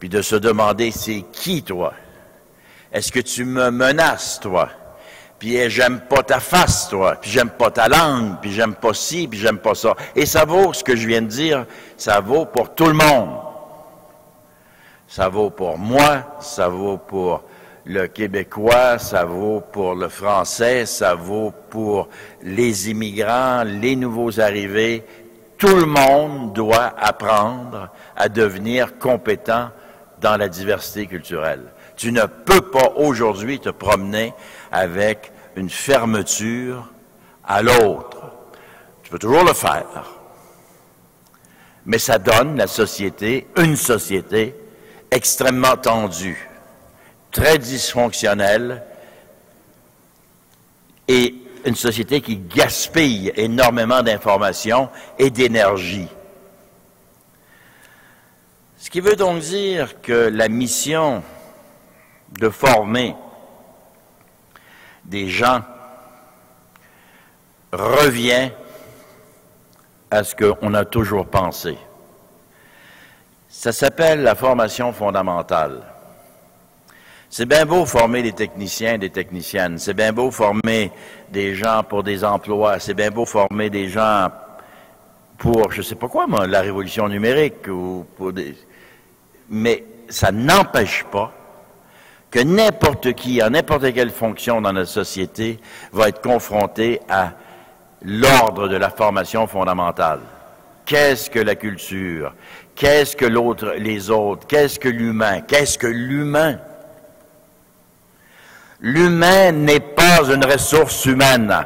puis 0.00 0.08
de 0.08 0.22
se 0.22 0.34
demander 0.34 0.90
c'est 0.90 1.22
qui 1.30 1.62
toi? 1.62 1.94
Est-ce 2.92 3.12
que 3.12 3.20
tu 3.20 3.44
me 3.44 3.70
menaces, 3.70 4.40
toi? 4.40 4.70
Puis 5.38 5.54
eh, 5.54 5.70
j'aime 5.70 6.00
pas 6.00 6.24
ta 6.24 6.40
face, 6.40 6.88
toi. 6.88 7.14
Puis 7.14 7.30
j'aime 7.30 7.50
pas 7.50 7.70
ta 7.70 7.86
langue. 7.86 8.40
Puis 8.40 8.50
j'aime 8.50 8.74
pas 8.74 8.92
ci, 8.92 9.28
puis 9.28 9.38
j'aime 9.38 9.58
pas 9.58 9.76
ça. 9.76 9.94
Et 10.16 10.26
ça 10.26 10.44
vaut, 10.44 10.72
ce 10.72 10.82
que 10.82 10.96
je 10.96 11.06
viens 11.06 11.22
de 11.22 11.28
dire, 11.28 11.64
ça 11.96 12.18
vaut 12.18 12.44
pour 12.44 12.74
tout 12.74 12.86
le 12.86 12.94
monde. 12.94 13.51
Ça 15.14 15.28
vaut 15.28 15.50
pour 15.50 15.76
moi, 15.76 16.38
ça 16.40 16.68
vaut 16.68 16.96
pour 16.96 17.42
le 17.84 18.06
Québécois, 18.06 18.98
ça 18.98 19.26
vaut 19.26 19.60
pour 19.60 19.94
le 19.94 20.08
Français, 20.08 20.86
ça 20.86 21.14
vaut 21.14 21.52
pour 21.68 22.08
les 22.42 22.88
immigrants, 22.88 23.62
les 23.62 23.94
nouveaux 23.94 24.40
arrivés. 24.40 25.04
Tout 25.58 25.76
le 25.76 25.84
monde 25.84 26.54
doit 26.54 26.94
apprendre 26.98 27.90
à 28.16 28.30
devenir 28.30 28.98
compétent 28.98 29.68
dans 30.22 30.38
la 30.38 30.48
diversité 30.48 31.06
culturelle. 31.06 31.64
Tu 31.94 32.10
ne 32.10 32.24
peux 32.24 32.62
pas 32.62 32.94
aujourd'hui 32.96 33.60
te 33.60 33.68
promener 33.68 34.32
avec 34.70 35.30
une 35.56 35.68
fermeture 35.68 36.90
à 37.46 37.60
l'autre. 37.60 38.32
Tu 39.02 39.10
peux 39.10 39.18
toujours 39.18 39.44
le 39.44 39.52
faire, 39.52 40.06
mais 41.84 41.98
ça 41.98 42.18
donne 42.18 42.56
la 42.56 42.66
société, 42.66 43.46
une 43.58 43.76
société 43.76 44.56
extrêmement 45.12 45.76
tendue, 45.76 46.48
très 47.30 47.58
dysfonctionnelle 47.58 48.82
et 51.06 51.34
une 51.64 51.76
société 51.76 52.22
qui 52.22 52.38
gaspille 52.38 53.30
énormément 53.36 54.02
d'informations 54.02 54.88
et 55.18 55.30
d'énergie. 55.30 56.08
Ce 58.78 58.90
qui 58.90 59.00
veut 59.00 59.14
donc 59.14 59.40
dire 59.40 60.00
que 60.00 60.30
la 60.32 60.48
mission 60.48 61.22
de 62.30 62.48
former 62.48 63.14
des 65.04 65.28
gens 65.28 65.62
revient 67.70 68.50
à 70.10 70.24
ce 70.24 70.34
qu'on 70.34 70.74
a 70.74 70.84
toujours 70.84 71.26
pensé. 71.26 71.76
Ça 73.54 73.70
s'appelle 73.70 74.22
la 74.22 74.34
formation 74.34 74.94
fondamentale. 74.94 75.82
C'est 77.28 77.44
bien 77.44 77.66
beau 77.66 77.84
former 77.84 78.22
des 78.22 78.32
techniciens 78.32 78.94
et 78.94 78.98
des 78.98 79.10
techniciennes, 79.10 79.76
c'est 79.76 79.92
bien 79.92 80.10
beau 80.10 80.30
former 80.30 80.90
des 81.28 81.54
gens 81.54 81.82
pour 81.86 82.02
des 82.02 82.24
emplois, 82.24 82.78
c'est 82.78 82.94
bien 82.94 83.10
beau 83.10 83.26
former 83.26 83.68
des 83.68 83.90
gens 83.90 84.30
pour, 85.36 85.70
je 85.70 85.78
ne 85.78 85.82
sais 85.82 85.96
pas 85.96 86.08
quoi, 86.08 86.26
moi, 86.26 86.46
la 86.46 86.62
révolution 86.62 87.06
numérique 87.08 87.68
ou 87.68 88.06
pour 88.16 88.32
des... 88.32 88.56
Mais 89.50 89.84
ça 90.08 90.32
n'empêche 90.32 91.04
pas 91.12 91.30
que 92.30 92.40
n'importe 92.40 93.12
qui, 93.12 93.42
en 93.42 93.50
n'importe 93.50 93.92
quelle 93.92 94.10
fonction 94.10 94.62
dans 94.62 94.72
notre 94.72 94.90
société, 94.90 95.60
va 95.92 96.08
être 96.08 96.22
confronté 96.22 97.00
à 97.06 97.32
l'ordre 98.00 98.68
de 98.68 98.76
la 98.76 98.88
formation 98.88 99.46
fondamentale. 99.46 100.20
Qu'est-ce 100.84 101.30
que 101.30 101.38
la 101.38 101.54
culture? 101.54 102.34
Qu'est-ce 102.82 103.14
que 103.14 103.26
l'autre, 103.26 103.76
les 103.78 104.10
autres? 104.10 104.44
Qu'est-ce 104.48 104.80
que 104.80 104.88
l'humain? 104.88 105.42
Qu'est-ce 105.42 105.78
que 105.78 105.86
l'humain? 105.86 106.58
L'humain 108.80 109.52
n'est 109.52 109.78
pas 109.78 110.24
une 110.24 110.44
ressource 110.44 111.04
humaine. 111.04 111.64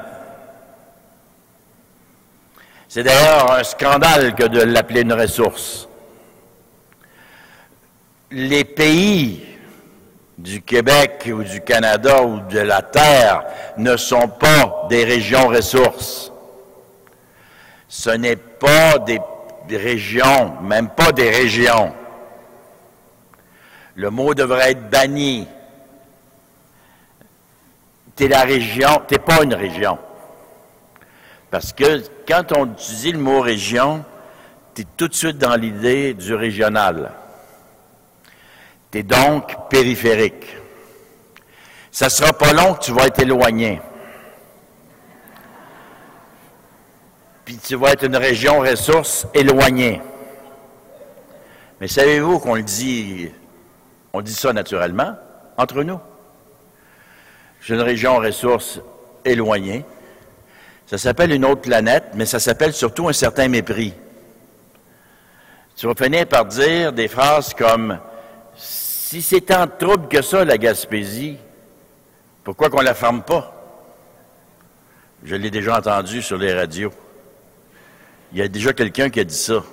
C'est 2.86 3.02
d'ailleurs 3.02 3.50
un 3.50 3.64
scandale 3.64 4.34
que 4.34 4.44
de 4.44 4.60
l'appeler 4.60 5.00
une 5.00 5.14
ressource. 5.14 5.88
Les 8.30 8.64
pays 8.64 9.42
du 10.36 10.60
Québec 10.60 11.30
ou 11.32 11.42
du 11.42 11.62
Canada 11.62 12.24
ou 12.24 12.40
de 12.40 12.60
la 12.60 12.82
Terre 12.82 13.42
ne 13.78 13.96
sont 13.96 14.28
pas 14.28 14.86
des 14.90 15.04
régions 15.04 15.48
ressources. 15.48 16.30
Ce 17.88 18.10
n'est 18.10 18.36
pas 18.36 18.98
des, 18.98 19.18
régions, 19.70 20.60
même 20.62 20.90
pas 20.90 21.10
des 21.12 21.30
régions. 21.30 21.92
Le 23.96 24.10
mot 24.10 24.34
devrait 24.34 24.72
être 24.72 24.90
banni. 24.90 25.48
T'es 28.14 28.28
la 28.28 28.42
région, 28.42 29.02
t'es 29.08 29.18
pas 29.18 29.42
une 29.42 29.54
région. 29.54 29.98
Parce 31.50 31.72
que 31.72 32.02
quand 32.28 32.52
on 32.56 32.66
utilise 32.72 33.12
le 33.12 33.18
mot 33.18 33.40
région, 33.40 34.04
tu 34.74 34.84
tout 34.96 35.08
de 35.08 35.14
suite 35.14 35.38
dans 35.38 35.56
l'idée 35.56 36.12
du 36.14 36.34
régional. 36.34 37.12
Tu 38.90 39.02
donc 39.02 39.68
périphérique. 39.70 40.56
Ça 41.90 42.10
sera 42.10 42.32
pas 42.34 42.52
long 42.52 42.74
que 42.74 42.84
tu 42.84 42.92
vas 42.92 43.06
être 43.06 43.20
éloigné. 43.20 43.80
Puis 47.46 47.58
tu 47.58 47.76
vas 47.76 47.92
être 47.92 48.04
une 48.04 48.16
région 48.16 48.58
ressource 48.58 49.28
éloignée. 49.32 50.02
Mais 51.80 51.86
savez-vous 51.86 52.40
qu'on 52.40 52.56
le 52.56 52.64
dit, 52.64 53.30
on 54.12 54.20
dit 54.20 54.34
ça 54.34 54.52
naturellement, 54.52 55.14
entre 55.56 55.84
nous? 55.84 56.00
C'est 57.62 57.74
une 57.74 57.82
région 57.82 58.16
ressource 58.16 58.80
éloignée. 59.24 59.84
Ça 60.86 60.98
s'appelle 60.98 61.30
une 61.30 61.44
autre 61.44 61.60
planète, 61.60 62.06
mais 62.14 62.26
ça 62.26 62.40
s'appelle 62.40 62.72
surtout 62.72 63.08
un 63.08 63.12
certain 63.12 63.46
mépris. 63.46 63.94
Tu 65.76 65.86
vas 65.86 65.94
finir 65.94 66.26
par 66.26 66.46
dire 66.46 66.92
des 66.92 67.06
phrases 67.06 67.54
comme 67.54 68.00
Si 68.56 69.22
c'est 69.22 69.42
tant 69.42 69.66
de 69.66 69.72
trouble 69.78 70.08
que 70.08 70.20
ça, 70.20 70.44
la 70.44 70.58
Gaspésie, 70.58 71.36
pourquoi 72.42 72.70
qu'on 72.70 72.80
la 72.80 72.94
ferme 72.94 73.22
pas? 73.22 73.52
Je 75.22 75.36
l'ai 75.36 75.50
déjà 75.52 75.78
entendu 75.78 76.22
sur 76.22 76.38
les 76.38 76.52
radios. 76.52 76.92
Il 78.36 78.40
y 78.40 78.42
a 78.42 78.48
déjà 78.48 78.74
quelqu'un 78.74 79.08
qui 79.08 79.18
a 79.18 79.24
dit 79.24 79.34
ça. 79.34 79.64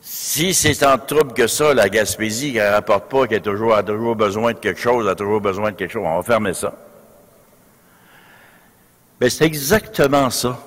Si 0.00 0.52
c'est 0.52 0.74
tant 0.74 0.96
de 0.96 1.02
trouble 1.02 1.32
que 1.32 1.46
ça, 1.46 1.72
la 1.72 1.88
Gaspésie, 1.88 2.54
qu'elle 2.54 2.68
ne 2.68 2.74
rapporte 2.74 3.08
pas, 3.08 3.28
qu'elle 3.28 3.38
a 3.38 3.84
toujours, 3.84 4.16
besoin 4.16 4.52
de 4.52 4.58
quelque 4.58 4.80
chose, 4.80 5.06
a 5.06 5.14
toujours 5.14 5.40
besoin 5.40 5.70
de 5.70 5.76
quelque 5.76 5.92
chose, 5.92 6.02
on 6.04 6.16
va 6.16 6.24
fermer 6.24 6.54
ça. 6.54 6.74
Mais 9.20 9.30
c'est 9.30 9.44
exactement 9.44 10.28
ça. 10.28 10.58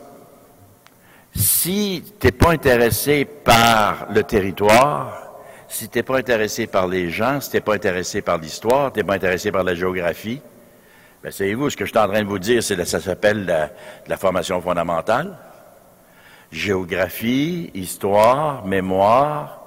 Si 1.35 2.01
tu 2.17 2.27
n'es 2.27 2.31
pas 2.31 2.51
intéressé 2.51 3.25
par 3.25 4.07
le 4.13 4.23
territoire, 4.23 5.33
si 5.67 5.89
tu 5.89 5.97
n'es 5.97 6.03
pas 6.03 6.19
intéressé 6.19 6.65
par 6.65 6.87
les 6.87 7.09
gens, 7.09 7.41
si 7.41 7.49
tu 7.49 7.57
n'es 7.57 7.61
pas 7.61 7.75
intéressé 7.75 8.21
par 8.21 8.37
l'histoire, 8.37 8.93
tu 8.93 8.99
n'es 8.99 9.03
pas 9.03 9.15
intéressé 9.15 9.51
par 9.51 9.65
la 9.65 9.75
géographie, 9.75 10.39
ben, 11.21 11.29
savez-vous, 11.29 11.71
ce 11.71 11.75
que 11.75 11.83
je 11.83 11.89
suis 11.89 11.99
en 11.99 12.07
train 12.07 12.23
de 12.23 12.29
vous 12.29 12.39
dire, 12.39 12.63
c'est 12.63 12.81
ça 12.85 13.01
s'appelle 13.01 13.69
la, 14.07 14.15
formation 14.15 14.61
fondamentale. 14.61 15.37
Géographie, 16.55 17.69
histoire, 17.73 18.65
mémoire, 18.65 19.65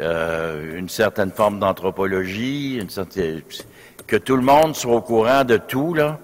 euh, 0.00 0.78
une 0.78 0.88
certaine 0.88 1.32
forme 1.32 1.58
d'anthropologie, 1.58 2.80
que 4.06 4.16
tout 4.16 4.36
le 4.36 4.42
monde 4.42 4.76
soit 4.76 4.94
au 4.94 5.00
courant 5.00 5.42
de 5.42 5.56
tout, 5.56 5.92
là, 5.92 6.20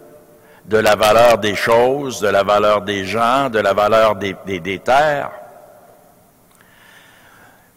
de 0.66 0.76
la 0.76 0.94
valeur 0.94 1.38
des 1.38 1.56
choses, 1.56 2.20
de 2.20 2.28
la 2.28 2.44
valeur 2.44 2.82
des 2.82 3.04
gens, 3.04 3.50
de 3.50 3.58
la 3.58 3.72
valeur 3.72 4.14
des, 4.14 4.36
des, 4.46 4.78
terres. 4.78 5.32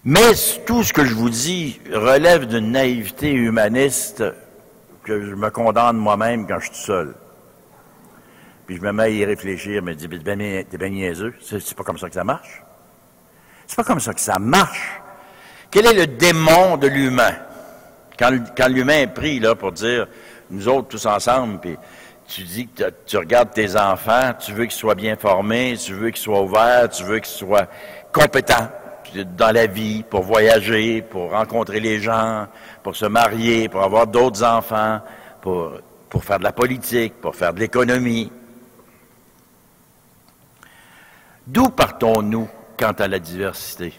Mais 0.03 0.33
tout 0.67 0.83
ce 0.83 0.93
que 0.93 1.05
je 1.05 1.15
vous 1.15 1.31
dis 1.31 1.81
relève 1.91 2.45
d'une 2.45 2.73
naïveté 2.73 3.31
humaniste 3.31 4.23
que 5.03 5.19
je 5.19 5.33
me 5.33 5.49
condamne 5.49 5.97
moi-même 5.97 6.45
quand 6.45 6.59
je 6.59 6.67
suis 6.67 6.83
seul. 6.83 7.15
Puis 8.65 8.77
je 8.77 8.81
me 8.81 8.91
mets 8.91 9.03
à 9.03 9.09
y 9.09 9.25
réfléchir, 9.25 9.83
me 9.83 9.93
dis, 9.93 10.07
t'es 10.07 10.35
bien, 10.35 10.63
bien 10.63 10.89
niaiseux, 10.89 11.33
c'est 11.41 11.75
pas 11.75 11.83
comme 11.83 11.97
ça 11.97 12.07
que 12.07 12.15
ça 12.15 12.23
marche. 12.23 12.63
C'est 13.67 13.75
pas 13.75 13.83
comme 13.83 13.99
ça 13.99 14.13
que 14.13 14.21
ça 14.21 14.39
marche. 14.39 15.01
Quel 15.69 15.85
est 15.87 15.93
le 15.93 16.07
démon 16.07 16.77
de 16.77 16.87
l'humain? 16.87 17.33
Quand, 18.17 18.31
quand 18.55 18.67
l'humain 18.67 19.01
est 19.01 19.13
pris 19.13 19.39
là 19.39 19.55
pour 19.55 19.71
dire, 19.71 20.07
nous 20.49 20.67
autres 20.67 20.89
tous 20.89 21.05
ensemble, 21.05 21.59
puis 21.59 21.77
tu 22.27 22.43
dis 22.43 22.67
que 22.67 22.83
tu 23.05 23.17
regardes 23.17 23.51
tes 23.51 23.75
enfants, 23.75 24.33
tu 24.39 24.53
veux 24.53 24.65
qu'ils 24.65 24.71
soient 24.73 24.95
bien 24.95 25.15
formés, 25.15 25.75
tu 25.77 25.93
veux 25.93 26.11
qu'ils 26.11 26.21
soient 26.21 26.41
ouverts, 26.41 26.89
tu 26.89 27.03
veux 27.03 27.19
qu'ils 27.19 27.35
soient 27.35 27.67
compétents 28.11 28.69
dans 29.37 29.51
la 29.51 29.67
vie, 29.67 30.03
pour 30.03 30.23
voyager, 30.23 31.01
pour 31.01 31.31
rencontrer 31.31 31.79
les 31.79 31.99
gens, 31.99 32.47
pour 32.81 32.95
se 32.95 33.05
marier, 33.05 33.69
pour 33.69 33.83
avoir 33.83 34.07
d'autres 34.07 34.43
enfants, 34.43 35.01
pour, 35.41 35.73
pour 36.09 36.23
faire 36.23 36.39
de 36.39 36.43
la 36.43 36.51
politique, 36.51 37.15
pour 37.21 37.35
faire 37.35 37.53
de 37.53 37.59
l'économie. 37.59 38.31
D'où 41.45 41.69
partons-nous 41.69 42.47
quant 42.77 42.93
à 42.93 43.07
la 43.07 43.19
diversité? 43.19 43.93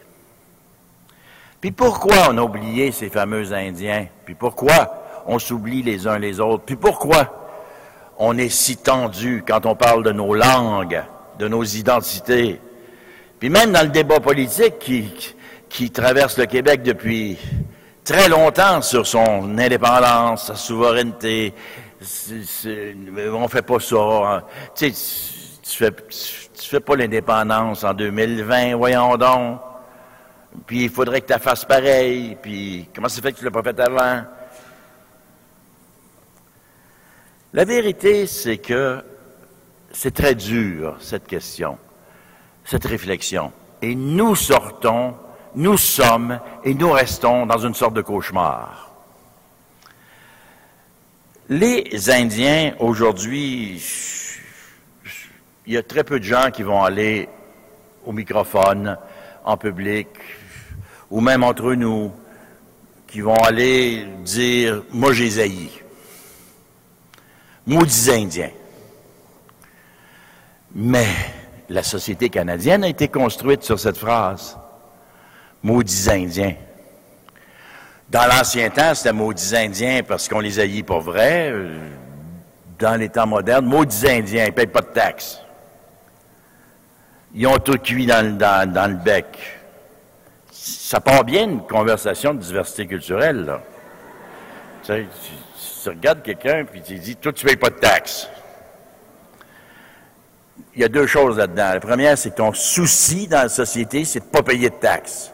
Puis 1.60 1.72
pourquoi 1.72 2.28
on 2.30 2.38
a 2.38 2.42
oublié 2.42 2.92
ces 2.92 3.08
fameux 3.08 3.52
Indiens? 3.52 4.06
Puis 4.24 4.34
pourquoi 4.34 5.22
on 5.26 5.38
s'oublie 5.38 5.82
les 5.82 6.06
uns 6.06 6.18
les 6.18 6.40
autres? 6.40 6.64
Puis 6.64 6.76
pourquoi 6.76 7.48
on 8.18 8.36
est 8.38 8.48
si 8.48 8.76
tendu 8.76 9.44
quand 9.46 9.66
on 9.66 9.74
parle 9.74 10.04
de 10.04 10.12
nos 10.12 10.34
langues, 10.34 11.02
de 11.38 11.48
nos 11.48 11.64
identités? 11.64 12.60
Puis 13.38 13.50
même 13.50 13.72
dans 13.72 13.82
le 13.82 13.88
débat 13.88 14.20
politique 14.20 14.78
qui, 15.68 15.90
traverse 15.90 16.38
le 16.38 16.46
Québec 16.46 16.82
depuis 16.82 17.36
très 18.04 18.28
longtemps 18.28 18.80
sur 18.80 19.06
son 19.06 19.58
indépendance, 19.58 20.46
sa 20.46 20.54
souveraineté, 20.54 21.52
on 23.32 23.48
fait 23.48 23.62
pas 23.62 23.80
ça. 23.80 23.96
Hein. 23.96 24.42
Tu 26.64 26.70
fais 26.70 26.80
pas 26.80 26.96
l'indépendance 26.96 27.84
en 27.84 27.92
2020, 27.92 28.76
voyons 28.76 29.18
donc. 29.18 29.60
Puis 30.66 30.84
il 30.84 30.90
faudrait 30.90 31.20
que 31.20 31.30
tu 31.30 31.38
fasses 31.38 31.66
pareil. 31.66 32.38
Puis 32.40 32.88
comment 32.94 33.08
ça 33.10 33.20
fait 33.20 33.32
que 33.32 33.38
tu 33.38 33.44
l'as 33.44 33.50
pas 33.50 33.62
fait 33.62 33.78
avant? 33.78 34.22
La 37.52 37.64
vérité, 37.66 38.26
c'est 38.26 38.56
que 38.56 39.04
c'est 39.92 40.14
très 40.14 40.34
dur, 40.34 40.96
cette 41.00 41.26
question, 41.26 41.76
cette 42.64 42.86
réflexion. 42.86 43.52
Et 43.82 43.94
nous 43.94 44.34
sortons, 44.34 45.16
nous 45.54 45.76
sommes 45.76 46.40
et 46.64 46.72
nous 46.72 46.92
restons 46.92 47.44
dans 47.44 47.58
une 47.58 47.74
sorte 47.74 47.92
de 47.92 48.00
cauchemar. 48.00 48.90
Les 51.50 52.10
Indiens, 52.10 52.72
aujourd'hui, 52.78 53.78
il 55.66 55.74
y 55.74 55.76
a 55.76 55.82
très 55.82 56.04
peu 56.04 56.18
de 56.18 56.24
gens 56.24 56.50
qui 56.52 56.62
vont 56.62 56.82
aller 56.82 57.28
au 58.04 58.12
microphone, 58.12 58.98
en 59.44 59.56
public, 59.56 60.08
ou 61.10 61.20
même 61.20 61.42
entre 61.42 61.74
nous, 61.74 62.12
qui 63.06 63.20
vont 63.20 63.36
aller 63.36 64.06
dire, 64.24 64.82
moi 64.90 65.12
j'ai 65.12 65.30
zaï 65.30 65.70
maudits 67.66 68.10
Indiens. 68.10 68.50
Mais 70.74 71.06
la 71.68 71.82
société 71.82 72.28
canadienne 72.28 72.84
a 72.84 72.88
été 72.88 73.08
construite 73.08 73.62
sur 73.62 73.78
cette 73.78 73.96
phrase. 73.96 74.58
Maudits 75.62 76.10
Indiens. 76.10 76.54
Dans 78.10 78.26
l'ancien 78.26 78.68
temps, 78.70 78.94
c'était 78.94 79.12
maudits 79.12 79.56
Indiens 79.56 80.02
parce 80.06 80.28
qu'on 80.28 80.40
les 80.40 80.60
haït 80.60 80.82
pour 80.82 81.00
vrai. 81.00 81.54
Dans 82.78 82.98
les 83.00 83.08
temps 83.08 83.26
modernes, 83.26 83.66
maudits 83.66 84.06
Indiens, 84.08 84.44
ils 84.44 84.48
ne 84.48 84.54
payent 84.54 84.66
pas 84.66 84.82
de 84.82 84.86
taxes. 84.86 85.40
Ils 87.34 87.46
ont 87.46 87.58
tout 87.58 87.78
cuit 87.78 88.06
dans, 88.06 88.22
le 88.22 89.04
bec. 89.04 89.26
Ça 90.50 91.00
part 91.00 91.24
bien 91.24 91.44
une 91.44 91.66
conversation 91.66 92.34
de 92.34 92.38
diversité 92.38 92.86
culturelle, 92.86 93.44
là. 93.44 93.60
Tu 94.84 95.06
tu 95.84 95.90
regardes 95.90 96.22
quelqu'un 96.22 96.64
puis 96.64 96.80
tu 96.80 96.94
dis, 96.94 97.14
toi, 97.16 97.30
tu 97.30 97.44
ne 97.44 97.50
payes 97.50 97.58
pas 97.58 97.68
de 97.68 97.74
taxes. 97.74 98.28
Il 100.74 100.80
y 100.80 100.84
a 100.84 100.88
deux 100.88 101.06
choses 101.06 101.36
là-dedans. 101.36 101.74
La 101.74 101.80
première, 101.80 102.16
c'est 102.16 102.30
que 102.30 102.36
ton 102.36 102.54
souci 102.54 103.28
dans 103.28 103.42
la 103.42 103.48
société, 103.50 104.04
c'est 104.06 104.20
de 104.20 104.24
ne 104.24 104.30
pas 104.30 104.42
payer 104.42 104.70
de 104.70 104.74
taxes. 104.76 105.30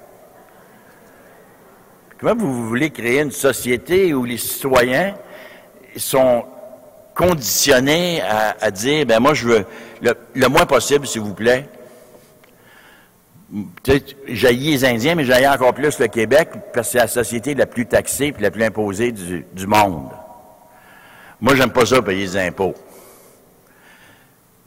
Comment 2.18 2.34
vous 2.34 2.66
voulez 2.66 2.90
créer 2.90 3.20
une 3.20 3.30
société 3.30 4.12
où 4.12 4.24
les 4.24 4.38
citoyens 4.38 5.14
sont 5.96 6.44
conditionnés 7.14 8.20
à, 8.22 8.70
dire, 8.72 9.07
ben 9.07 9.20
moi, 9.20 9.34
je 9.34 9.46
veux 9.46 9.66
le, 10.03 10.48
moins 10.48 10.66
possible, 10.66 11.07
s'il 11.07 11.22
vous 11.22 11.34
plaît? 11.34 11.68
J'haïs 14.28 14.70
les 14.70 14.84
Indiens, 14.84 15.16
mais 15.16 15.24
j'haïs 15.24 15.48
encore 15.48 15.74
plus 15.74 15.98
le 15.98 16.07
Québec 16.07 16.51
parce 16.72 16.88
que 16.88 16.92
c'est 16.92 16.98
la 16.98 17.09
société 17.09 17.55
la 17.55 17.66
plus 17.66 17.86
taxée 17.86 18.32
et 18.38 18.42
la 18.42 18.51
plus 18.51 18.62
imposée 18.62 19.12
du 19.12 19.66
monde. 19.66 20.11
Moi, 21.40 21.55
j'aime 21.57 21.72
pas 21.72 21.86
ça, 21.86 22.01
payer 22.01 22.26
des 22.26 22.36
impôts. 22.36 22.74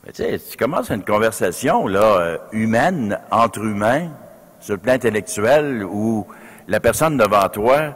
Tu 0.07 0.11
sais, 0.15 0.38
tu 0.38 0.57
commences 0.57 0.89
une 0.89 1.05
conversation 1.05 1.88
là, 1.88 2.17
euh, 2.19 2.38
humaine, 2.51 3.17
entre 3.31 3.59
humains, 3.59 4.09
sur 4.59 4.73
le 4.73 4.79
plan 4.79 4.93
intellectuel, 4.93 5.86
où 5.86 6.27
la 6.67 6.81
personne 6.81 7.15
devant 7.15 7.47
toi, 7.47 7.95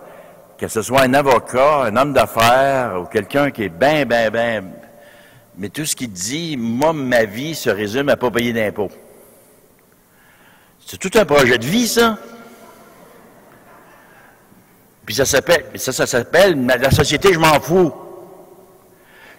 que 0.57 0.69
ce 0.69 0.81
soit 0.81 1.01
un 1.01 1.13
avocat, 1.13 1.83
un 1.83 1.97
homme 1.97 2.13
d'affaires, 2.13 3.01
ou 3.01 3.05
quelqu'un 3.05 3.51
qui 3.51 3.63
est 3.63 3.69
bien, 3.69 4.05
bien, 4.05 4.29
bien... 4.29 4.63
Mais 5.57 5.69
tout 5.69 5.85
ce 5.85 5.95
qu'il 5.95 6.11
dit, 6.11 6.55
moi, 6.55 6.93
ma 6.93 7.25
vie 7.25 7.55
se 7.55 7.69
résume 7.69 8.09
à 8.09 8.15
pas 8.15 8.29
payer 8.29 8.53
d'impôts. 8.53 8.91
C'est 10.87 10.97
tout 10.97 11.11
un 11.19 11.25
projet 11.25 11.57
de 11.57 11.65
vie, 11.65 11.85
ça. 11.85 12.17
Puis 15.05 15.15
ça 15.15 15.25
s'appelle, 15.25 15.65
ça, 15.75 15.91
ça 15.91 16.07
s'appelle, 16.07 16.65
la 16.65 16.91
société, 16.91 17.33
je 17.33 17.39
m'en 17.39 17.59
fous. 17.59 17.93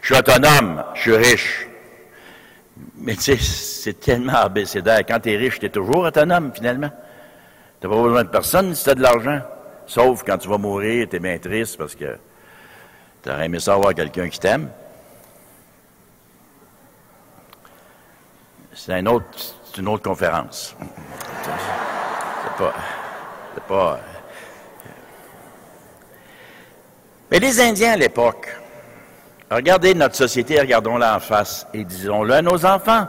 Je 0.02 0.12
suis 0.12 0.16
autonome, 0.16 0.84
je 0.94 1.00
suis 1.00 1.16
riche. 1.16 1.66
Mais 2.96 3.14
tu 3.14 3.22
sais, 3.22 3.36
c'est 3.38 3.98
tellement 3.98 4.34
abécédaire. 4.34 5.00
Quand 5.06 5.20
tu 5.20 5.32
es 5.32 5.36
riche, 5.38 5.58
tu 5.58 5.64
es 5.64 5.70
toujours 5.70 6.04
autonome, 6.04 6.52
finalement. 6.54 6.90
Tu 7.80 7.86
n'as 7.86 7.94
pas 7.94 8.02
besoin 8.02 8.24
de 8.24 8.28
personne 8.28 8.74
si 8.74 8.84
tu 8.84 8.90
as 8.90 8.94
de 8.94 9.02
l'argent. 9.02 9.40
Sauf 9.86 10.22
quand 10.24 10.36
tu 10.36 10.48
vas 10.50 10.58
mourir, 10.58 11.06
tu 11.08 11.16
es 11.16 11.18
bien 11.18 11.38
triste 11.38 11.78
parce 11.78 11.94
que 11.94 12.18
tu 13.22 13.30
aurais 13.30 13.46
aimé 13.46 13.58
savoir 13.58 13.94
quelqu'un 13.94 14.28
qui 14.28 14.38
t'aime. 14.38 14.68
C'est 18.74 19.00
une 19.00 19.08
autre, 19.08 19.24
une 19.78 19.88
autre 19.88 20.02
conférence. 20.02 20.76
C'est 21.42 22.64
pas, 22.64 22.74
c'est 23.54 23.64
pas. 23.64 24.00
Mais 27.30 27.38
les 27.38 27.60
Indiens 27.60 27.92
à 27.92 27.96
l'époque, 27.96 28.48
regardez 29.50 29.94
notre 29.94 30.16
société, 30.16 30.58
regardons-la 30.58 31.16
en 31.16 31.20
face 31.20 31.66
et 31.74 31.84
disons-le 31.84 32.34
à 32.34 32.42
nos 32.42 32.64
enfants, 32.66 33.06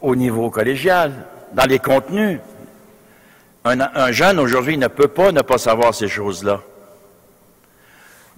au 0.00 0.14
niveau 0.14 0.50
collégial, 0.50 1.26
dans 1.52 1.64
les 1.64 1.78
contenus. 1.78 2.40
Un, 3.64 3.80
un 3.80 4.12
jeune 4.12 4.38
aujourd'hui 4.38 4.76
ne 4.76 4.88
peut 4.88 5.08
pas 5.08 5.32
ne 5.32 5.40
pas 5.40 5.58
savoir 5.58 5.94
ces 5.94 6.08
choses-là. 6.08 6.60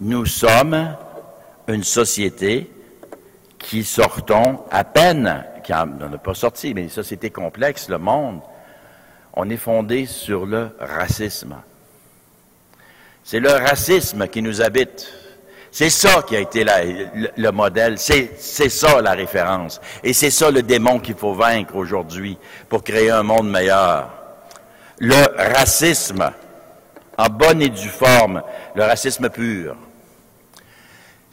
Nous 0.00 0.24
sommes 0.24 0.94
une 1.68 1.82
société 1.82 2.70
qui 3.58 3.82
sortons 3.82 4.60
à 4.70 4.84
peine, 4.84 5.44
qui 5.66 5.72
n'en 5.72 6.12
a 6.12 6.18
pas 6.18 6.34
sorti, 6.34 6.74
mais 6.74 6.82
une 6.82 6.90
société 6.90 7.30
complexe, 7.30 7.88
le 7.88 7.98
monde, 7.98 8.40
on 9.34 9.50
est 9.50 9.56
fondé 9.56 10.06
sur 10.06 10.46
le 10.46 10.70
racisme. 10.78 11.56
C'est 13.24 13.40
le 13.40 13.50
racisme 13.50 14.28
qui 14.28 14.42
nous 14.42 14.62
habite. 14.62 15.12
C'est 15.72 15.90
ça 15.90 16.22
qui 16.22 16.36
a 16.36 16.40
été 16.40 16.64
le, 16.64 17.50
modèle, 17.50 17.98
c'est 17.98 18.38
ça 18.38 19.02
la 19.02 19.12
référence. 19.12 19.80
Et 20.04 20.12
c'est 20.12 20.30
ça 20.30 20.52
le 20.52 20.62
démon 20.62 21.00
qu'il 21.00 21.16
faut 21.16 21.34
vaincre 21.34 21.74
aujourd'hui 21.74 22.38
pour 22.68 22.84
créer 22.84 23.10
un 23.10 23.24
monde 23.24 23.50
meilleur. 23.50 24.08
Le 25.00 25.52
racisme, 25.52 26.30
en 27.18 27.26
bonne 27.26 27.60
et 27.60 27.70
due 27.70 27.88
forme, 27.88 28.40
le 28.76 28.84
racisme 28.84 29.28
pur. 29.30 29.76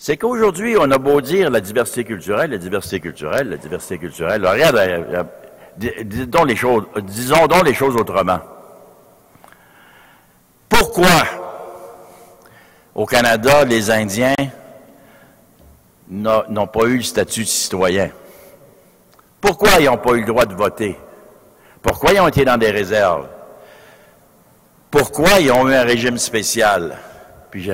C'est 0.06 0.18
qu'aujourd'hui, 0.18 0.76
on 0.78 0.92
a 0.92 0.98
beau 0.98 1.22
dire 1.22 1.50
la 1.50 1.62
diversité 1.62 2.04
culturelle, 2.04 2.52
la 2.52 2.58
diversité 2.58 3.00
culturelle, 3.00 3.52
la 3.52 3.56
diversité 3.56 3.98
culturelle. 3.98 4.46
regarde, 4.46 4.76
euh, 4.76 5.24
euh, 5.82 7.02
disons 7.04 7.48
donc 7.48 7.64
les 7.64 7.74
choses 7.74 7.96
autrement. 7.96 8.42
Pourquoi 10.68 11.24
au 12.94 13.06
Canada, 13.06 13.64
les 13.64 13.90
Indiens 13.90 14.36
n'ont 16.10 16.68
pas 16.68 16.84
eu 16.88 16.98
le 16.98 17.04
statut 17.04 17.44
de 17.44 17.48
citoyen? 17.48 18.10
Pourquoi 19.40 19.70
ils 19.80 19.86
n'ont 19.86 19.96
pas 19.96 20.16
eu 20.16 20.20
le 20.20 20.28
droit 20.28 20.46
de 20.46 20.54
voter? 20.54 20.98
Pourquoi 21.82 22.12
ils 22.12 22.20
ont 22.20 22.28
été 22.28 22.44
dans 22.44 22.58
des 22.58 22.72
réserves? 22.72 23.30
Pourquoi 24.92 25.40
ils 25.40 25.50
ont 25.54 25.70
eu 25.70 25.74
un 25.74 25.84
régime 25.84 26.18
spécial? 26.18 26.98
Puis 27.52 27.72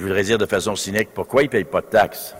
je, 0.00 0.06
voudrais 0.06 0.22
dire 0.22 0.38
de 0.38 0.46
façon 0.46 0.74
cynique, 0.76 1.10
pourquoi 1.12 1.42
ils 1.42 1.46
ne 1.46 1.50
payent 1.50 1.64
pas 1.64 1.82
de 1.82 1.86
taxes? 1.86 2.34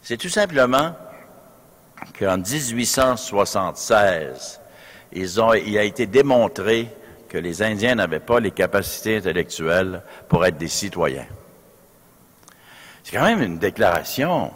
C'est 0.00 0.16
tout 0.16 0.28
simplement 0.28 0.94
qu'en 2.16 2.38
1876, 2.38 4.60
ils 5.12 5.40
ont, 5.40 5.52
il 5.54 5.76
a 5.76 5.82
été 5.82 6.06
démontré 6.06 6.86
que 7.28 7.36
les 7.36 7.62
Indiens 7.62 7.96
n'avaient 7.96 8.20
pas 8.20 8.38
les 8.38 8.52
capacités 8.52 9.16
intellectuelles 9.16 10.04
pour 10.28 10.46
être 10.46 10.56
des 10.56 10.68
citoyens. 10.68 11.26
C'est 13.02 13.16
quand 13.16 13.24
même 13.24 13.42
une 13.42 13.58
déclaration 13.58 14.52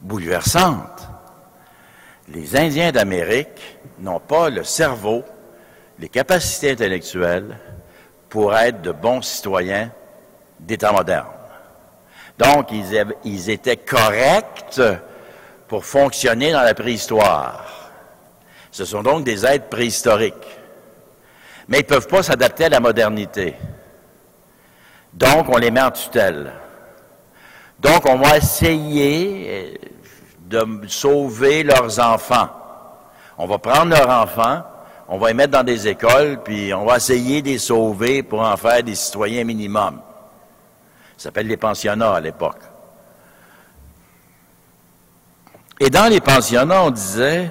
bouleversante. 0.00 1.06
Les 2.28 2.56
Indiens 2.56 2.92
d'Amérique 2.92 3.78
n'ont 3.98 4.20
pas 4.20 4.48
le 4.48 4.64
cerveau, 4.64 5.22
les 5.98 6.08
capacités 6.08 6.70
intellectuelles 6.70 7.58
pour 8.32 8.56
être 8.56 8.80
de 8.80 8.92
bons 8.92 9.20
citoyens 9.20 9.90
d'État 10.58 10.90
moderne. 10.90 11.26
Donc, 12.38 12.72
ils, 12.72 13.04
ils 13.24 13.50
étaient 13.50 13.76
corrects 13.76 14.80
pour 15.68 15.84
fonctionner 15.84 16.50
dans 16.50 16.62
la 16.62 16.74
préhistoire. 16.74 17.64
Ce 18.70 18.84
sont 18.84 19.02
donc 19.02 19.24
des 19.24 19.44
êtres 19.44 19.68
préhistoriques 19.68 20.58
mais 21.68 21.78
ils 21.78 21.82
ne 21.82 21.86
peuvent 21.86 22.08
pas 22.08 22.22
s'adapter 22.22 22.66
à 22.66 22.68
la 22.68 22.80
modernité. 22.80 23.54
Donc, 25.12 25.48
on 25.48 25.58
les 25.58 25.70
met 25.70 25.82
en 25.82 25.90
tutelle. 25.90 26.52
Donc, 27.78 28.06
on 28.06 28.16
va 28.16 28.36
essayer 28.36 29.46
euh, 29.48 29.88
de 30.40 30.88
sauver 30.88 31.62
leurs 31.62 31.98
enfants. 32.00 32.48
On 33.38 33.46
va 33.46 33.58
prendre 33.58 33.96
leurs 33.96 34.08
enfants, 34.08 34.62
on 35.14 35.18
va 35.18 35.28
les 35.28 35.34
mettre 35.34 35.52
dans 35.52 35.62
des 35.62 35.88
écoles, 35.88 36.40
puis 36.42 36.72
on 36.72 36.86
va 36.86 36.96
essayer 36.96 37.42
de 37.42 37.48
les 37.48 37.58
sauver 37.58 38.22
pour 38.22 38.40
en 38.40 38.56
faire 38.56 38.82
des 38.82 38.94
citoyens 38.94 39.44
minimum. 39.44 40.00
Ça 41.18 41.24
s'appelle 41.24 41.48
les 41.48 41.58
pensionnats 41.58 42.14
à 42.14 42.20
l'époque. 42.20 42.60
Et 45.80 45.90
dans 45.90 46.10
les 46.10 46.22
pensionnats, 46.22 46.82
on 46.84 46.90
disait, 46.90 47.50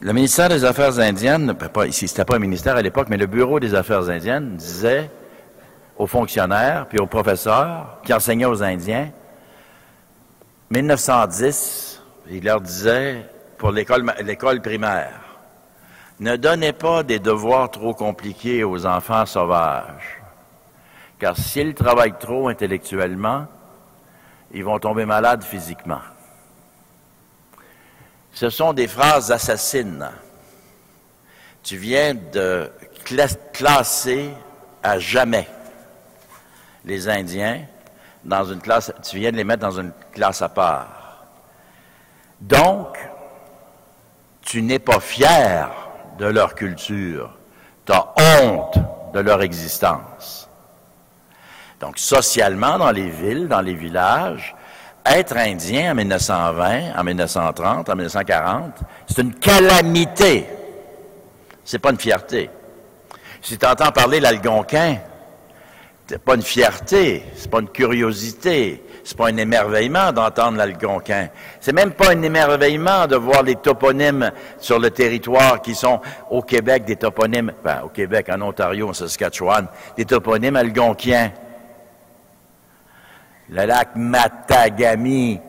le 0.00 0.12
ministère 0.12 0.48
des 0.48 0.64
Affaires 0.64 0.98
indiennes, 0.98 1.54
pas, 1.54 1.86
ici, 1.86 2.08
c'était 2.08 2.24
pas 2.24 2.34
un 2.34 2.40
ministère 2.40 2.74
à 2.74 2.82
l'époque, 2.82 3.06
mais 3.08 3.16
le 3.16 3.26
Bureau 3.26 3.60
des 3.60 3.76
Affaires 3.76 4.08
indiennes 4.08 4.56
disait 4.56 5.08
aux 5.96 6.08
fonctionnaires 6.08 6.86
puis 6.88 6.98
aux 6.98 7.06
professeurs 7.06 8.00
qui 8.04 8.12
enseignaient 8.12 8.46
aux 8.46 8.60
Indiens, 8.60 9.10
1910, 10.70 12.02
il 12.28 12.44
leur 12.44 12.60
disait 12.60 13.24
pour 13.56 13.70
l'école 13.70 14.60
primaire, 14.60 15.25
ne 16.20 16.36
donnez 16.36 16.72
pas 16.72 17.02
des 17.02 17.18
devoirs 17.18 17.70
trop 17.70 17.94
compliqués 17.94 18.64
aux 18.64 18.86
enfants 18.86 19.26
sauvages, 19.26 20.22
car 21.18 21.36
s'ils 21.36 21.74
travaillent 21.74 22.18
trop 22.18 22.48
intellectuellement, 22.48 23.46
ils 24.52 24.64
vont 24.64 24.78
tomber 24.78 25.04
malades 25.04 25.44
physiquement. 25.44 26.00
Ce 28.32 28.50
sont 28.50 28.72
des 28.72 28.88
phrases 28.88 29.32
assassines. 29.32 30.10
Tu 31.62 31.76
viens 31.76 32.14
de 32.14 32.70
classer 33.52 34.30
à 34.82 34.98
jamais 34.98 35.48
les 36.84 37.08
Indiens 37.08 37.62
dans 38.24 38.44
une 38.44 38.60
classe, 38.60 38.92
tu 39.02 39.18
viens 39.18 39.32
de 39.32 39.36
les 39.36 39.44
mettre 39.44 39.62
dans 39.62 39.78
une 39.78 39.92
classe 40.12 40.42
à 40.42 40.48
part. 40.48 41.26
Donc, 42.40 42.98
tu 44.42 44.62
n'es 44.62 44.78
pas 44.78 45.00
fier 45.00 45.85
de 46.18 46.26
leur 46.26 46.54
culture, 46.54 47.30
tu 47.84 47.92
honte 47.92 48.78
de 49.14 49.20
leur 49.20 49.42
existence. 49.42 50.48
Donc, 51.80 51.98
socialement, 51.98 52.78
dans 52.78 52.90
les 52.90 53.08
villes, 53.08 53.48
dans 53.48 53.60
les 53.60 53.74
villages, 53.74 54.54
être 55.04 55.36
indien 55.36 55.92
en 55.92 55.94
1920, 55.94 56.98
en 56.98 57.04
1930, 57.04 57.88
en 57.88 57.94
1940, 57.94 58.72
c'est 59.06 59.22
une 59.22 59.34
calamité. 59.34 60.46
C'est 61.64 61.78
pas 61.78 61.90
une 61.90 61.98
fierté. 61.98 62.50
Si 63.42 63.58
tu 63.58 63.66
entends 63.66 63.92
parler 63.92 64.20
l'algonquin, 64.20 64.98
c'est 66.06 66.22
pas 66.22 66.34
une 66.34 66.42
fierté, 66.42 67.24
c'est 67.34 67.50
pas 67.50 67.60
une 67.60 67.68
curiosité, 67.68 68.82
c'est 69.02 69.16
pas 69.16 69.28
un 69.28 69.36
émerveillement 69.36 70.12
d'entendre 70.12 70.58
l'algonquin. 70.58 71.28
C'est 71.60 71.72
même 71.72 71.92
pas 71.92 72.12
un 72.12 72.22
émerveillement 72.22 73.06
de 73.06 73.16
voir 73.16 73.42
les 73.42 73.56
toponymes 73.56 74.30
sur 74.58 74.78
le 74.78 74.90
territoire 74.90 75.60
qui 75.60 75.74
sont 75.74 76.00
au 76.30 76.42
Québec 76.42 76.84
des 76.84 76.96
toponymes, 76.96 77.52
enfin, 77.60 77.82
au 77.84 77.88
Québec, 77.88 78.28
en 78.30 78.40
Ontario, 78.42 78.88
en 78.88 78.92
Saskatchewan, 78.92 79.66
des 79.96 80.04
toponymes 80.04 80.56
algonquiens 80.56 81.32
le 83.48 83.64
lac 83.64 83.94
Matagami, 83.94 85.40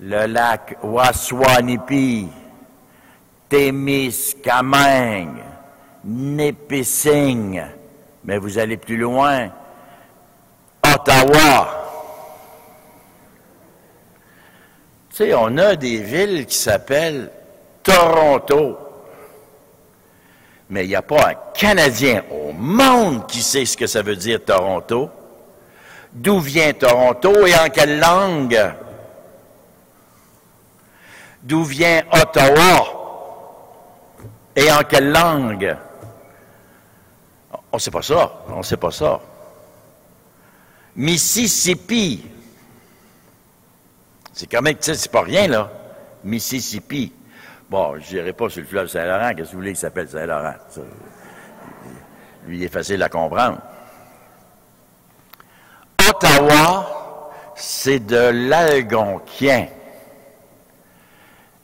le 0.00 0.26
lac 0.26 0.78
Waswanipi, 0.82 2.28
Témiscamingue, 3.48 5.42
Nipissing, 6.04 7.62
mais 8.26 8.38
vous 8.38 8.58
allez 8.58 8.76
plus 8.76 8.96
loin, 8.96 9.48
Ottawa. 10.84 11.84
Tu 15.10 15.16
sais, 15.16 15.34
on 15.34 15.56
a 15.56 15.76
des 15.76 15.98
villes 16.02 16.44
qui 16.44 16.56
s'appellent 16.56 17.30
Toronto. 17.82 18.78
Mais 20.68 20.84
il 20.84 20.88
n'y 20.88 20.96
a 20.96 21.02
pas 21.02 21.30
un 21.30 21.34
Canadien 21.54 22.24
au 22.30 22.52
monde 22.52 23.26
qui 23.28 23.40
sait 23.40 23.64
ce 23.64 23.76
que 23.76 23.86
ça 23.86 24.02
veut 24.02 24.16
dire 24.16 24.44
Toronto 24.44 25.10
d'où 26.12 26.40
vient 26.40 26.72
Toronto 26.72 27.46
et 27.46 27.54
en 27.54 27.68
quelle 27.68 28.00
langue? 28.00 28.74
d'où 31.42 31.62
vient 31.62 32.02
Ottawa 32.10 32.84
et 34.56 34.72
en 34.72 34.82
quelle 34.82 35.12
langue? 35.12 35.76
On 37.72 37.76
ne 37.76 37.80
sait 37.80 37.90
pas 37.90 38.02
ça. 38.02 38.32
On 38.48 38.58
ne 38.58 38.62
sait 38.62 38.76
pas 38.76 38.90
ça. 38.90 39.20
Mississippi. 40.94 42.24
C'est 44.32 44.46
quand 44.46 44.62
même, 44.62 44.76
tu 44.76 44.84
sais, 44.84 44.94
c'est 44.94 45.10
pas 45.10 45.22
rien, 45.22 45.46
là. 45.48 45.70
Mississippi. 46.24 47.12
Bon, 47.68 47.98
je 47.98 48.16
n'irai 48.16 48.32
pas 48.32 48.48
sur 48.48 48.60
le 48.60 48.66
fleuve 48.66 48.88
Saint-Laurent. 48.88 49.30
Qu'est-ce 49.34 49.48
que 49.48 49.52
vous 49.52 49.58
voulez 49.58 49.70
qu'il 49.70 49.78
s'appelle 49.78 50.08
Saint-Laurent? 50.08 50.54
Lui, 52.46 52.58
il 52.58 52.62
est 52.62 52.68
facile 52.68 53.02
à 53.02 53.08
comprendre. 53.08 53.58
Ottawa, 56.08 57.32
c'est 57.56 58.00
de 58.00 58.48
l'algonquien. 58.48 59.68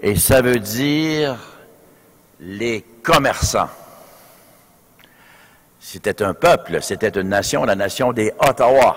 Et 0.01 0.17
ça 0.17 0.43
veut 0.43 0.59
dire 0.59 1.39
les 2.41 2.83
commerçants. 3.03 3.71
C'était 5.93 6.23
un 6.23 6.33
peuple, 6.33 6.79
c'était 6.81 7.11
une 7.11 7.29
nation, 7.29 7.65
la 7.65 7.75
nation 7.75 8.15
des 8.15 8.33
Ottawa. 8.39 8.97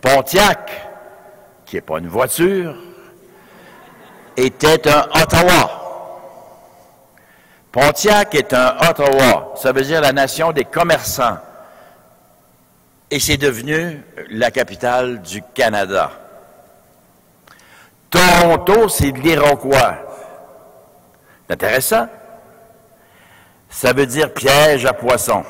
Pontiac, 0.00 0.70
qui 1.66 1.74
n'est 1.74 1.82
pas 1.82 1.98
une 1.98 2.06
voiture, 2.06 2.76
était 4.36 4.88
un 4.88 5.08
Ottawa. 5.20 5.70
Pontiac 7.72 8.32
est 8.36 8.54
un 8.54 8.76
Ottawa, 8.88 9.54
ça 9.56 9.72
veut 9.72 9.82
dire 9.82 10.00
la 10.00 10.12
nation 10.12 10.52
des 10.52 10.66
commerçants. 10.66 11.38
Et 13.10 13.18
c'est 13.18 13.36
devenu 13.36 14.04
la 14.30 14.52
capitale 14.52 15.20
du 15.20 15.42
Canada. 15.52 16.12
Toronto, 18.08 18.88
c'est 18.88 19.10
l'Iroquois. 19.10 19.96
C'est 21.48 21.54
intéressant. 21.54 22.06
Ça 23.74 23.92
veut 23.92 24.06
dire 24.06 24.32
piège 24.32 24.86
à 24.86 24.92
poisson. 24.92 25.44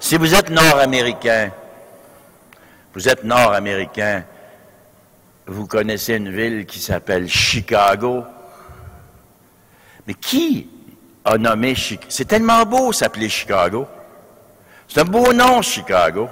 Si 0.00 0.16
vous 0.16 0.34
êtes 0.34 0.50
nord-américain, 0.50 1.52
vous 2.92 3.08
êtes 3.08 3.22
nord-américain, 3.22 4.24
vous 5.46 5.68
connaissez 5.68 6.14
une 6.16 6.34
ville 6.36 6.66
qui 6.66 6.80
s'appelle 6.80 7.28
Chicago. 7.28 8.24
Mais 10.08 10.14
qui 10.14 10.68
a 11.24 11.38
nommé 11.38 11.76
Chicago? 11.76 12.08
C'est 12.10 12.26
tellement 12.26 12.66
beau 12.66 12.92
s'appeler 12.92 13.28
Chicago. 13.28 13.86
C'est 14.88 15.00
un 15.00 15.04
beau 15.04 15.32
nom, 15.32 15.62
Chicago. 15.62 16.28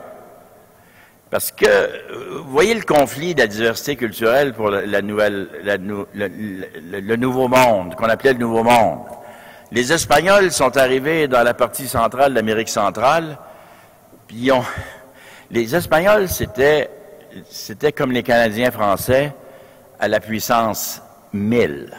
Parce 1.30 1.50
que, 1.50 2.42
vous 2.42 2.50
voyez 2.50 2.74
le 2.74 2.82
conflit 2.82 3.34
de 3.34 3.40
la 3.40 3.46
diversité 3.48 3.96
culturelle 3.96 4.54
pour 4.54 4.70
la, 4.70 5.02
nouvelle, 5.02 5.48
le, 6.14 7.16
nouveau 7.16 7.48
monde, 7.48 7.96
qu'on 7.96 8.08
appelait 8.08 8.34
le 8.34 8.38
nouveau 8.38 8.62
monde. 8.62 9.00
Les 9.72 9.92
Espagnols 9.92 10.52
sont 10.52 10.76
arrivés 10.76 11.26
dans 11.26 11.42
la 11.42 11.54
partie 11.54 11.88
centrale 11.88 12.30
de 12.30 12.36
l'Amérique 12.36 12.68
centrale, 12.68 13.36
puis 14.28 14.52
ont, 14.52 14.64
les 15.50 15.74
Espagnols, 15.74 16.28
c'était, 16.28 16.88
c'était 17.50 17.90
comme 17.90 18.12
les 18.12 18.22
Canadiens 18.22 18.70
français 18.70 19.34
à 19.98 20.06
la 20.06 20.20
puissance 20.20 21.02
1000. 21.32 21.92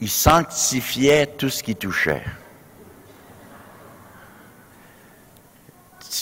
Ils 0.00 0.08
sanctifiaient 0.08 1.26
tout 1.26 1.50
ce 1.50 1.62
qui 1.62 1.76
touchait. 1.76 2.22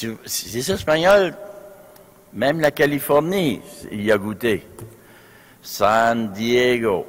Les 0.00 0.70
Espagnols, 0.70 1.34
même 2.32 2.60
la 2.60 2.70
Californie, 2.70 3.60
il 3.90 4.04
y 4.04 4.12
a 4.12 4.18
goûté. 4.18 4.66
San 5.60 6.32
Diego, 6.32 7.06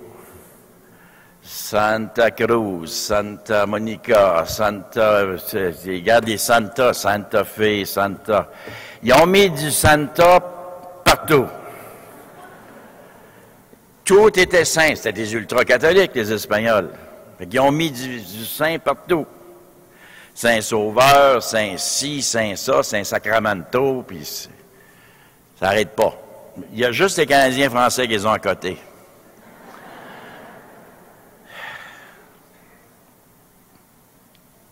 Santa 1.41 2.31
Cruz, 2.31 2.87
Santa 2.87 3.65
Monica, 3.65 4.43
Santa, 4.45 5.25
regarde 5.85 6.27
les 6.27 6.37
Santa, 6.37 6.93
Santa 6.93 7.43
Fe, 7.43 7.85
Santa. 7.85 8.49
Ils 9.01 9.13
ont 9.13 9.25
mis 9.25 9.49
du 9.49 9.71
Santa 9.71 10.39
partout. 11.03 11.47
Tout 14.03 14.39
était 14.39 14.65
saint. 14.65 14.95
C'était 14.95 15.13
des 15.13 15.33
ultra-catholiques, 15.33 16.11
les 16.15 16.31
Espagnols. 16.31 16.89
Ils 17.39 17.59
ont 17.59 17.71
mis 17.71 17.91
du, 17.91 18.21
saint 18.45 18.77
partout. 18.79 19.25
Saint-Sauveur, 20.33 21.43
Saint-Ci, 21.43 22.21
Saint-Ça, 22.21 22.83
Saint-Sacramento, 22.83 24.03
puis 24.07 24.25
ça 24.25 24.49
n'arrête 25.61 25.95
pas. 25.95 26.17
Il 26.71 26.79
y 26.79 26.85
a 26.85 26.91
juste 26.91 27.17
les 27.17 27.25
Canadiens 27.25 27.69
français 27.69 28.03
qui 28.03 28.13
les 28.13 28.25
ont 28.25 28.31
à 28.31 28.39
côté. 28.39 28.77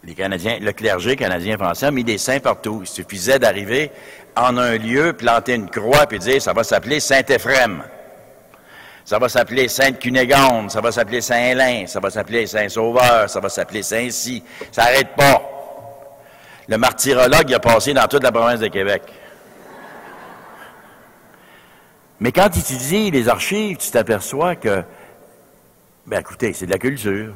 Les 0.03 0.15
Canadiens, 0.15 0.57
le 0.59 0.73
clergé 0.73 1.15
canadien-français 1.15 1.85
a 1.85 1.91
mis 1.91 2.03
des 2.03 2.17
saints 2.17 2.39
partout. 2.39 2.79
Il 2.81 2.87
suffisait 2.87 3.37
d'arriver 3.37 3.91
en 4.35 4.57
un 4.57 4.75
lieu, 4.75 5.13
planter 5.13 5.53
une 5.53 5.69
croix, 5.69 6.07
puis 6.07 6.17
dire, 6.17 6.41
ça 6.41 6.53
va 6.53 6.63
s'appeler 6.63 6.99
Saint-Éphrem. 6.99 7.83
Ça 9.05 9.19
va 9.19 9.29
s'appeler 9.29 9.67
Sainte-Cunégonde, 9.67 10.71
ça 10.71 10.81
va 10.81 10.91
s'appeler 10.91 11.21
Saint-Hélène, 11.21 11.85
ça 11.85 11.99
va 11.99 12.09
s'appeler 12.09 12.47
Saint-Sauveur, 12.47 13.29
ça 13.29 13.39
va 13.39 13.49
s'appeler 13.49 13.83
Saint-Cy. 13.83 14.43
Ça 14.71 14.85
n'arrête 14.85 15.15
pas. 15.15 15.50
Le 16.71 16.77
martyrologue 16.77 17.53
a 17.53 17.59
passé 17.59 17.93
dans 17.93 18.07
toute 18.07 18.23
la 18.23 18.31
province 18.31 18.61
de 18.61 18.67
Québec. 18.67 19.01
Mais 22.21 22.31
quand 22.31 22.47
tu 22.47 22.59
étudies 22.59 23.11
les 23.11 23.27
archives, 23.27 23.75
tu 23.75 23.91
t'aperçois 23.91 24.55
que, 24.55 24.81
ben 26.07 26.21
écoutez, 26.21 26.53
c'est 26.53 26.67
de 26.67 26.71
la 26.71 26.77
culture. 26.77 27.33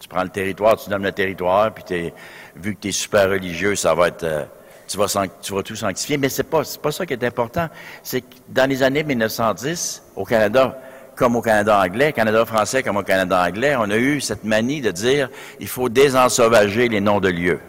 Tu 0.00 0.08
prends 0.08 0.22
le 0.22 0.30
territoire, 0.30 0.78
tu 0.78 0.88
donnes 0.88 1.02
le 1.02 1.12
territoire, 1.12 1.70
puis 1.74 2.14
vu 2.56 2.74
que 2.76 2.80
tu 2.80 2.88
es 2.88 2.92
super 2.92 3.28
religieux, 3.28 3.76
ça 3.76 3.92
va 3.92 4.08
être... 4.08 4.24
Euh, 4.24 4.44
tu, 4.88 4.96
vas, 4.96 5.62
tout 5.62 5.76
sanctifier. 5.76 6.16
Mais 6.16 6.30
c'est 6.30 6.44
pas, 6.44 6.62
pas 6.80 6.92
ça 6.92 7.04
qui 7.04 7.12
est 7.12 7.24
important. 7.24 7.68
C'est 8.02 8.22
que 8.22 8.36
dans 8.48 8.70
les 8.70 8.82
années 8.82 9.04
1910, 9.04 10.02
au 10.16 10.24
Canada, 10.24 10.80
comme 11.14 11.36
au 11.36 11.42
Canada 11.42 11.78
anglais, 11.78 12.14
Canada 12.14 12.46
français 12.46 12.82
comme 12.82 12.96
au 12.96 13.02
Canada 13.02 13.38
anglais, 13.38 13.76
on 13.76 13.90
a 13.90 13.98
eu 13.98 14.22
cette 14.22 14.44
manie 14.44 14.80
de 14.80 14.92
dire 14.92 15.28
il 15.60 15.68
faut 15.68 15.90
désensauvager 15.90 16.88
les 16.88 17.02
noms 17.02 17.20
de 17.20 17.28
lieux. 17.28 17.60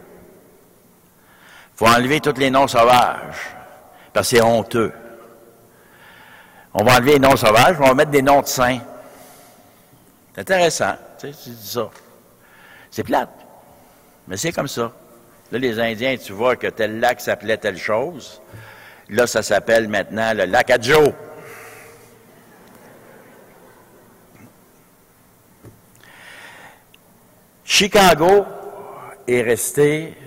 Il 1.80 1.86
faut 1.86 1.94
enlever 1.94 2.20
tous 2.20 2.34
les 2.40 2.50
noms 2.50 2.68
sauvages, 2.68 3.56
parce 4.12 4.32
que 4.32 4.38
c'est 4.38 4.42
honteux. 4.42 4.92
On 6.74 6.84
va 6.84 6.96
enlever 6.96 7.14
les 7.14 7.20
noms 7.20 7.36
sauvages, 7.36 7.76
on 7.80 7.90
va 7.90 7.94
mettre 7.94 8.10
des 8.10 8.24
noms 8.24 8.42
de 8.42 8.48
saints. 8.48 8.80
C'est 10.34 10.42
intéressant, 10.42 10.96
tu 11.20 11.32
sais, 11.32 11.34
c'est 11.40 11.56
ça. 11.56 11.92
C'est 12.90 13.04
plate, 13.04 13.30
mais 14.28 14.38
c'est 14.38 14.52
comme 14.52 14.68
ça. 14.68 14.92
Là, 15.52 15.60
les 15.60 15.80
Indiens, 15.80 16.18
tu 16.18 16.34
vois 16.34 16.56
que 16.56 16.66
tel 16.66 17.00
lac 17.00 17.22
s'appelait 17.22 17.58
telle 17.58 17.78
chose. 17.78 18.42
Là, 19.10 19.28
ça 19.28 19.44
s'appelle 19.44 19.88
maintenant 19.88 20.34
le 20.34 20.46
lac 20.46 20.72
Adjo. 20.72 21.14
Chicago 27.64 28.46
est 29.28 29.44
resté 29.44 30.18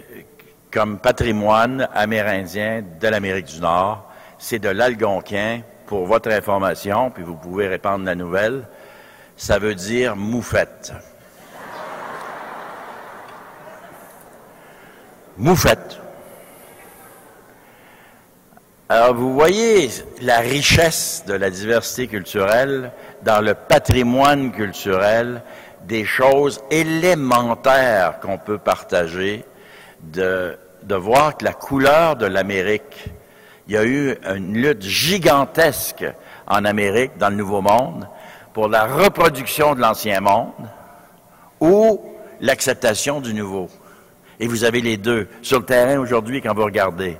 comme 0.70 0.98
patrimoine 0.98 1.88
amérindien 1.94 2.82
de 3.00 3.08
l'Amérique 3.08 3.46
du 3.46 3.60
Nord. 3.60 4.08
C'est 4.38 4.58
de 4.58 4.68
l'algonquin, 4.68 5.62
pour 5.86 6.06
votre 6.06 6.30
information, 6.30 7.10
puis 7.10 7.24
vous 7.24 7.34
pouvez 7.34 7.66
répandre 7.66 8.04
la 8.04 8.14
nouvelle. 8.14 8.68
Ça 9.36 9.58
veut 9.58 9.74
dire 9.74 10.14
moufette. 10.14 10.92
moufette. 15.36 15.98
Alors, 18.88 19.14
vous 19.14 19.32
voyez 19.32 19.90
la 20.20 20.38
richesse 20.38 21.24
de 21.26 21.34
la 21.34 21.50
diversité 21.50 22.06
culturelle 22.08 22.92
dans 23.22 23.40
le 23.40 23.54
patrimoine 23.54 24.52
culturel, 24.52 25.42
des 25.86 26.04
choses 26.04 26.60
élémentaires 26.70 28.20
qu'on 28.20 28.36
peut 28.36 28.58
partager, 28.58 29.44
de, 30.02 30.56
voir 30.88 31.36
que 31.36 31.44
la 31.44 31.52
couleur 31.52 32.16
de 32.16 32.26
l'Amérique, 32.26 33.08
il 33.68 33.74
y 33.74 33.76
a 33.76 33.84
eu 33.84 34.16
une 34.34 34.54
lutte 34.54 34.82
gigantesque 34.82 36.04
en 36.46 36.64
Amérique, 36.64 37.16
dans 37.18 37.30
le 37.30 37.36
Nouveau 37.36 37.60
Monde, 37.60 38.08
pour 38.52 38.68
la 38.68 38.84
reproduction 38.84 39.74
de 39.74 39.80
l'Ancien 39.80 40.20
Monde 40.20 40.52
ou 41.60 42.00
l'acceptation 42.40 43.20
du 43.20 43.34
Nouveau. 43.34 43.68
Et 44.40 44.46
vous 44.46 44.64
avez 44.64 44.80
les 44.80 44.96
deux 44.96 45.28
sur 45.42 45.60
le 45.60 45.64
terrain 45.64 45.98
aujourd'hui 45.98 46.40
quand 46.40 46.54
vous 46.54 46.64
regardez. 46.64 47.18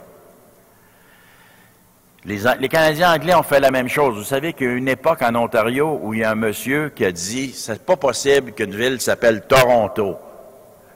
Les, 2.24 2.39
les, 2.59 2.68
Canadiens 2.68 3.14
anglais 3.14 3.35
ont 3.35 3.43
fait 3.43 3.61
la 3.61 3.70
même 3.70 3.89
chose. 3.89 4.16
Vous 4.16 4.24
savez 4.24 4.53
qu'il 4.53 4.66
y 4.66 4.70
a 4.70 4.74
une 4.74 4.89
époque 4.89 5.22
en 5.22 5.35
Ontario 5.35 5.99
où 6.03 6.12
il 6.12 6.20
y 6.20 6.24
a 6.24 6.31
un 6.31 6.35
monsieur 6.35 6.91
qui 6.91 7.05
a 7.05 7.12
dit 7.12 7.53
c'est 7.53 7.85
pas 7.85 7.97
possible 7.97 8.53
qu'une 8.53 8.74
ville 8.74 9.01
s'appelle 9.01 9.43
Toronto. 9.47 10.16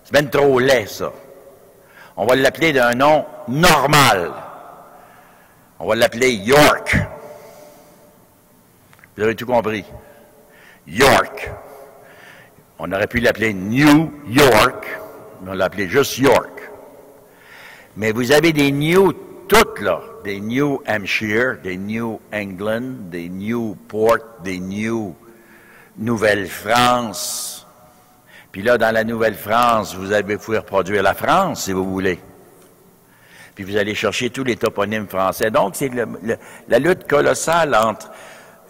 C'est 0.02 0.12
bien 0.12 0.28
trop 0.28 0.58
laid, 0.58 0.86
ça. 0.86 1.12
On 2.16 2.26
va 2.26 2.36
l'appeler 2.36 2.72
d'un 2.72 2.94
nom 2.94 3.24
normal. 3.48 4.32
On 5.78 5.86
va 5.86 5.94
l'appeler 5.96 6.30
York. 6.32 6.96
Vous 9.16 9.22
avez 9.22 9.34
tout 9.34 9.46
compris? 9.46 9.84
York. 10.86 11.50
On 12.78 12.90
aurait 12.92 13.06
pu 13.06 13.20
l'appeler 13.20 13.54
New 13.54 14.12
York, 14.28 14.86
mais 15.42 15.50
on 15.50 15.54
l'appelait 15.54 15.88
juste 15.88 16.18
York. 16.18 16.70
Mais 17.96 18.12
vous 18.12 18.32
avez 18.32 18.52
des 18.52 18.72
New 18.72 19.12
toutes 19.48 19.80
là, 19.80 20.00
des 20.24 20.40
New 20.40 20.82
Hampshire, 20.86 21.58
des 21.62 21.76
New 21.76 22.20
England, 22.32 23.10
des 23.10 23.28
Newport, 23.28 24.18
des 24.42 24.58
New 24.58 25.14
Nouvelle-France. 25.98 27.53
Puis 28.54 28.62
là, 28.62 28.78
dans 28.78 28.94
la 28.94 29.02
Nouvelle-France, 29.02 29.96
vous 29.96 30.12
avez 30.12 30.38
pu 30.38 30.52
reproduire 30.52 31.02
la 31.02 31.14
France, 31.14 31.64
si 31.64 31.72
vous 31.72 31.90
voulez. 31.90 32.20
Puis 33.52 33.64
vous 33.64 33.76
allez 33.76 33.96
chercher 33.96 34.30
tous 34.30 34.44
les 34.44 34.54
toponymes 34.54 35.08
français. 35.08 35.50
Donc, 35.50 35.74
c'est 35.74 35.90
la 36.68 36.78
lutte 36.78 37.08
colossale 37.08 37.74
entre 37.74 38.12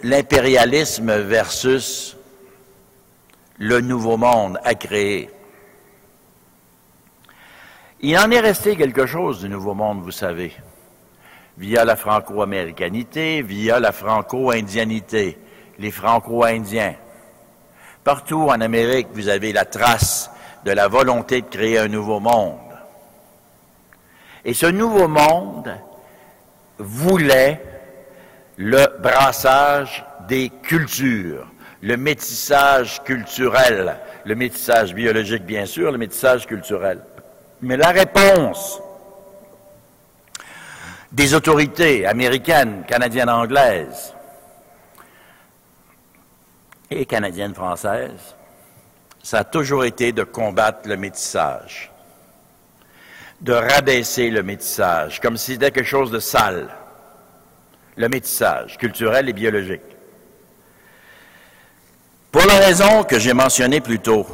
l'impérialisme 0.02 1.14
versus 1.18 2.16
le 3.58 3.82
nouveau 3.82 4.16
monde 4.16 4.58
à 4.64 4.74
créer. 4.74 5.28
Il 8.00 8.16
en 8.16 8.30
est 8.30 8.40
resté 8.40 8.76
quelque 8.76 9.04
chose 9.04 9.42
du 9.42 9.50
nouveau 9.50 9.74
monde, 9.74 10.00
vous 10.00 10.12
savez, 10.12 10.54
via 11.58 11.84
la 11.84 11.96
franco-américanité, 11.96 13.42
via 13.42 13.80
la 13.80 13.92
franco-indianité, 13.92 15.36
les 15.78 15.90
franco-indiens. 15.90 16.94
Partout 18.04 18.48
en 18.50 18.60
Amérique, 18.60 19.08
vous 19.14 19.28
avez 19.28 19.54
la 19.54 19.64
trace 19.64 20.30
de 20.66 20.70
la 20.72 20.88
volonté 20.88 21.40
de 21.40 21.46
créer 21.46 21.78
un 21.78 21.88
nouveau 21.88 22.20
monde. 22.20 22.58
Et 24.44 24.52
ce 24.52 24.66
nouveau 24.66 25.08
monde 25.08 25.74
voulait 26.78 27.62
le 28.58 28.86
brassage 29.00 30.04
des 30.28 30.50
cultures, 30.50 31.50
le 31.80 31.96
métissage 31.96 33.02
culturel, 33.04 33.96
le 34.26 34.34
métissage 34.34 34.94
biologique 34.94 35.44
bien 35.44 35.64
sûr, 35.64 35.90
le 35.90 35.98
métissage 35.98 36.46
culturel. 36.46 37.00
Mais 37.62 37.78
la 37.78 37.88
réponse 37.88 38.82
des 41.10 41.32
autorités 41.32 42.06
américaines, 42.06 42.84
canadiennes, 42.86 43.30
anglaises 43.30 44.13
et 46.96 47.06
canadiennes, 47.06 47.54
françaises, 47.54 48.36
ça 49.22 49.38
a 49.38 49.44
toujours 49.44 49.84
été 49.84 50.12
de 50.12 50.22
combattre 50.24 50.88
le 50.88 50.96
métissage, 50.96 51.90
de 53.40 53.52
rabaisser 53.52 54.30
le 54.30 54.42
métissage, 54.42 55.20
comme 55.20 55.36
si 55.36 55.52
c'était 55.52 55.70
quelque 55.70 55.88
chose 55.88 56.10
de 56.10 56.18
sale 56.18 56.68
le 57.96 58.08
métissage 58.08 58.76
culturel 58.76 59.28
et 59.28 59.32
biologique. 59.32 59.82
Pour 62.32 62.44
la 62.46 62.58
raison 62.58 63.04
que 63.04 63.18
j'ai 63.18 63.32
mentionnée 63.32 63.80
plus 63.80 64.00
tôt, 64.00 64.26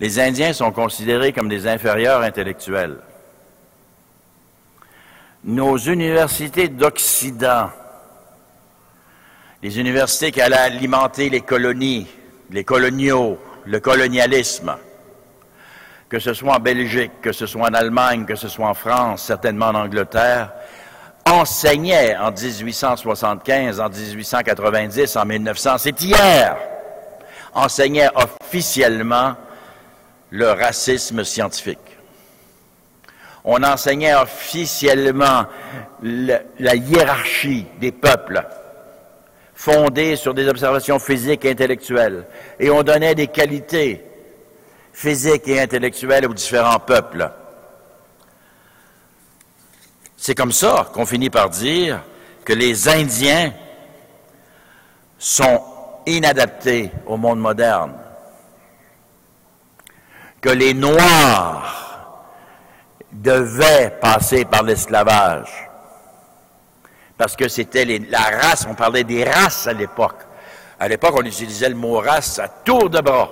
les 0.00 0.18
Indiens 0.18 0.52
sont 0.52 0.72
considérés 0.72 1.32
comme 1.32 1.48
des 1.48 1.66
inférieurs 1.66 2.22
intellectuels. 2.22 2.98
Nos 5.44 5.76
universités 5.76 6.68
d'Occident, 6.68 7.70
les 9.62 9.78
universités 9.78 10.32
qui 10.32 10.40
allaient 10.40 10.56
alimenter 10.56 11.30
les 11.30 11.40
colonies, 11.40 12.08
les 12.50 12.64
coloniaux, 12.64 13.38
le 13.64 13.78
colonialisme, 13.78 14.76
que 16.08 16.18
ce 16.18 16.34
soit 16.34 16.56
en 16.56 16.60
Belgique, 16.60 17.12
que 17.22 17.32
ce 17.32 17.46
soit 17.46 17.68
en 17.68 17.74
Allemagne, 17.74 18.26
que 18.26 18.34
ce 18.34 18.48
soit 18.48 18.68
en 18.68 18.74
France, 18.74 19.22
certainement 19.22 19.68
en 19.68 19.76
Angleterre, 19.76 20.52
enseignait 21.24 22.16
en 22.16 22.32
1875, 22.32 23.78
en 23.80 23.88
1890, 23.88 25.16
en 25.16 25.24
1900, 25.24 25.78
c'est 25.78 26.02
hier, 26.02 26.56
enseignait 27.54 28.08
officiellement 28.16 29.36
le 30.30 30.50
racisme 30.50 31.22
scientifique. 31.22 31.78
On 33.44 33.62
enseignait 33.62 34.14
officiellement 34.14 35.46
la 36.02 36.74
hiérarchie 36.74 37.66
des 37.80 37.92
peuples 37.92 38.44
fondée 39.54 40.16
sur 40.16 40.34
des 40.34 40.48
observations 40.48 40.98
physiques 40.98 41.44
et 41.44 41.50
intellectuelles. 41.50 42.26
Et 42.58 42.70
on 42.70 42.82
donnait 42.82 43.14
des 43.14 43.28
qualités 43.28 44.04
physiques 44.92 45.48
et 45.48 45.60
intellectuelles 45.60 46.26
aux 46.26 46.34
différents 46.34 46.80
peuples. 46.80 47.30
C'est 50.16 50.34
comme 50.34 50.52
ça 50.52 50.88
qu'on 50.92 51.06
finit 51.06 51.30
par 51.30 51.50
dire 51.50 52.00
que 52.44 52.52
les 52.52 52.88
Indiens 52.88 53.52
sont 55.18 55.62
inadaptés 56.06 56.90
au 57.06 57.16
monde 57.16 57.40
moderne, 57.40 57.94
que 60.40 60.50
les 60.50 60.74
Noirs 60.74 62.26
devaient 63.12 63.96
passer 64.00 64.44
par 64.44 64.62
l'esclavage, 64.62 65.70
parce 67.22 67.36
que 67.36 67.46
c'était 67.46 67.84
la 67.84 68.18
race, 68.18 68.66
on 68.68 68.74
parlait 68.74 69.04
des 69.04 69.22
races 69.22 69.68
à 69.68 69.72
l'époque. 69.72 70.18
À 70.80 70.88
l'époque, 70.88 71.14
on 71.16 71.22
utilisait 71.22 71.68
le 71.68 71.76
mot 71.76 72.00
race 72.00 72.40
à 72.40 72.48
tour 72.48 72.90
de 72.90 73.00
bras 73.00 73.30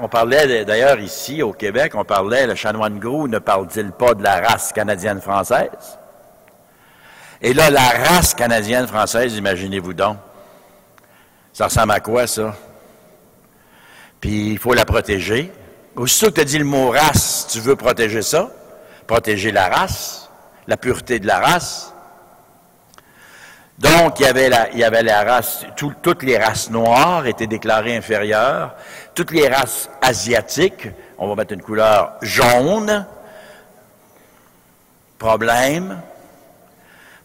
on 0.00 0.08
parlait 0.08 0.66
d'ailleurs 0.66 0.98
ici 1.00 1.42
au 1.42 1.54
Québec, 1.54 1.92
on 1.94 2.04
parlait, 2.04 2.46
le 2.46 2.54
chanoine 2.54 2.98
Grou 2.98 3.26
ne 3.26 3.38
parle-t-il 3.38 3.92
pas 3.92 4.12
de 4.12 4.22
la 4.22 4.40
race 4.40 4.70
canadienne-française? 4.72 5.98
Et 7.40 7.54
là, 7.54 7.70
la 7.70 7.88
race 7.88 8.34
canadienne-française, 8.34 9.34
imaginez-vous 9.36 9.94
donc, 9.94 10.18
ça 11.54 11.66
ressemble 11.66 11.92
à 11.92 12.00
quoi 12.00 12.26
ça? 12.26 12.54
Puis 14.20 14.50
il 14.50 14.58
faut 14.58 14.74
la 14.74 14.84
protéger. 14.84 15.50
Aussitôt 15.96 16.26
que 16.26 16.34
tu 16.34 16.40
as 16.42 16.44
dit 16.44 16.58
le 16.58 16.64
mot 16.66 16.90
race, 16.90 17.46
tu 17.50 17.60
veux 17.60 17.76
protéger 17.76 18.20
ça, 18.20 18.50
protéger 19.06 19.52
la 19.52 19.68
race, 19.68 20.28
la 20.66 20.76
pureté 20.76 21.18
de 21.18 21.26
la 21.26 21.38
race? 21.38 21.93
Donc, 23.78 24.20
il 24.20 24.26
y 24.26 24.84
avait 24.84 25.02
la, 25.02 25.24
race, 25.24 25.66
toutes 25.76 26.22
les 26.22 26.38
races 26.38 26.70
noires 26.70 27.26
étaient 27.26 27.48
déclarées 27.48 27.96
inférieures, 27.96 28.74
toutes 29.14 29.32
les 29.32 29.48
races 29.48 29.90
asiatiques, 30.00 30.88
on 31.18 31.28
va 31.28 31.34
mettre 31.34 31.54
une 31.54 31.62
couleur 31.62 32.12
jaune, 32.22 33.04
problème, 35.18 36.00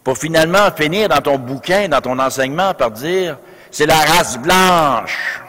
pour 0.02 0.18
finalement 0.18 0.72
finir 0.72 1.08
dans 1.08 1.20
ton 1.20 1.38
bouquin, 1.38 1.88
dans 1.88 2.00
ton 2.00 2.18
enseignement 2.18 2.74
par 2.74 2.90
dire, 2.90 3.38
c'est 3.70 3.86
la 3.86 3.98
race 3.98 4.36
blanche 4.38 5.40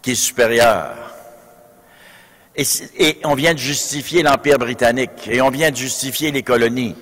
qui 0.00 0.12
est 0.12 0.14
supérieure. 0.14 0.96
Et 2.56 3.20
on 3.24 3.34
vient 3.34 3.52
de 3.52 3.58
justifier 3.58 4.22
l'Empire 4.22 4.58
britannique, 4.58 5.28
et 5.28 5.42
on 5.42 5.50
vient 5.50 5.70
de 5.70 5.76
justifier 5.76 6.30
les 6.30 6.42
colonies 6.42 6.96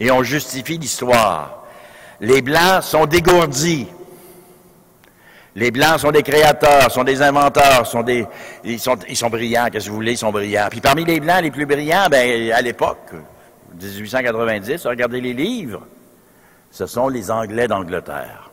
et 0.00 0.10
on 0.10 0.22
justifie 0.22 0.78
l'histoire. 0.78 1.62
Les 2.20 2.40
Blancs 2.40 2.82
sont 2.82 3.06
dégourdis. 3.06 3.86
Les 5.54 5.70
Blancs 5.70 6.00
sont 6.00 6.10
des 6.10 6.22
créateurs, 6.22 6.90
sont 6.90 7.04
des 7.04 7.20
inventeurs, 7.22 7.86
sont 7.86 8.02
des, 8.02 8.26
ils, 8.64 8.80
sont, 8.80 8.96
ils 9.08 9.16
sont 9.16 9.28
brillants, 9.28 9.68
qu'est-ce 9.70 9.86
que 9.86 9.90
vous 9.90 9.96
voulez, 9.96 10.12
ils 10.12 10.18
sont 10.18 10.32
brillants. 10.32 10.68
Puis 10.70 10.80
parmi 10.80 11.04
les 11.04 11.20
Blancs 11.20 11.42
les 11.42 11.50
plus 11.50 11.66
brillants, 11.66 12.06
ben, 12.10 12.52
à 12.52 12.62
l'époque, 12.62 13.12
1890, 13.78 14.86
regardez 14.86 15.20
les 15.20 15.34
livres, 15.34 15.86
ce 16.70 16.86
sont 16.86 17.08
les 17.08 17.30
Anglais 17.30 17.68
d'Angleterre. 17.68 18.50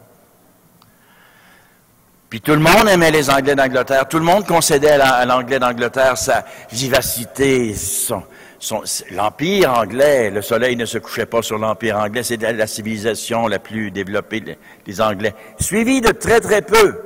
Puis 2.29 2.41
tout 2.41 2.51
le 2.51 2.59
monde 2.59 2.89
aimait 2.89 3.11
les 3.11 3.29
Anglais 3.29 3.55
d'Angleterre, 3.55 4.07
tout 4.09 4.19
le 4.19 4.25
monde 4.25 4.45
concédait 4.45 4.99
à 4.99 5.23
l'Anglais 5.25 5.59
d'Angleterre 5.59 6.17
sa 6.17 6.43
vivacité, 6.71 7.73
son, 7.73 8.23
l'Empire 9.11 9.73
anglais, 9.73 10.31
le 10.31 10.41
soleil 10.41 10.75
ne 10.75 10.85
se 10.85 10.97
couchait 10.97 11.25
pas 11.25 11.41
sur 11.41 11.57
l'Empire 11.57 11.97
anglais, 11.97 12.23
c'est 12.23 12.41
la 12.41 12.67
civilisation 12.67 13.47
la 13.47 13.59
plus 13.59 13.91
développée 13.91 14.57
des 14.85 15.01
Anglais, 15.01 15.35
suivi 15.59 16.01
de 16.01 16.09
très 16.09 16.39
très 16.39 16.61
peu 16.61 17.01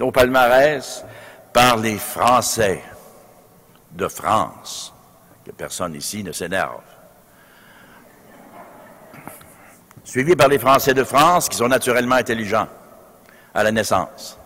au 0.00 0.10
palmarès 0.10 1.04
par 1.52 1.76
les 1.76 1.98
Français 1.98 2.82
de 3.92 4.08
France, 4.08 4.94
que 5.44 5.50
personne 5.52 5.94
ici 5.94 6.24
ne 6.24 6.32
s'énerve. 6.32 6.82
Suivi 10.04 10.36
par 10.36 10.48
les 10.48 10.58
Français 10.58 10.94
de 10.94 11.04
France 11.04 11.48
qui 11.48 11.56
sont 11.56 11.68
naturellement 11.68 12.14
intelligents 12.14 12.68
à 13.52 13.62
la 13.62 13.72
naissance. 13.72 14.38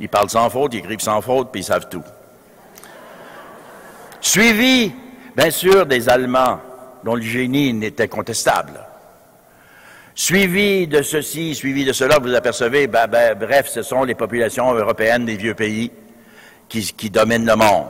Ils 0.00 0.08
parlent 0.08 0.30
sans 0.30 0.48
faute, 0.50 0.74
ils 0.74 0.78
écrivent 0.78 1.00
sans 1.00 1.20
faute, 1.20 1.50
puis 1.50 1.60
ils 1.60 1.64
savent 1.64 1.88
tout 1.88 2.04
suivi, 4.24 4.92
bien 5.36 5.50
sûr, 5.50 5.86
des 5.86 6.08
Allemands 6.08 6.60
dont 7.04 7.14
le 7.14 7.22
génie 7.22 7.72
n'était 7.72 8.08
contestable. 8.08 8.80
Suivi 10.14 10.86
de 10.86 11.02
ceci, 11.02 11.54
suivi 11.54 11.84
de 11.84 11.92
cela, 11.92 12.18
vous 12.18 12.34
apercevez, 12.34 12.86
ben, 12.86 13.06
ben, 13.06 13.36
bref, 13.36 13.68
ce 13.68 13.82
sont 13.82 14.04
les 14.04 14.14
populations 14.14 14.72
européennes 14.72 15.24
des 15.24 15.36
vieux 15.36 15.54
pays 15.54 15.90
qui, 16.68 16.82
qui 16.92 17.10
dominent 17.10 17.46
le 17.46 17.56
monde. 17.56 17.86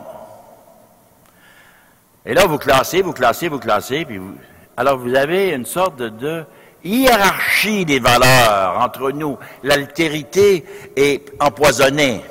Et 2.26 2.32
là, 2.32 2.46
vous 2.46 2.58
classez, 2.58 3.02
vous 3.02 3.12
classez, 3.12 3.48
vous 3.48 3.58
classez, 3.58 4.04
puis 4.04 4.18
vous... 4.18 4.34
Alors, 4.76 4.98
vous 4.98 5.14
avez 5.14 5.50
une 5.50 5.66
sorte 5.66 5.98
de, 5.98 6.44
hiérarchie 6.84 7.84
des 7.84 7.98
valeurs 7.98 8.80
entre 8.80 9.10
nous. 9.10 9.38
L'altérité 9.62 10.64
est 10.96 11.32
empoisonnée 11.40 12.22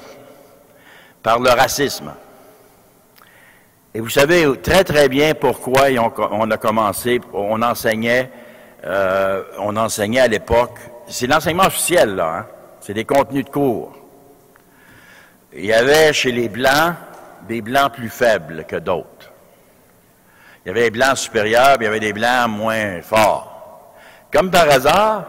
par 1.22 1.39
le 1.39 1.49
racisme. 1.49 2.14
Et 3.95 3.99
vous 3.99 4.09
savez 4.09 4.45
très 4.63 4.83
très 4.83 5.07
bien 5.07 5.35
pourquoi 5.35 5.83
on 6.31 6.49
a 6.49 6.57
commencé, 6.57 7.21
on 7.31 7.61
enseignait, 7.61 8.29
euh, 8.85 9.43
on 9.59 9.77
enseignait 9.77 10.21
à 10.21 10.27
l'époque. 10.27 10.79
C'est 11.07 11.27
l'enseignement 11.27 11.65
officiel 11.65 12.15
là, 12.15 12.37
hein? 12.37 12.45
c'est 12.81 12.95
des 12.95 13.05
contenus 13.05 13.45
de 13.45 13.51
cours. 13.51 13.93
Il 15.55 15.65
y 15.65 15.73
avait 15.73 16.11
chez 16.11 16.31
les 16.31 16.49
blancs 16.49 16.95
des 17.47 17.61
blancs 17.61 17.93
plus 17.93 18.09
faibles 18.09 18.65
que 18.67 18.77
d'autres. 18.77 19.31
Il 20.65 20.69
y 20.69 20.71
avait 20.71 20.85
des 20.85 20.91
blancs 20.91 21.17
supérieurs, 21.17 21.77
puis 21.77 21.81
il 21.81 21.85
y 21.85 21.87
avait 21.87 21.99
des 21.99 22.13
blancs 22.13 22.49
moins 22.49 23.01
forts. 23.03 23.93
Comme 24.31 24.49
par 24.49 24.67
hasard, 24.69 25.25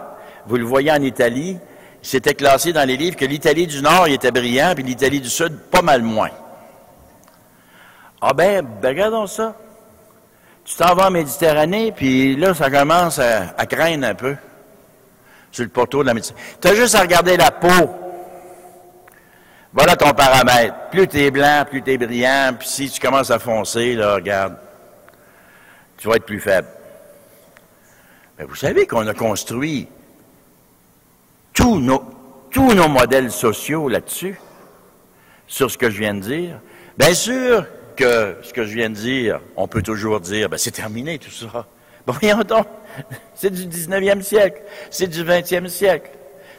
vous 0.47 0.57
le 0.57 0.65
voyez 0.65 0.91
en 0.91 1.03
Italie, 1.03 1.59
c'était 2.01 2.35
classé 2.35 2.73
dans 2.73 2.87
les 2.89 2.97
livres 2.97 3.17
que 3.17 3.25
l'Italie 3.27 3.67
du 3.67 3.83
Nord 3.83 4.07
était 4.07 4.31
brillant, 4.31 4.73
puis 4.75 4.85
l'Italie 4.85 5.21
du 5.21 5.29
Sud 5.29 5.59
pas 5.71 5.83
mal 5.83 6.03
moins. 6.03 6.31
Ah 8.27 8.33
ben, 8.33 8.67
ben, 8.81 8.89
regardons 8.89 9.27
ça. 9.27 9.55
Tu 10.65 10.75
t'en 10.77 10.95
vas 10.95 11.09
en 11.09 11.11
Méditerranée, 11.11 11.93
puis 11.93 12.37
là, 12.37 12.55
ça 12.55 12.71
commence 12.71 13.19
à, 13.19 13.67
craindre 13.67 14.07
un 14.07 14.15
peu 14.15 14.35
sur 15.53 15.63
le 15.63 15.69
poteau 15.69 16.01
de 16.01 16.07
la 16.07 16.15
Méditerranée. 16.15 16.43
Tu 16.59 16.69
as 16.69 16.75
juste 16.75 16.95
à 16.95 17.03
regarder 17.03 17.37
la 17.37 17.51
peau. 17.51 17.69
Voilà 19.75 19.95
ton 19.95 20.15
paramètre. 20.15 20.75
Plus 20.91 21.07
tu 21.07 21.19
es 21.19 21.31
blanc, 21.31 21.67
plus 21.69 21.83
tu 21.83 21.93
es 21.93 21.99
brillant, 21.99 22.55
puis 22.59 22.67
si 22.67 22.89
tu 22.89 22.99
commences 22.99 23.31
à 23.31 23.39
foncer, 23.39 23.95
là, 23.95 24.15
regarde, 24.15 24.57
tu 25.99 26.09
vas 26.09 26.15
être 26.15 26.25
plus 26.25 26.41
faible. 26.41 26.69
Mais 28.39 28.47
vous 28.47 28.55
savez 28.55 28.87
qu'on 28.87 29.07
a 29.07 29.13
construit 29.13 29.87
tous 31.53 31.79
nos 31.79 32.89
modèles 32.89 33.31
sociaux 33.31 33.91
là-dessus, 33.91 34.41
sur 35.47 35.71
ce 35.71 35.77
que 35.77 35.91
je 35.91 35.99
viens 35.99 36.15
de 36.15 36.21
dire? 36.21 36.61
Bien 36.97 37.13
sûr 37.13 37.67
que 37.97 38.37
ce 38.43 38.53
que 38.53 38.65
je 38.65 38.75
viens 38.75 38.91
de 38.91 38.95
dire, 38.95 39.41
on 39.57 39.69
peut 39.69 39.83
toujours 39.83 40.21
dire, 40.21 40.49
ben 40.49 40.59
c'est 40.59 40.71
terminé 40.71 41.19
tout 41.19 41.31
ça. 41.31 41.67
Bon, 42.07 42.15
voyons 42.21 42.43
donc, 42.43 42.67
c'est 43.35 43.51
du 43.51 43.67
19e 43.67 44.23
siècle, 44.23 44.63
c'est 44.91 45.07
du 45.07 45.25
20e 45.25 45.69
siècle, 45.69 46.11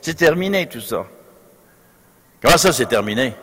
c'est 0.02 0.16
terminé 0.16 0.68
tout 0.68 0.82
ça. 0.82 1.06
Comment 2.42 2.58
ça, 2.58 2.72
c'est 2.72 2.88
terminé? 2.88 3.34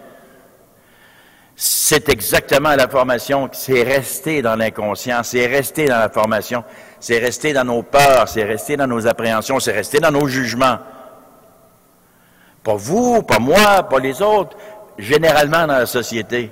c'est 1.55 2.09
exactement 2.09 2.75
la 2.75 2.89
formation, 2.89 3.49
c'est 3.53 3.83
resté 3.83 4.43
dans 4.43 4.57
l'inconscient, 4.57 5.23
c'est 5.23 5.47
resté 5.47 5.87
dans 5.87 5.99
la 5.99 6.09
formation, 6.09 6.65
c'est 6.99 7.19
resté 7.19 7.53
dans 7.53 7.65
nos 7.65 7.83
peurs, 7.83 8.29
c'est 8.29 8.45
resté 8.45 8.77
dans 8.77 8.87
nos 8.87 9.07
appréhensions, 9.07 9.61
c'est 9.61 9.73
resté 9.73 10.01
dans 10.01 10.11
nos 10.11 10.27
jugements. 10.27 10.79
Pas 12.65 12.75
vous, 12.75 13.23
pas 13.23 13.39
moi, 13.39 13.83
pas 13.85 13.99
les 13.99 14.23
autres, 14.23 14.57
généralement 14.99 15.67
dans 15.67 15.79
la 15.79 15.87
société. 15.87 16.51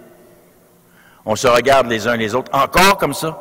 On 1.24 1.36
se 1.36 1.46
regarde 1.46 1.86
les 1.88 2.08
uns 2.08 2.16
les 2.16 2.34
autres, 2.34 2.50
encore 2.54 2.96
comme 2.96 3.14
ça. 3.14 3.38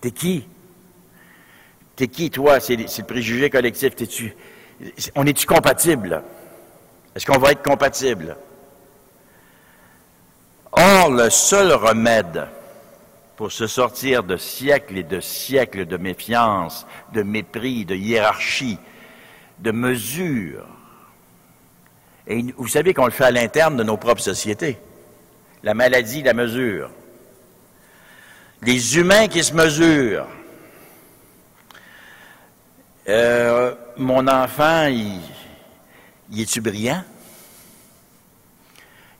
T'es 0.00 0.10
qui? 0.10 0.46
T'es 1.96 2.08
qui, 2.08 2.30
toi? 2.30 2.60
C'est 2.60 2.76
le 2.76 3.04
préjugé 3.04 3.50
collectif. 3.50 3.92
on 5.14 5.26
est-tu 5.26 5.46
compatible? 5.46 6.22
Est-ce 7.14 7.26
qu'on 7.26 7.38
va 7.38 7.52
être 7.52 7.62
compatible? 7.62 8.36
Or, 10.72 11.10
le 11.10 11.28
seul 11.28 11.72
remède 11.72 12.48
pour 13.36 13.52
se 13.52 13.66
sortir 13.66 14.24
de 14.24 14.36
siècles 14.36 14.98
et 14.98 15.02
de 15.02 15.20
siècles 15.20 15.86
de 15.86 15.96
méfiance, 15.96 16.86
de 17.12 17.22
mépris, 17.22 17.84
de 17.84 17.94
hiérarchie, 17.94 18.78
de 19.58 19.70
mesure, 19.70 20.66
et 22.26 22.44
vous 22.56 22.68
savez 22.68 22.94
qu'on 22.94 23.06
le 23.06 23.10
fait 23.10 23.24
à 23.24 23.30
l'interne 23.30 23.76
de 23.76 23.82
nos 23.82 23.96
propres 23.96 24.22
sociétés, 24.22 24.78
la 25.62 25.74
maladie, 25.74 26.22
la 26.22 26.34
mesure, 26.34 26.90
les 28.62 28.96
humains 28.96 29.28
qui 29.28 29.42
se 29.42 29.54
mesurent. 29.54 30.28
Euh, 33.08 33.74
mon 33.96 34.28
enfant, 34.28 34.86
il, 34.86 35.20
il 36.30 36.42
est-tu 36.42 36.60
brillant? 36.60 37.02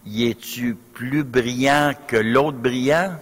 y 0.07 0.28
es-tu 0.28 0.74
plus 0.74 1.24
brillant 1.24 1.93
que 2.07 2.16
l'autre 2.16 2.59
brillant? 2.59 3.14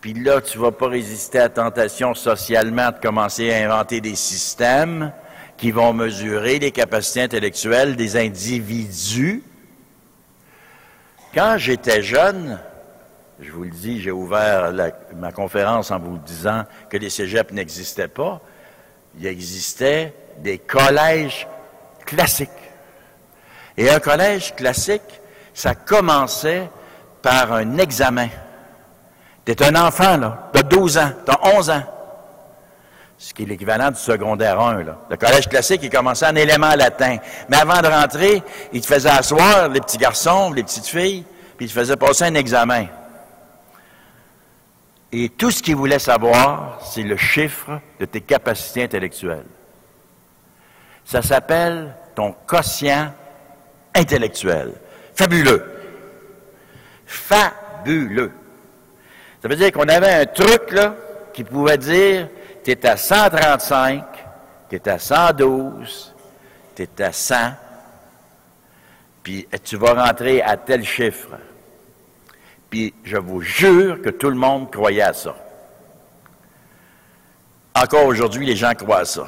Puis 0.00 0.14
là, 0.14 0.40
tu 0.40 0.58
vas 0.58 0.72
pas 0.72 0.88
résister 0.88 1.38
à 1.38 1.42
la 1.42 1.48
tentation 1.50 2.14
socialement 2.14 2.90
de 2.90 2.98
commencer 2.98 3.52
à 3.52 3.64
inventer 3.64 4.00
des 4.00 4.14
systèmes 4.14 5.12
qui 5.56 5.70
vont 5.70 5.92
mesurer 5.92 6.58
les 6.58 6.70
capacités 6.70 7.22
intellectuelles 7.22 7.96
des 7.96 8.16
individus. 8.16 9.42
Quand 11.32 11.58
j'étais 11.58 12.02
jeune, 12.02 12.58
je 13.38 13.52
vous 13.52 13.62
le 13.62 13.70
dis, 13.70 14.00
j'ai 14.00 14.10
ouvert 14.10 14.72
ma 15.14 15.30
conférence 15.30 15.92
en 15.92 15.98
vous 16.00 16.18
disant 16.18 16.64
que 16.88 16.96
les 16.96 17.08
cégeps 17.08 17.52
n'existaient 17.52 18.08
pas. 18.08 18.40
Il 19.16 19.26
existait 19.26 20.12
des 20.38 20.58
collèges 20.58 21.46
classiques. 22.04 22.50
Et 23.76 23.88
un 23.88 24.00
collège 24.00 24.54
classique, 24.56 25.20
ça 25.54 25.76
commençait 25.76 26.68
par 27.22 27.52
un 27.52 27.78
examen. 27.78 28.28
Tu 29.44 29.52
es 29.52 29.62
un 29.62 29.76
enfant, 29.76 30.16
là, 30.16 30.50
de 30.52 30.62
12 30.62 30.98
ans, 30.98 31.12
tu 31.24 31.30
as 31.30 31.56
11 31.56 31.70
ans. 31.70 31.82
Ce 33.22 33.34
qui 33.34 33.42
est 33.42 33.46
l'équivalent 33.46 33.90
du 33.90 33.98
secondaire 33.98 34.58
1, 34.58 34.82
là. 34.82 34.98
Le 35.10 35.16
collège 35.18 35.46
classique, 35.46 35.82
il 35.82 35.90
commençait 35.90 36.26
en 36.26 36.34
élément 36.34 36.74
latin. 36.74 37.18
Mais 37.50 37.58
avant 37.58 37.82
de 37.82 37.86
rentrer, 37.86 38.42
il 38.72 38.80
te 38.80 38.86
faisait 38.86 39.10
asseoir, 39.10 39.68
les 39.68 39.82
petits 39.82 39.98
garçons, 39.98 40.50
les 40.54 40.62
petites 40.62 40.86
filles, 40.86 41.26
puis 41.58 41.66
il 41.66 41.68
te 41.68 41.78
faisait 41.78 41.96
passer 41.96 42.24
un 42.24 42.34
examen. 42.34 42.86
Et 45.12 45.28
tout 45.28 45.50
ce 45.50 45.62
qu'il 45.62 45.76
voulait 45.76 45.98
savoir, 45.98 46.80
c'est 46.82 47.02
le 47.02 47.18
chiffre 47.18 47.78
de 47.98 48.06
tes 48.06 48.22
capacités 48.22 48.84
intellectuelles. 48.84 49.44
Ça 51.04 51.20
s'appelle 51.20 51.94
ton 52.14 52.34
quotient 52.46 53.12
intellectuel. 53.94 54.72
Fabuleux. 55.14 55.70
Fabuleux. 57.04 58.32
Ça 59.42 59.48
veut 59.48 59.56
dire 59.56 59.72
qu'on 59.72 59.88
avait 59.88 60.14
un 60.14 60.24
truc, 60.24 60.70
là, 60.70 60.94
qui 61.34 61.44
pouvait 61.44 61.76
dire, 61.76 62.28
tu 62.64 62.70
es 62.70 62.86
à 62.86 62.96
135, 62.96 64.04
tu 64.68 64.76
es 64.76 64.88
à 64.88 64.98
112, 64.98 66.14
tu 66.74 66.82
es 66.82 67.02
à 67.02 67.12
100, 67.12 67.34
puis 69.22 69.46
tu 69.64 69.76
vas 69.76 70.04
rentrer 70.06 70.42
à 70.42 70.56
tel 70.56 70.84
chiffre. 70.84 71.36
Puis 72.68 72.94
je 73.04 73.16
vous 73.16 73.40
jure 73.40 74.00
que 74.00 74.10
tout 74.10 74.30
le 74.30 74.36
monde 74.36 74.70
croyait 74.70 75.02
à 75.02 75.12
ça. 75.12 75.34
Encore 77.74 78.06
aujourd'hui, 78.06 78.46
les 78.46 78.56
gens 78.56 78.74
croient 78.74 79.00
à 79.00 79.04
ça 79.04 79.26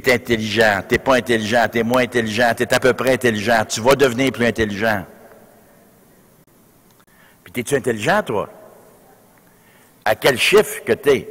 tu 0.00 0.10
es 0.10 0.14
intelligent, 0.14 0.82
tu 0.88 0.98
pas 0.98 1.16
intelligent, 1.16 1.66
tu 1.70 1.78
es 1.78 1.82
moins 1.82 2.02
intelligent, 2.02 2.52
tu 2.56 2.62
es 2.62 2.74
à 2.74 2.80
peu 2.80 2.94
près 2.94 3.12
intelligent, 3.12 3.64
tu 3.68 3.80
vas 3.80 3.94
devenir 3.94 4.32
plus 4.32 4.46
intelligent. 4.46 5.04
Puis 7.44 7.52
es-tu 7.56 7.74
intelligent, 7.74 8.22
toi? 8.22 8.48
À 10.04 10.14
quel 10.14 10.38
chiffre 10.38 10.82
que 10.84 10.92
tu? 10.92 11.26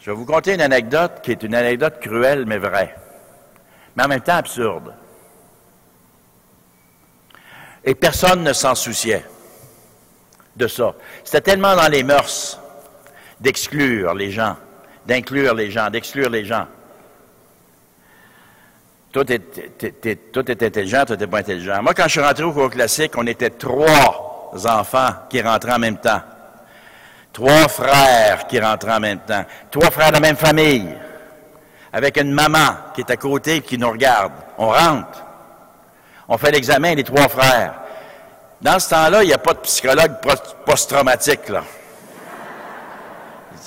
Je 0.00 0.10
vais 0.10 0.16
vous 0.16 0.24
conter 0.24 0.54
une 0.54 0.60
anecdote 0.60 1.20
qui 1.22 1.32
est 1.32 1.42
une 1.42 1.54
anecdote 1.54 1.98
cruelle 2.00 2.46
mais 2.46 2.58
vraie, 2.58 2.94
mais 3.96 4.04
en 4.04 4.08
même 4.08 4.20
temps 4.20 4.36
absurde. 4.36 4.94
Et 7.84 7.94
personne 7.94 8.42
ne 8.42 8.52
s'en 8.52 8.74
souciait 8.74 9.24
de 10.54 10.68
ça. 10.68 10.94
C'était 11.24 11.40
tellement 11.40 11.74
dans 11.74 11.88
les 11.88 12.02
mœurs 12.02 12.60
d'exclure 13.40 14.14
les 14.14 14.30
gens 14.30 14.56
d'inclure 15.06 15.54
les 15.54 15.70
gens, 15.70 15.88
d'exclure 15.88 16.28
les 16.28 16.44
gens. 16.44 16.66
Tout 19.12 19.32
est, 19.32 20.04
est 20.04 20.62
intelligent, 20.62 21.04
tout 21.06 21.16
n'est 21.16 21.26
pas 21.26 21.38
intelligent. 21.38 21.82
Moi, 21.82 21.94
quand 21.94 22.04
je 22.04 22.10
suis 22.10 22.20
rentré 22.20 22.42
au 22.42 22.52
cours 22.52 22.70
classique, 22.70 23.12
on 23.16 23.26
était 23.26 23.50
trois 23.50 24.52
enfants 24.66 25.10
qui 25.30 25.40
rentraient 25.40 25.72
en 25.72 25.78
même 25.78 25.96
temps. 25.96 26.20
Trois 27.36 27.68
frères 27.68 28.46
qui 28.46 28.58
rentraient 28.58 28.94
en 28.94 29.00
même 29.00 29.18
temps. 29.18 29.44
Trois 29.70 29.90
frères 29.90 30.08
de 30.08 30.14
la 30.14 30.20
même 30.20 30.36
famille. 30.36 30.88
Avec 31.92 32.16
une 32.16 32.32
maman 32.32 32.76
qui 32.94 33.02
est 33.02 33.10
à 33.10 33.18
côté 33.18 33.60
qui 33.60 33.76
nous 33.76 33.90
regarde. 33.90 34.32
On 34.56 34.68
rentre. 34.68 35.22
On 36.28 36.38
fait 36.38 36.50
l'examen, 36.50 36.94
les 36.94 37.04
trois 37.04 37.28
frères. 37.28 37.74
Dans 38.62 38.78
ce 38.78 38.88
temps-là, 38.88 39.22
il 39.22 39.26
n'y 39.26 39.34
a 39.34 39.38
pas 39.38 39.52
de 39.52 39.58
psychologue 39.58 40.12
post-traumatique, 40.64 41.50
là. 41.50 41.62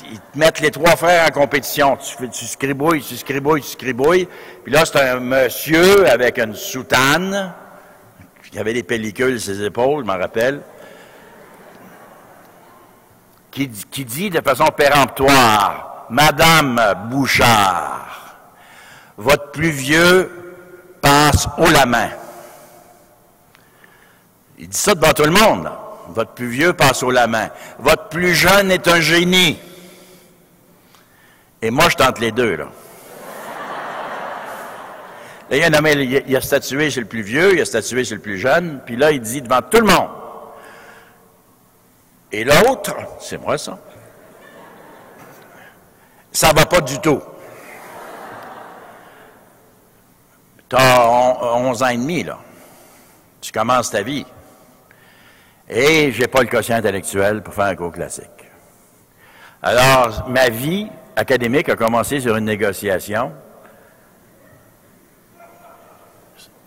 ils 0.10 0.20
te 0.20 0.40
mettent 0.40 0.62
les 0.62 0.72
trois 0.72 0.96
frères 0.96 1.28
en 1.28 1.32
compétition. 1.32 1.96
Tu, 1.98 2.28
tu 2.28 2.46
scribouilles, 2.46 3.04
tu 3.04 3.18
scribouilles, 3.18 3.62
tu 3.62 3.68
scribouilles. 3.68 4.28
Puis 4.64 4.74
là, 4.74 4.84
c'est 4.84 5.00
un 5.00 5.20
monsieur 5.20 6.10
avec 6.10 6.40
une 6.40 6.56
soutane. 6.56 7.54
Il 8.52 8.58
avait 8.58 8.74
des 8.74 8.82
pellicules 8.82 9.40
sur 9.40 9.54
ses 9.54 9.64
épaules, 9.64 10.06
je 10.06 10.12
m'en 10.12 10.18
rappelle. 10.18 10.62
Qui, 13.52 13.70
qui 13.70 14.06
dit 14.06 14.30
de 14.30 14.42
façon 14.42 14.66
péremptoire, 14.66 16.06
Madame 16.10 16.80
Bouchard, 17.10 18.36
votre 19.18 19.52
plus 19.52 19.72
vieux 19.72 20.32
passe 21.02 21.48
haut 21.58 21.70
la 21.70 21.86
main. 21.86 22.10
Il 24.58 24.68
dit 24.68 24.78
ça 24.78 24.94
devant 24.94 25.14
tout 25.14 25.24
le 25.24 25.32
monde. 25.32 25.70
Votre 26.10 26.32
plus 26.32 26.48
vieux 26.48 26.74
passe 26.74 27.04
haut 27.04 27.12
la 27.12 27.28
main. 27.28 27.50
Votre 27.80 28.10
plus 28.10 28.34
jeune 28.34 28.72
est 28.72 28.88
un 28.88 29.00
génie. 29.00 29.58
Et 31.62 31.72
moi, 31.72 31.90
je 31.90 31.96
tente 31.96 32.20
les 32.20 32.32
deux, 32.32 32.56
là. 32.56 32.66
Là, 35.50 35.58
il, 35.58 36.10
y 36.12 36.16
a 36.16 36.22
il, 36.28 36.36
a, 36.36 36.42
statué 36.42 36.92
chez 36.92 37.00
le 37.00 37.08
plus 37.08 37.24
vieux, 37.24 37.56
il 37.56 37.62
a 37.62 37.66
statué 37.66 38.04
chez 38.04 38.14
le 38.14 38.22
plus 38.22 38.38
jeune, 38.38 38.82
puis 38.86 38.96
là, 38.96 39.12
il 39.12 39.20
dit 39.20 39.42
devant 39.42 39.62
tout 39.64 39.80
le 39.80 39.88
monde. 39.88 40.10
Et 42.32 42.44
l'autre, 42.44 42.96
c'est 43.20 43.38
moi 43.38 43.58
ça. 43.58 43.78
Ça 46.32 46.54
va 46.54 46.66
pas 46.66 46.82
du 46.82 47.00
tout. 47.00 47.22
Tu 50.70 50.76
as 50.76 51.10
11 51.56 51.84
ans 51.84 51.88
et 51.88 51.98
demi, 51.98 52.24
là. 52.24 52.38
Tu 53.42 53.52
commences 53.52 53.90
ta 53.90 54.04
vie. 54.04 54.26
Et 55.68 56.12
j'ai 56.12 56.28
pas 56.28 56.42
le 56.42 56.48
quotient 56.48 56.78
intellectuel 56.78 57.42
pour 57.42 57.54
faire 57.54 57.66
un 57.66 57.76
cours 57.76 57.92
classique. 57.92 58.26
Alors, 59.62 60.30
ma 60.30 60.50
vie 60.50 60.88
académique 61.16 61.70
a 61.70 61.76
commencé 61.76 62.20
sur 62.20 62.36
une 62.38 62.46
négociation. 62.46 63.32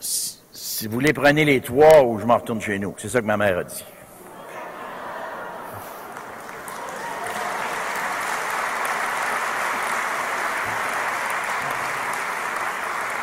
Si 0.00 0.88
vous 0.88 0.98
les 0.98 1.12
prenez 1.12 1.44
les 1.44 1.60
trois 1.60 2.02
ou 2.02 2.18
je 2.18 2.26
m'en 2.26 2.38
retourne 2.38 2.60
chez 2.60 2.78
nous. 2.78 2.94
C'est 2.98 3.08
ça 3.08 3.20
que 3.20 3.26
ma 3.26 3.36
mère 3.36 3.58
a 3.58 3.64
dit. 3.64 3.84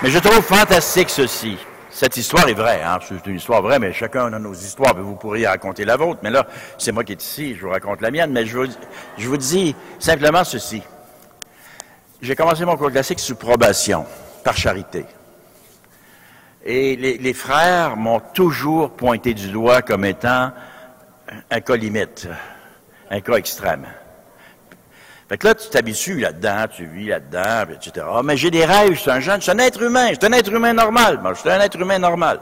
Mais 0.02 0.10
je 0.10 0.20
trouve 0.20 0.42
fantastique 0.42 1.10
ceci. 1.10 1.58
Cette 1.92 2.16
histoire 2.16 2.48
est 2.48 2.54
vraie, 2.54 2.82
hein? 2.82 3.00
c'est 3.06 3.26
une 3.26 3.36
histoire 3.36 3.62
vraie, 3.62 3.80
mais 3.80 3.92
chacun 3.92 4.32
a 4.32 4.40
nos 4.40 4.54
histoires. 4.54 4.96
Vous 4.96 5.16
pourriez 5.16 5.46
raconter 5.46 5.84
la 5.84 5.98
vôtre, 5.98 6.22
mais 6.24 6.30
là, 6.30 6.48
c'est 6.78 6.94
moi 6.94 7.04
qui 7.04 7.12
est 7.12 7.22
ici, 7.22 7.56
je 7.56 7.66
vous 7.66 7.72
raconte 7.72 8.00
la 8.00 8.10
mienne, 8.10 8.32
mais 8.32 8.46
je 8.46 8.58
vous, 8.58 9.38
dis 9.38 9.76
simplement 9.98 10.46
ceci. 10.46 10.82
J'ai 12.22 12.36
commencé 12.36 12.64
mon 12.64 12.78
cours 12.78 12.92
classique 12.92 13.20
sous 13.20 13.36
probation, 13.36 14.06
par 14.42 14.56
charité. 14.56 15.06
Et 16.64 16.96
les, 16.96 17.18
les 17.18 17.34
frères 17.34 17.98
m'ont 17.98 18.22
toujours 18.34 18.92
pointé 18.92 19.34
du 19.34 19.50
doigt 19.50 19.82
comme 19.82 20.06
étant 20.06 20.54
un 21.52 21.60
cas 21.60 21.76
limite, 21.76 22.30
un 23.12 23.20
cas 23.20 23.36
extrême. 23.36 23.86
Fait 25.30 25.38
que 25.38 25.46
là, 25.46 25.54
tu 25.54 25.70
t'habitues 25.70 26.20
là-dedans, 26.20 26.66
tu 26.76 26.86
vis 26.88 27.06
là-dedans, 27.06 27.72
etc. 27.72 28.06
Ah, 28.12 28.24
mais 28.24 28.36
j'ai 28.36 28.50
des 28.50 28.66
rêves, 28.66 28.94
je 28.94 29.00
suis 29.00 29.12
un 29.12 29.20
jeune, 29.20 29.38
je 29.38 29.44
suis 29.44 29.52
un 29.52 29.60
être 29.60 29.80
humain, 29.80 30.08
je 30.10 30.16
suis 30.16 30.26
un 30.26 30.32
être 30.32 30.52
humain 30.52 30.74
normal. 30.74 31.20
Moi, 31.22 31.36
je 31.36 31.42
suis 31.42 31.50
un 31.50 31.62
être 31.62 31.80
humain 31.80 32.00
normal. 32.00 32.40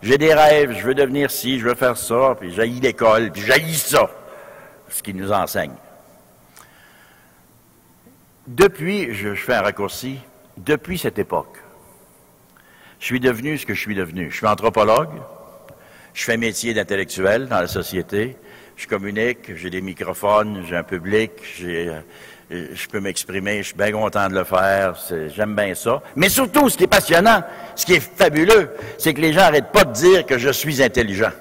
J'ai 0.00 0.18
des 0.18 0.32
rêves, 0.32 0.76
je 0.78 0.86
veux 0.86 0.94
devenir 0.94 1.32
ci, 1.32 1.58
je 1.58 1.66
veux 1.66 1.74
faire 1.74 1.96
ça, 1.96 2.36
puis 2.38 2.54
j'haïs 2.54 2.78
l'école, 2.78 3.32
puis 3.32 3.42
j'haïs 3.42 3.74
ça, 3.74 4.08
ce 4.88 5.02
qu'ils 5.02 5.16
nous 5.16 5.32
enseigne. 5.32 5.74
Depuis, 8.46 9.12
je 9.14 9.34
fais 9.34 9.54
un 9.54 9.62
raccourci, 9.62 10.20
depuis 10.56 10.96
cette 10.96 11.18
époque, 11.18 11.58
je 13.00 13.06
suis 13.06 13.20
devenu 13.20 13.58
ce 13.58 13.66
que 13.66 13.74
je 13.74 13.80
suis 13.80 13.96
devenu. 13.96 14.30
Je 14.30 14.36
suis 14.36 14.46
anthropologue, 14.46 15.10
je 16.14 16.22
fais 16.22 16.36
métier 16.36 16.72
d'intellectuel 16.72 17.48
dans 17.48 17.60
la 17.60 17.66
société, 17.66 18.36
je 18.78 18.86
communique, 18.86 19.56
j'ai 19.56 19.70
des 19.70 19.80
microphones, 19.80 20.64
j'ai 20.68 20.76
un 20.76 20.84
public, 20.84 21.32
euh, 21.62 22.00
je 22.48 22.86
peux 22.86 23.00
m'exprimer, 23.00 23.58
je 23.58 23.68
suis 23.68 23.76
bien 23.76 23.90
content 23.90 24.28
de 24.28 24.34
le 24.34 24.44
faire, 24.44 24.94
j'aime 25.34 25.56
bien 25.56 25.74
ça. 25.74 26.00
Mais 26.14 26.28
surtout, 26.28 26.68
ce 26.68 26.78
qui 26.78 26.84
est 26.84 26.88
passionnant, 26.88 27.42
ce 27.74 27.84
qui 27.84 27.94
est 27.94 28.00
fabuleux, 28.00 28.70
c'est 28.96 29.12
que 29.14 29.20
les 29.20 29.32
gens 29.32 29.40
n'arrêtent 29.40 29.72
pas 29.72 29.84
de 29.84 29.92
dire 29.92 30.24
que 30.24 30.38
je 30.38 30.50
suis 30.50 30.80
intelligent. 30.80 31.32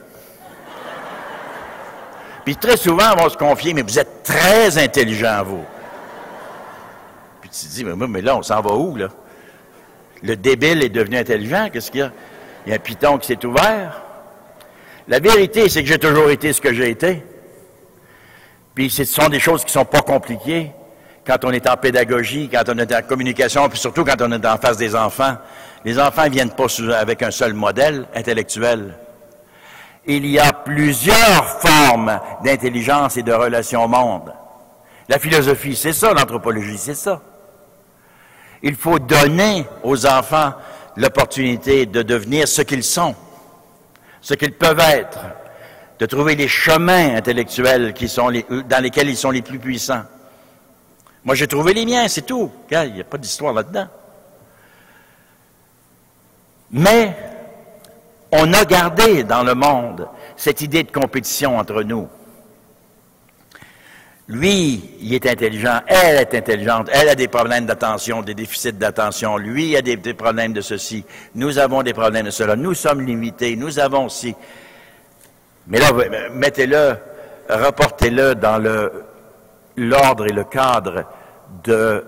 Puis 2.43 2.55
très 2.55 2.75
souvent, 2.75 3.13
on 3.13 3.23
va 3.23 3.29
se 3.29 3.37
confier, 3.37 3.75
mais 3.75 3.83
vous 3.83 3.99
êtes 3.99 4.23
très 4.23 4.75
intelligent, 4.79 5.43
vous. 5.45 5.65
Puis 7.41 7.51
tu 7.51 7.67
te 7.67 7.71
dis, 7.71 7.83
mais, 7.83 8.07
mais 8.07 8.21
là, 8.21 8.35
on 8.35 8.41
s'en 8.41 8.61
va 8.61 8.73
où, 8.73 8.95
là? 8.95 9.09
Le 10.23 10.35
débile 10.35 10.81
est 10.81 10.89
devenu 10.89 11.17
intelligent, 11.17 11.69
qu'est-ce 11.71 11.91
qu'il 11.91 11.99
y 11.99 12.03
a? 12.03 12.11
Il 12.65 12.71
y 12.71 12.73
a 12.73 12.77
un 12.77 12.79
piton 12.79 13.19
qui 13.19 13.27
s'est 13.27 13.45
ouvert. 13.45 14.06
La 15.07 15.19
vérité, 15.19 15.69
c'est 15.69 15.83
que 15.83 15.87
j'ai 15.87 15.99
toujours 15.99 16.29
été 16.29 16.51
ce 16.51 16.59
que 16.59 16.73
j'ai 16.73 16.89
été. 16.89 17.23
Puis 18.75 18.89
ce 18.89 19.05
sont 19.05 19.29
des 19.29 19.39
choses 19.39 19.63
qui 19.63 19.71
sont 19.71 19.85
pas 19.85 20.01
compliquées 20.01 20.71
quand 21.25 21.43
on 21.45 21.51
est 21.51 21.67
en 21.67 21.77
pédagogie, 21.77 22.49
quand 22.51 22.63
on 22.67 22.77
est 22.77 22.93
en 22.93 23.01
communication, 23.01 23.67
puis 23.69 23.79
surtout 23.79 24.03
quand 24.03 24.21
on 24.21 24.31
est 24.31 24.45
en 24.45 24.57
face 24.57 24.77
des 24.77 24.95
enfants. 24.95 25.37
Les 25.85 25.99
enfants 25.99 26.25
ne 26.25 26.29
viennent 26.29 26.51
pas 26.51 26.67
avec 26.97 27.23
un 27.23 27.31
seul 27.31 27.53
modèle 27.53 28.07
intellectuel. 28.13 28.97
Il 30.05 30.25
y 30.25 30.39
a 30.39 30.51
plusieurs 30.53 31.61
formes 31.61 32.19
d'intelligence 32.43 33.17
et 33.17 33.23
de 33.23 33.33
relation 33.33 33.85
au 33.85 33.87
monde. 33.87 34.33
La 35.09 35.19
philosophie, 35.19 35.75
c'est 35.75 35.93
ça, 35.93 36.13
l'anthropologie, 36.13 36.77
c'est 36.77 36.95
ça. 36.95 37.21
Il 38.61 38.75
faut 38.75 38.99
donner 38.99 39.65
aux 39.83 40.05
enfants 40.05 40.53
l'opportunité 40.97 41.85
de 41.85 42.01
devenir 42.01 42.47
ce 42.47 42.61
qu'ils 42.61 42.83
sont 42.83 43.15
ce 44.21 44.33
qu'ils 44.33 44.53
peuvent 44.53 44.79
être, 44.79 45.19
de 45.99 46.05
trouver 46.05 46.35
les 46.35 46.47
chemins 46.47 47.15
intellectuels 47.15 47.93
sont 48.07 48.31
dans 48.49 48.83
lesquels 48.83 49.09
ils 49.09 49.17
sont 49.17 49.31
les 49.31 49.41
plus 49.41 49.59
puissants. 49.59 50.03
Moi, 51.23 51.35
j'ai 51.35 51.47
trouvé 51.47 51.73
les 51.73 51.85
miens, 51.85 52.07
c'est 52.07 52.25
tout. 52.25 52.51
Il 52.71 52.93
n'y 52.93 53.01
a 53.01 53.03
pas 53.03 53.17
d'histoire 53.17 53.53
là-dedans. 53.53 53.87
Mais 56.71 57.15
on 58.31 58.53
a 58.53 58.65
gardé 58.65 59.23
dans 59.23 59.43
le 59.43 59.55
monde 59.55 60.07
cette 60.35 60.61
idée 60.61 60.83
de 60.83 60.91
compétition 60.91 61.57
entre 61.57 61.83
nous. 61.83 62.07
Lui, 64.29 64.83
il 64.99 65.13
est 65.13 65.25
intelligent, 65.25 65.79
elle 65.87 66.17
est 66.17 66.35
intelligente, 66.35 66.89
elle 66.91 67.07
a 67.07 67.15
des 67.15 67.29
problèmes 67.29 67.65
d'attention, 67.65 68.21
des 68.21 68.33
déficits 68.33 68.73
d'attention, 68.73 69.37
lui 69.37 69.77
a 69.77 69.81
des, 69.81 69.95
problèmes 70.13 70.51
de 70.51 70.59
ceci, 70.59 71.05
nous 71.33 71.57
avons 71.57 71.81
des 71.81 71.93
problèmes 71.93 72.25
de 72.25 72.31
cela, 72.31 72.57
nous 72.57 72.73
sommes 72.73 73.05
limités, 73.05 73.55
nous 73.55 73.79
avons 73.79 74.07
aussi. 74.07 74.35
Mais 75.67 75.79
là, 75.79 75.91
mettez-le, 76.33 76.97
reportez-le 77.49 78.35
dans 78.35 78.61
l'ordre 79.77 80.25
et 80.25 80.33
le 80.33 80.43
cadre 80.43 81.05
de, 81.63 82.03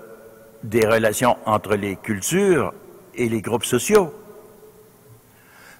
des 0.62 0.86
relations 0.86 1.38
entre 1.46 1.74
les 1.74 1.96
cultures 1.96 2.74
et 3.14 3.30
les 3.30 3.40
groupes 3.40 3.64
sociaux. 3.64 4.14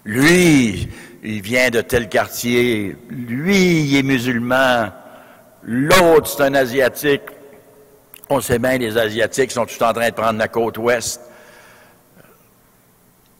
Lui, 0.06 0.88
il 1.22 1.42
vient 1.42 1.68
de 1.68 1.82
tel 1.82 2.08
quartier, 2.08 2.96
lui, 3.10 3.82
il 3.82 3.96
est 3.98 4.02
musulman, 4.02 4.88
L'autre, 5.62 6.26
c'est 6.26 6.42
un 6.42 6.54
Asiatique. 6.54 7.22
On 8.28 8.40
sait 8.40 8.58
bien, 8.58 8.78
les 8.78 8.96
Asiatiques 8.96 9.50
sont 9.50 9.66
tous 9.66 9.82
en 9.82 9.92
train 9.92 10.08
de 10.08 10.14
prendre 10.14 10.38
la 10.38 10.48
côte 10.48 10.78
ouest. 10.78 11.20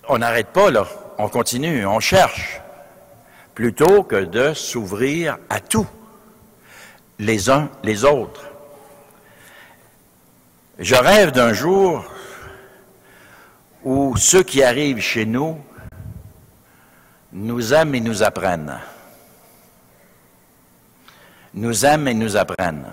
On 0.08 0.18
n'arrête 0.18 0.48
pas, 0.48 0.70
là. 0.70 0.86
On 1.18 1.28
continue, 1.28 1.86
on 1.86 2.00
cherche. 2.00 2.60
Plutôt 3.54 4.02
que 4.02 4.24
de 4.24 4.54
s'ouvrir 4.54 5.38
à 5.48 5.60
tout, 5.60 5.86
les 7.18 7.50
uns 7.50 7.68
les 7.82 8.04
autres. 8.04 8.46
Je 10.78 10.94
rêve 10.94 11.32
d'un 11.32 11.52
jour 11.52 12.04
où 13.84 14.16
ceux 14.16 14.42
qui 14.42 14.62
arrivent 14.62 15.00
chez 15.00 15.26
nous 15.26 15.58
nous 17.32 17.74
aiment 17.74 17.94
et 17.94 18.00
nous 18.00 18.22
apprennent 18.22 18.78
nous 21.54 21.84
aiment 21.84 22.08
et 22.08 22.14
nous 22.14 22.36
apprennent. 22.36 22.86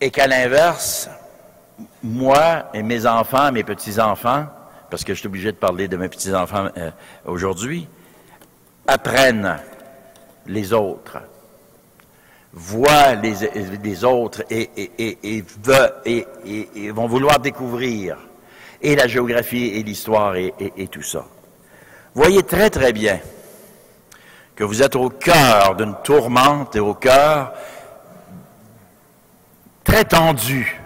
Et 0.00 0.10
qu'à 0.10 0.26
l'inverse, 0.26 1.08
moi 2.02 2.70
et 2.74 2.82
mes 2.82 3.06
enfants, 3.06 3.52
mes 3.52 3.64
petits-enfants, 3.64 4.46
parce 4.90 5.04
que 5.04 5.14
je 5.14 5.20
suis 5.20 5.28
obligé 5.28 5.52
de 5.52 5.56
parler 5.56 5.88
de 5.88 5.96
mes 5.96 6.08
petits-enfants 6.08 6.68
euh, 6.76 6.90
aujourd'hui, 7.24 7.88
apprennent 8.86 9.58
les 10.46 10.72
autres, 10.72 11.18
voient 12.52 13.14
les, 13.14 14.04
autres 14.04 14.44
et, 14.48 14.70
et, 14.76 15.42
et, 16.76 16.90
vont 16.90 17.06
vouloir 17.06 17.40
découvrir 17.40 18.16
et 18.80 18.94
la 18.94 19.06
géographie 19.06 19.66
et 19.74 19.82
l'histoire 19.82 20.36
et, 20.36 20.52
tout 20.90 21.02
ça. 21.02 21.26
Voyez 22.14 22.42
très 22.42 22.70
très 22.70 22.92
bien 22.92 23.20
que 24.56 24.64
vous 24.64 24.82
êtes 24.82 24.96
au 24.96 25.10
cœur 25.10 25.76
d'une 25.76 25.94
tourmente 26.02 26.74
et 26.74 26.80
au 26.80 26.94
cœur 26.94 27.52
prétendu 29.84 30.80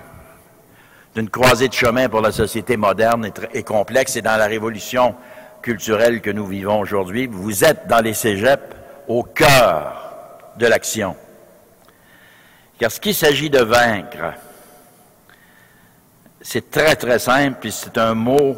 d'une 1.15 1.31
croisée 1.31 1.69
de 1.69 1.73
chemin 1.73 2.09
pour 2.09 2.21
la 2.21 2.33
société 2.33 2.77
moderne 2.77 3.31
et, 3.55 3.63
complexe 3.63 4.17
et 4.17 4.23
dans 4.23 4.37
la 4.37 4.47
révolution 4.47 5.15
culturelle 5.63 6.21
que 6.21 6.31
nous 6.31 6.47
vivons 6.47 6.81
aujourd'hui. 6.81 7.27
Vous 7.27 7.65
êtes 7.65 7.87
dans 7.87 8.01
les 8.01 8.15
cégeps 8.15 8.75
au 9.09 9.23
cœur 9.23 10.53
de 10.57 10.67
l'action. 10.67 11.17
Car 12.79 12.91
ce 12.91 13.01
qu'il 13.01 13.15
s'agit 13.15 13.51
de 13.51 13.63
vaincre, 13.63 14.35
c'est 16.41 16.71
très 16.71 16.97
très 16.97 17.19
simple, 17.19 17.59
puis 17.61 17.73
c'est 17.73 17.99
un 17.99 18.15
mot 18.15 18.57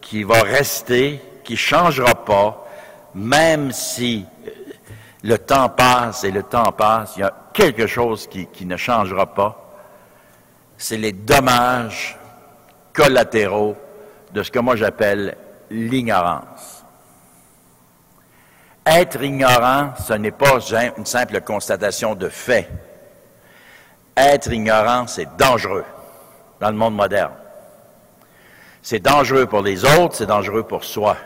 qui 0.00 0.22
va 0.22 0.42
rester, 0.42 1.20
qui 1.44 1.54
ne 1.54 1.58
changera 1.58 2.14
pas, 2.24 2.66
même 3.14 3.72
si 3.72 4.24
le 5.22 5.38
temps 5.38 5.68
passe 5.68 6.24
et 6.24 6.30
le 6.30 6.42
temps 6.42 6.72
passe, 6.72 7.16
il 7.16 7.20
y 7.20 7.24
a 7.24 7.34
quelque 7.52 7.86
chose 7.86 8.26
qui, 8.26 8.46
qui 8.46 8.64
ne 8.64 8.76
changera 8.76 9.26
pas. 9.34 9.56
C'est 10.76 10.96
les 10.96 11.12
dommages 11.12 12.18
collatéraux 12.92 13.76
de 14.32 14.42
ce 14.42 14.50
que 14.50 14.58
moi 14.58 14.76
j'appelle 14.76 15.36
l'ignorance. 15.70 16.84
Être 18.86 19.22
ignorant, 19.22 19.92
ce 20.04 20.14
n'est 20.14 20.30
pas 20.30 20.58
une 20.96 21.06
simple 21.06 21.40
constatation 21.42 22.14
de 22.14 22.28
fait. 22.28 22.68
Être 24.16 24.52
ignorant, 24.52 25.06
c'est 25.06 25.36
dangereux 25.36 25.84
dans 26.60 26.70
le 26.70 26.76
monde 26.76 26.96
moderne. 26.96 27.32
C'est 28.82 29.00
dangereux 29.00 29.46
pour 29.46 29.62
les 29.62 29.84
autres, 29.84 30.16
c'est 30.16 30.26
dangereux 30.26 30.62
pour 30.62 30.84
soi. 30.84 31.16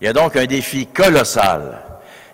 Il 0.00 0.06
y 0.06 0.08
a 0.08 0.12
donc 0.12 0.36
un 0.36 0.46
défi 0.46 0.86
colossal 0.86 1.80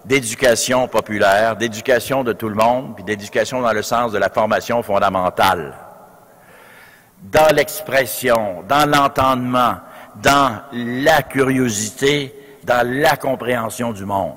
d'éducation 0.05 0.89
populaire, 0.89 1.57
d'éducation 1.57 2.25
de 2.25 2.33
tout 2.33 2.49
le 2.49 2.55
monde, 2.55 2.95
puis 2.95 3.05
d'éducation 3.05 3.61
dans 3.61 3.73
le 3.73 3.83
sens 3.83 4.13
de 4.13 4.19
la 4.19 4.31
formation 4.31 4.83
fondamentale. 4.83 5.75
Dans 7.23 7.55
l'expression, 7.55 8.65
dans 8.67 8.89
l'entendement, 8.91 9.77
dans 10.17 10.63
la 10.73 11.23
curiosité, 11.23 12.35
dans 12.65 12.87
la 12.87 13.17
compréhension 13.17 13.93
du 13.93 14.05
monde. 14.07 14.37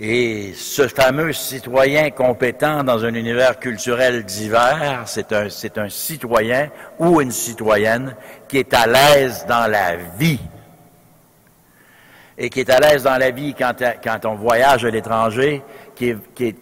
Et 0.00 0.52
ce 0.54 0.86
fameux 0.86 1.32
citoyen 1.32 2.10
compétent 2.10 2.84
dans 2.84 3.04
un 3.04 3.14
univers 3.14 3.58
culturel 3.58 4.24
divers, 4.24 5.02
c'est 5.06 5.32
un, 5.32 5.48
c'est 5.48 5.76
un 5.76 5.88
citoyen 5.88 6.70
ou 7.00 7.20
une 7.20 7.32
citoyenne 7.32 8.14
qui 8.46 8.58
est 8.58 8.72
à 8.74 8.86
l'aise 8.86 9.44
dans 9.48 9.68
la 9.68 9.96
vie. 9.96 10.38
Et 12.38 12.50
qui 12.50 12.60
est 12.60 12.70
à 12.70 12.78
l'aise 12.78 13.02
dans 13.02 13.18
la 13.18 13.30
vie 13.30 13.54
quand, 13.54 14.24
on 14.24 14.34
voyage 14.36 14.84
à 14.84 14.90
l'étranger, 14.90 15.62
qui 15.96 16.14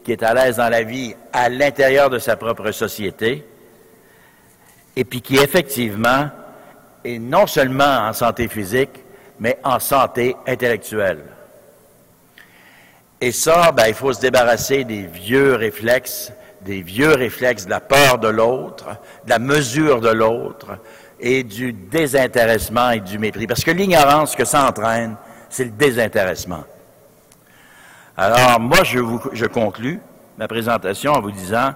est 0.09 0.23
à 0.23 0.35
l'aise 0.35 0.57
dans 0.57 0.71
la 0.71 0.83
vie 0.83 1.15
à 1.33 1.49
l'intérieur 1.51 2.09
de 2.09 2.19
sa 2.19 2.37
propre 2.37 2.71
société, 2.73 3.45
et 4.97 5.05
puis 5.05 5.21
qui 5.21 5.37
effectivement 5.37 6.31
est 7.05 7.19
non 7.19 7.47
seulement 7.47 8.09
en 8.09 8.13
santé 8.15 8.49
physique, 8.49 9.05
mais 9.39 9.59
en 9.63 9.79
santé 9.79 10.35
intellectuelle. 10.47 11.25
Et 13.21 13.33
ça, 13.33 13.73
ben, 13.73 13.85
il 13.89 13.95
faut 13.95 14.13
se 14.13 14.21
débarrasser 14.21 14.85
des 14.85 15.03
vieux 15.03 15.55
réflexes, 15.55 16.33
des 16.63 16.83
vieux 16.83 17.15
réflexes 17.15 17.65
de 17.67 17.71
la 17.71 17.81
peur 17.81 18.19
de 18.19 18.29
l'autre, 18.29 18.87
de 19.25 19.31
la 19.31 19.39
mesure 19.39 20.01
de 20.01 20.11
l'autre 20.11 20.79
et 21.19 21.43
du 21.43 21.73
désintéressement 21.73 22.91
et 22.91 23.01
du 23.01 23.19
mépris. 23.19 23.47
Parce 23.47 23.65
que 23.65 23.71
l'ignorance 23.71 24.37
que 24.37 24.45
ça 24.45 24.67
entraîne, 24.67 25.17
c'est 25.49 25.65
le 25.65 25.71
désintéressement. 25.71 26.65
Alors, 28.17 28.61
moi, 28.61 28.83
je, 28.83 28.99
vous, 28.99 29.21
je 29.33 29.47
conclus 29.47 30.01
ma 30.39 30.49
présentation 30.49 31.13
en 31.13 31.21
vous 31.21 31.31
disant 31.31 31.75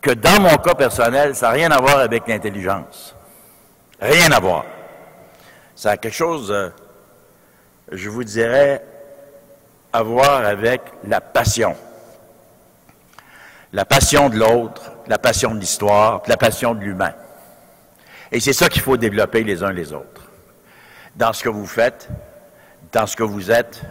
que 0.00 0.10
dans 0.10 0.40
mon 0.40 0.56
cas 0.56 0.74
personnel, 0.74 1.34
ça 1.34 1.48
n'a 1.48 1.52
rien 1.52 1.70
à 1.70 1.80
voir 1.80 1.98
avec 1.98 2.26
l'intelligence. 2.26 3.14
Rien 4.00 4.30
à 4.32 4.40
voir. 4.40 4.64
Ça 5.74 5.92
a 5.92 5.96
quelque 5.96 6.14
chose, 6.14 6.50
euh, 6.50 6.70
je 7.92 8.08
vous 8.08 8.24
dirais, 8.24 8.84
à 9.92 10.02
voir 10.02 10.44
avec 10.44 10.82
la 11.04 11.20
passion. 11.20 11.76
La 13.72 13.84
passion 13.84 14.28
de 14.28 14.36
l'autre, 14.36 14.92
la 15.06 15.18
passion 15.18 15.54
de 15.54 15.60
l'histoire, 15.60 16.22
la 16.26 16.36
passion 16.36 16.74
de 16.74 16.80
l'humain. 16.80 17.12
Et 18.32 18.40
c'est 18.40 18.52
ça 18.52 18.68
qu'il 18.68 18.82
faut 18.82 18.96
développer 18.96 19.42
les 19.42 19.62
uns 19.62 19.72
les 19.72 19.92
autres. 19.92 20.22
Dans 21.16 21.32
ce 21.32 21.42
que 21.42 21.48
vous 21.48 21.66
faites, 21.66 22.08
dans 22.92 23.06
ce 23.06 23.16
que 23.16 23.22
vous 23.22 23.50
êtes 23.50 23.82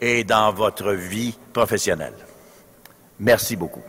et 0.00 0.24
dans 0.24 0.52
votre 0.52 0.92
vie 0.92 1.36
professionnelle. 1.52 2.14
Merci 3.18 3.56
beaucoup. 3.56 3.82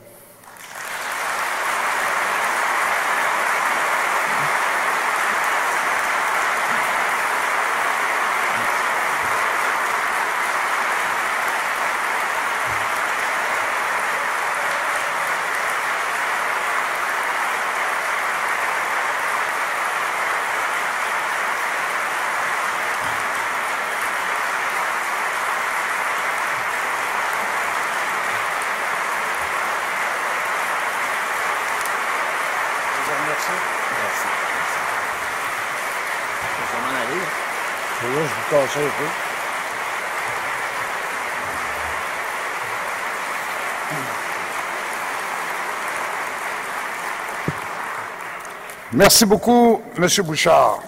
Merci 48.97 49.27
beaucoup, 49.27 49.79
M. 49.95 50.07
Bouchard. 50.25 50.81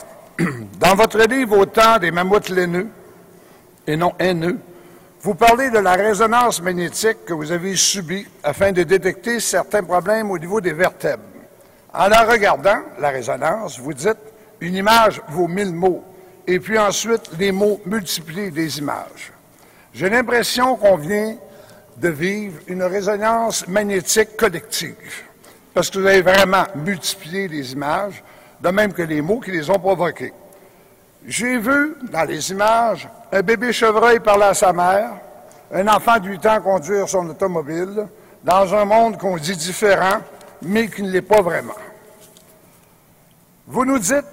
Dans 0.80 0.96
votre 0.96 1.20
livre 1.28 1.60
Au 1.60 1.68
temps 1.68 2.00
des 2.00 2.10
mammouths 2.10 2.50
laineux, 2.50 2.88
et 3.86 3.96
non 3.96 4.16
haineux, 4.18 4.58
vous 5.22 5.36
parlez 5.36 5.70
de 5.70 5.78
la 5.78 5.94
résonance 5.94 6.60
magnétique 6.60 7.24
que 7.24 7.34
vous 7.34 7.52
avez 7.52 7.76
subie 7.76 8.26
afin 8.42 8.72
de 8.72 8.82
détecter 8.82 9.40
certains 9.40 9.84
problèmes 9.84 10.32
au 10.32 10.40
niveau 10.40 10.60
des 10.60 10.74
vertèbres. 10.74 11.22
En 11.94 12.08
la 12.08 12.24
regardant, 12.24 12.80
la 13.00 13.10
résonance, 13.10 13.80
vous 13.80 13.94
dites 13.94 14.18
une 14.60 14.74
image 14.74 15.22
vaut 15.30 15.48
mille 15.48 15.76
mots 15.76 16.04
et 16.48 16.60
puis 16.60 16.80
ensuite 16.80 17.30
les 17.38 17.52
mots 17.52 17.80
multipliés 17.86 18.50
des 18.50 18.80
images. 18.80 19.32
J'ai 19.94 20.10
l'impression 20.10 20.78
qu'on 20.78 20.98
vient 20.98 21.36
de 21.98 22.10
vivre 22.10 22.60
une 22.66 22.82
résonance 22.82 23.68
magnétique 23.68 24.36
collective, 24.36 24.96
parce 25.80 25.92
que 25.92 26.00
vous 26.00 26.08
avez 26.08 26.22
vraiment 26.22 26.66
multiplié 26.76 27.48
les 27.48 27.72
images, 27.72 28.22
de 28.60 28.68
même 28.68 28.92
que 28.92 29.02
les 29.02 29.22
mots 29.22 29.40
qui 29.40 29.52
les 29.52 29.70
ont 29.70 29.80
provoqués. 29.80 30.34
J'ai 31.26 31.58
vu 31.58 31.96
dans 32.12 32.26
les 32.26 32.52
images 32.52 33.08
un 33.32 33.42
bébé 33.42 33.72
chevreuil 33.72 34.20
parler 34.20 34.44
à 34.44 34.54
sa 34.54 34.74
mère, 34.74 35.12
un 35.72 35.88
enfant 35.88 36.20
de 36.20 36.28
8 36.28 36.46
ans 36.48 36.60
conduire 36.60 37.08
son 37.08 37.30
automobile, 37.30 38.10
dans 38.44 38.76
un 38.76 38.84
monde 38.84 39.18
qu'on 39.18 39.38
dit 39.38 39.56
différent, 39.56 40.18
mais 40.64 40.90
qui 40.90 41.02
ne 41.02 41.12
l'est 41.12 41.22
pas 41.22 41.42
vraiment. 41.42 41.80
Vous 43.66 43.86
nous 43.86 44.00
dites 44.00 44.28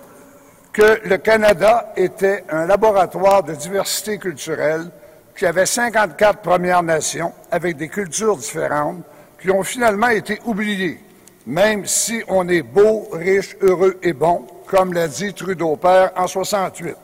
que 0.73 1.01
le 1.05 1.17
Canada 1.19 1.93
était 1.95 2.43
un 2.51 2.67
laboratoire 2.67 3.45
de 3.45 3.55
diversité 3.55 4.19
culturelle, 4.19 4.91
qui 5.39 5.47
avait 5.47 5.65
54 5.65 6.41
Premières 6.41 6.83
Nations 6.83 7.33
avec 7.53 7.77
des 7.77 7.89
cultures 7.89 8.37
différentes, 8.37 9.05
qui 9.41 9.49
ont 9.53 9.63
finalement 9.63 10.09
été 10.09 10.41
oubliées, 10.45 11.06
même 11.47 11.87
si 11.87 12.23
on 12.29 12.49
est 12.49 12.63
beau, 12.63 13.09
riche, 13.13 13.57
heureux 13.61 13.99
et 14.03 14.13
bon, 14.13 14.47
comme 14.67 14.93
l'a 14.93 15.07
dit 15.07 15.33
Trudeau 15.33 15.77
Père 15.77 16.11
en 16.17 16.27
68. 16.27 16.97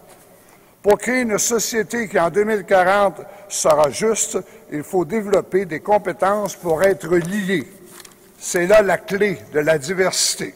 Pour 0.83 0.99
créer 0.99 1.21
une 1.21 1.39
société 1.39 2.09
qui 2.09 2.19
en 2.19 2.29
2040 2.29 3.21
sera 3.49 3.89
juste, 3.91 4.39
il 4.73 4.83
faut 4.83 5.05
développer 5.05 5.65
des 5.65 5.79
compétences 5.79 6.57
pour 6.57 6.83
être 6.83 7.15
liés. 7.15 7.69
C'est 8.37 8.67
là 8.67 8.83
la 8.83 8.99
clé 8.99 9.39
de 9.53 9.61
la 9.61 9.79
diversité. 9.79 10.55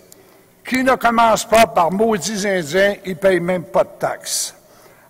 Qui 0.68 0.82
ne 0.82 0.96
commence 0.96 1.44
pas 1.44 1.68
par 1.68 1.92
maudits 1.92 2.44
Indiens, 2.44 2.96
ils 3.04 3.10
ne 3.10 3.14
payent 3.14 3.38
même 3.38 3.62
pas 3.62 3.84
de 3.84 3.90
taxes. 4.00 4.52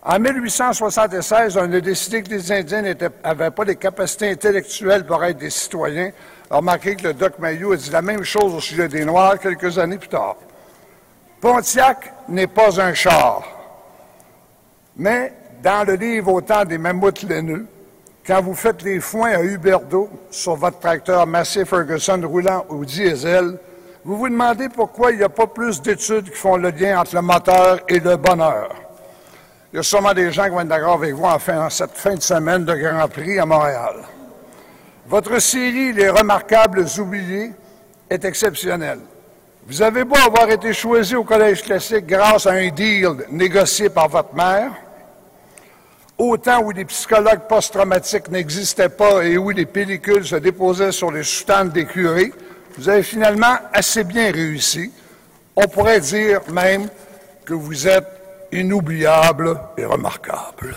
En 0.02 0.18
1876, 0.18 1.56
on 1.56 1.72
a 1.72 1.80
décidé 1.80 2.22
que 2.22 2.28
les 2.28 2.52
Indiens 2.52 2.82
n'avaient 2.82 3.50
pas 3.50 3.64
les 3.64 3.76
capacités 3.76 4.28
intellectuelles 4.28 5.06
pour 5.06 5.24
être 5.24 5.38
des 5.38 5.48
citoyens. 5.48 6.10
Remarquez 6.50 6.96
que 6.96 7.08
le 7.08 7.14
Doc 7.14 7.38
Mayou 7.38 7.72
a 7.72 7.76
dit 7.76 7.90
la 7.90 8.02
même 8.02 8.22
chose 8.22 8.54
au 8.54 8.60
sujet 8.60 8.88
des 8.88 9.04
Noirs 9.04 9.38
quelques 9.38 9.78
années 9.78 9.98
plus 9.98 10.08
tard. 10.08 10.36
Pontiac 11.40 12.12
n'est 12.28 12.46
pas 12.46 12.80
un 12.80 12.94
char. 12.94 13.42
Mais 14.96 15.32
dans 15.62 15.86
le 15.86 15.94
livre 15.94 16.32
Au 16.32 16.40
temps 16.40 16.64
des 16.64 16.78
mammouths 16.78 17.22
laineux, 17.24 17.66
quand 18.26 18.42
vous 18.42 18.54
faites 18.54 18.82
les 18.82 19.00
foins 19.00 19.32
à 19.32 19.42
Huberdo 19.42 20.08
sur 20.30 20.56
votre 20.56 20.78
tracteur 20.78 21.26
Massey 21.26 21.64
Ferguson 21.64 22.20
roulant 22.24 22.64
au 22.68 22.84
diesel, 22.84 23.58
vous 24.04 24.16
vous 24.16 24.28
demandez 24.28 24.68
pourquoi 24.68 25.10
il 25.10 25.18
n'y 25.18 25.24
a 25.24 25.28
pas 25.28 25.46
plus 25.46 25.82
d'études 25.82 26.30
qui 26.30 26.36
font 26.36 26.56
le 26.56 26.70
lien 26.70 27.00
entre 27.00 27.16
le 27.16 27.22
moteur 27.22 27.80
et 27.88 27.98
le 27.98 28.16
bonheur. 28.16 28.74
Il 29.72 29.76
y 29.76 29.78
a 29.80 29.82
sûrement 29.82 30.14
des 30.14 30.30
gens 30.30 30.44
qui 30.44 30.50
vont 30.50 30.60
être 30.60 30.68
d'accord 30.68 30.94
avec 30.94 31.12
vous 31.12 31.24
en, 31.24 31.36
en 31.36 31.70
cette 31.70 31.96
fin 31.96 32.14
de 32.14 32.22
semaine 32.22 32.64
de 32.64 32.74
Grand 32.74 33.08
Prix 33.08 33.38
à 33.38 33.46
Montréal. 33.46 33.96
Votre 35.08 35.38
série 35.38 35.92
Les 35.92 36.10
Remarquables 36.10 36.84
oubliés 36.98 37.52
est 38.10 38.24
exceptionnelle. 38.24 38.98
Vous 39.68 39.80
avez 39.80 40.02
beau 40.02 40.16
avoir 40.16 40.50
été 40.50 40.72
choisi 40.72 41.14
au 41.14 41.22
Collège 41.22 41.62
classique 41.62 42.06
grâce 42.06 42.46
à 42.46 42.52
un 42.52 42.68
deal 42.70 43.10
négocié 43.30 43.88
par 43.88 44.08
votre 44.08 44.34
mère, 44.34 44.72
au 46.18 46.36
temps 46.36 46.60
où 46.60 46.72
les 46.72 46.84
psychologues 46.86 47.46
post-traumatiques 47.48 48.30
n'existaient 48.30 48.88
pas 48.88 49.22
et 49.24 49.38
où 49.38 49.50
les 49.50 49.66
pellicules 49.66 50.26
se 50.26 50.36
déposaient 50.36 50.92
sur 50.92 51.12
les 51.12 51.22
soutanes 51.22 51.70
des 51.70 51.84
curés, 51.84 52.32
vous 52.76 52.88
avez 52.88 53.04
finalement 53.04 53.58
assez 53.72 54.02
bien 54.02 54.32
réussi. 54.32 54.92
On 55.54 55.68
pourrait 55.68 56.00
dire 56.00 56.40
même 56.50 56.88
que 57.44 57.54
vous 57.54 57.86
êtes 57.86 58.08
inoubliable 58.50 59.56
et 59.76 59.84
remarquable. 59.84 60.74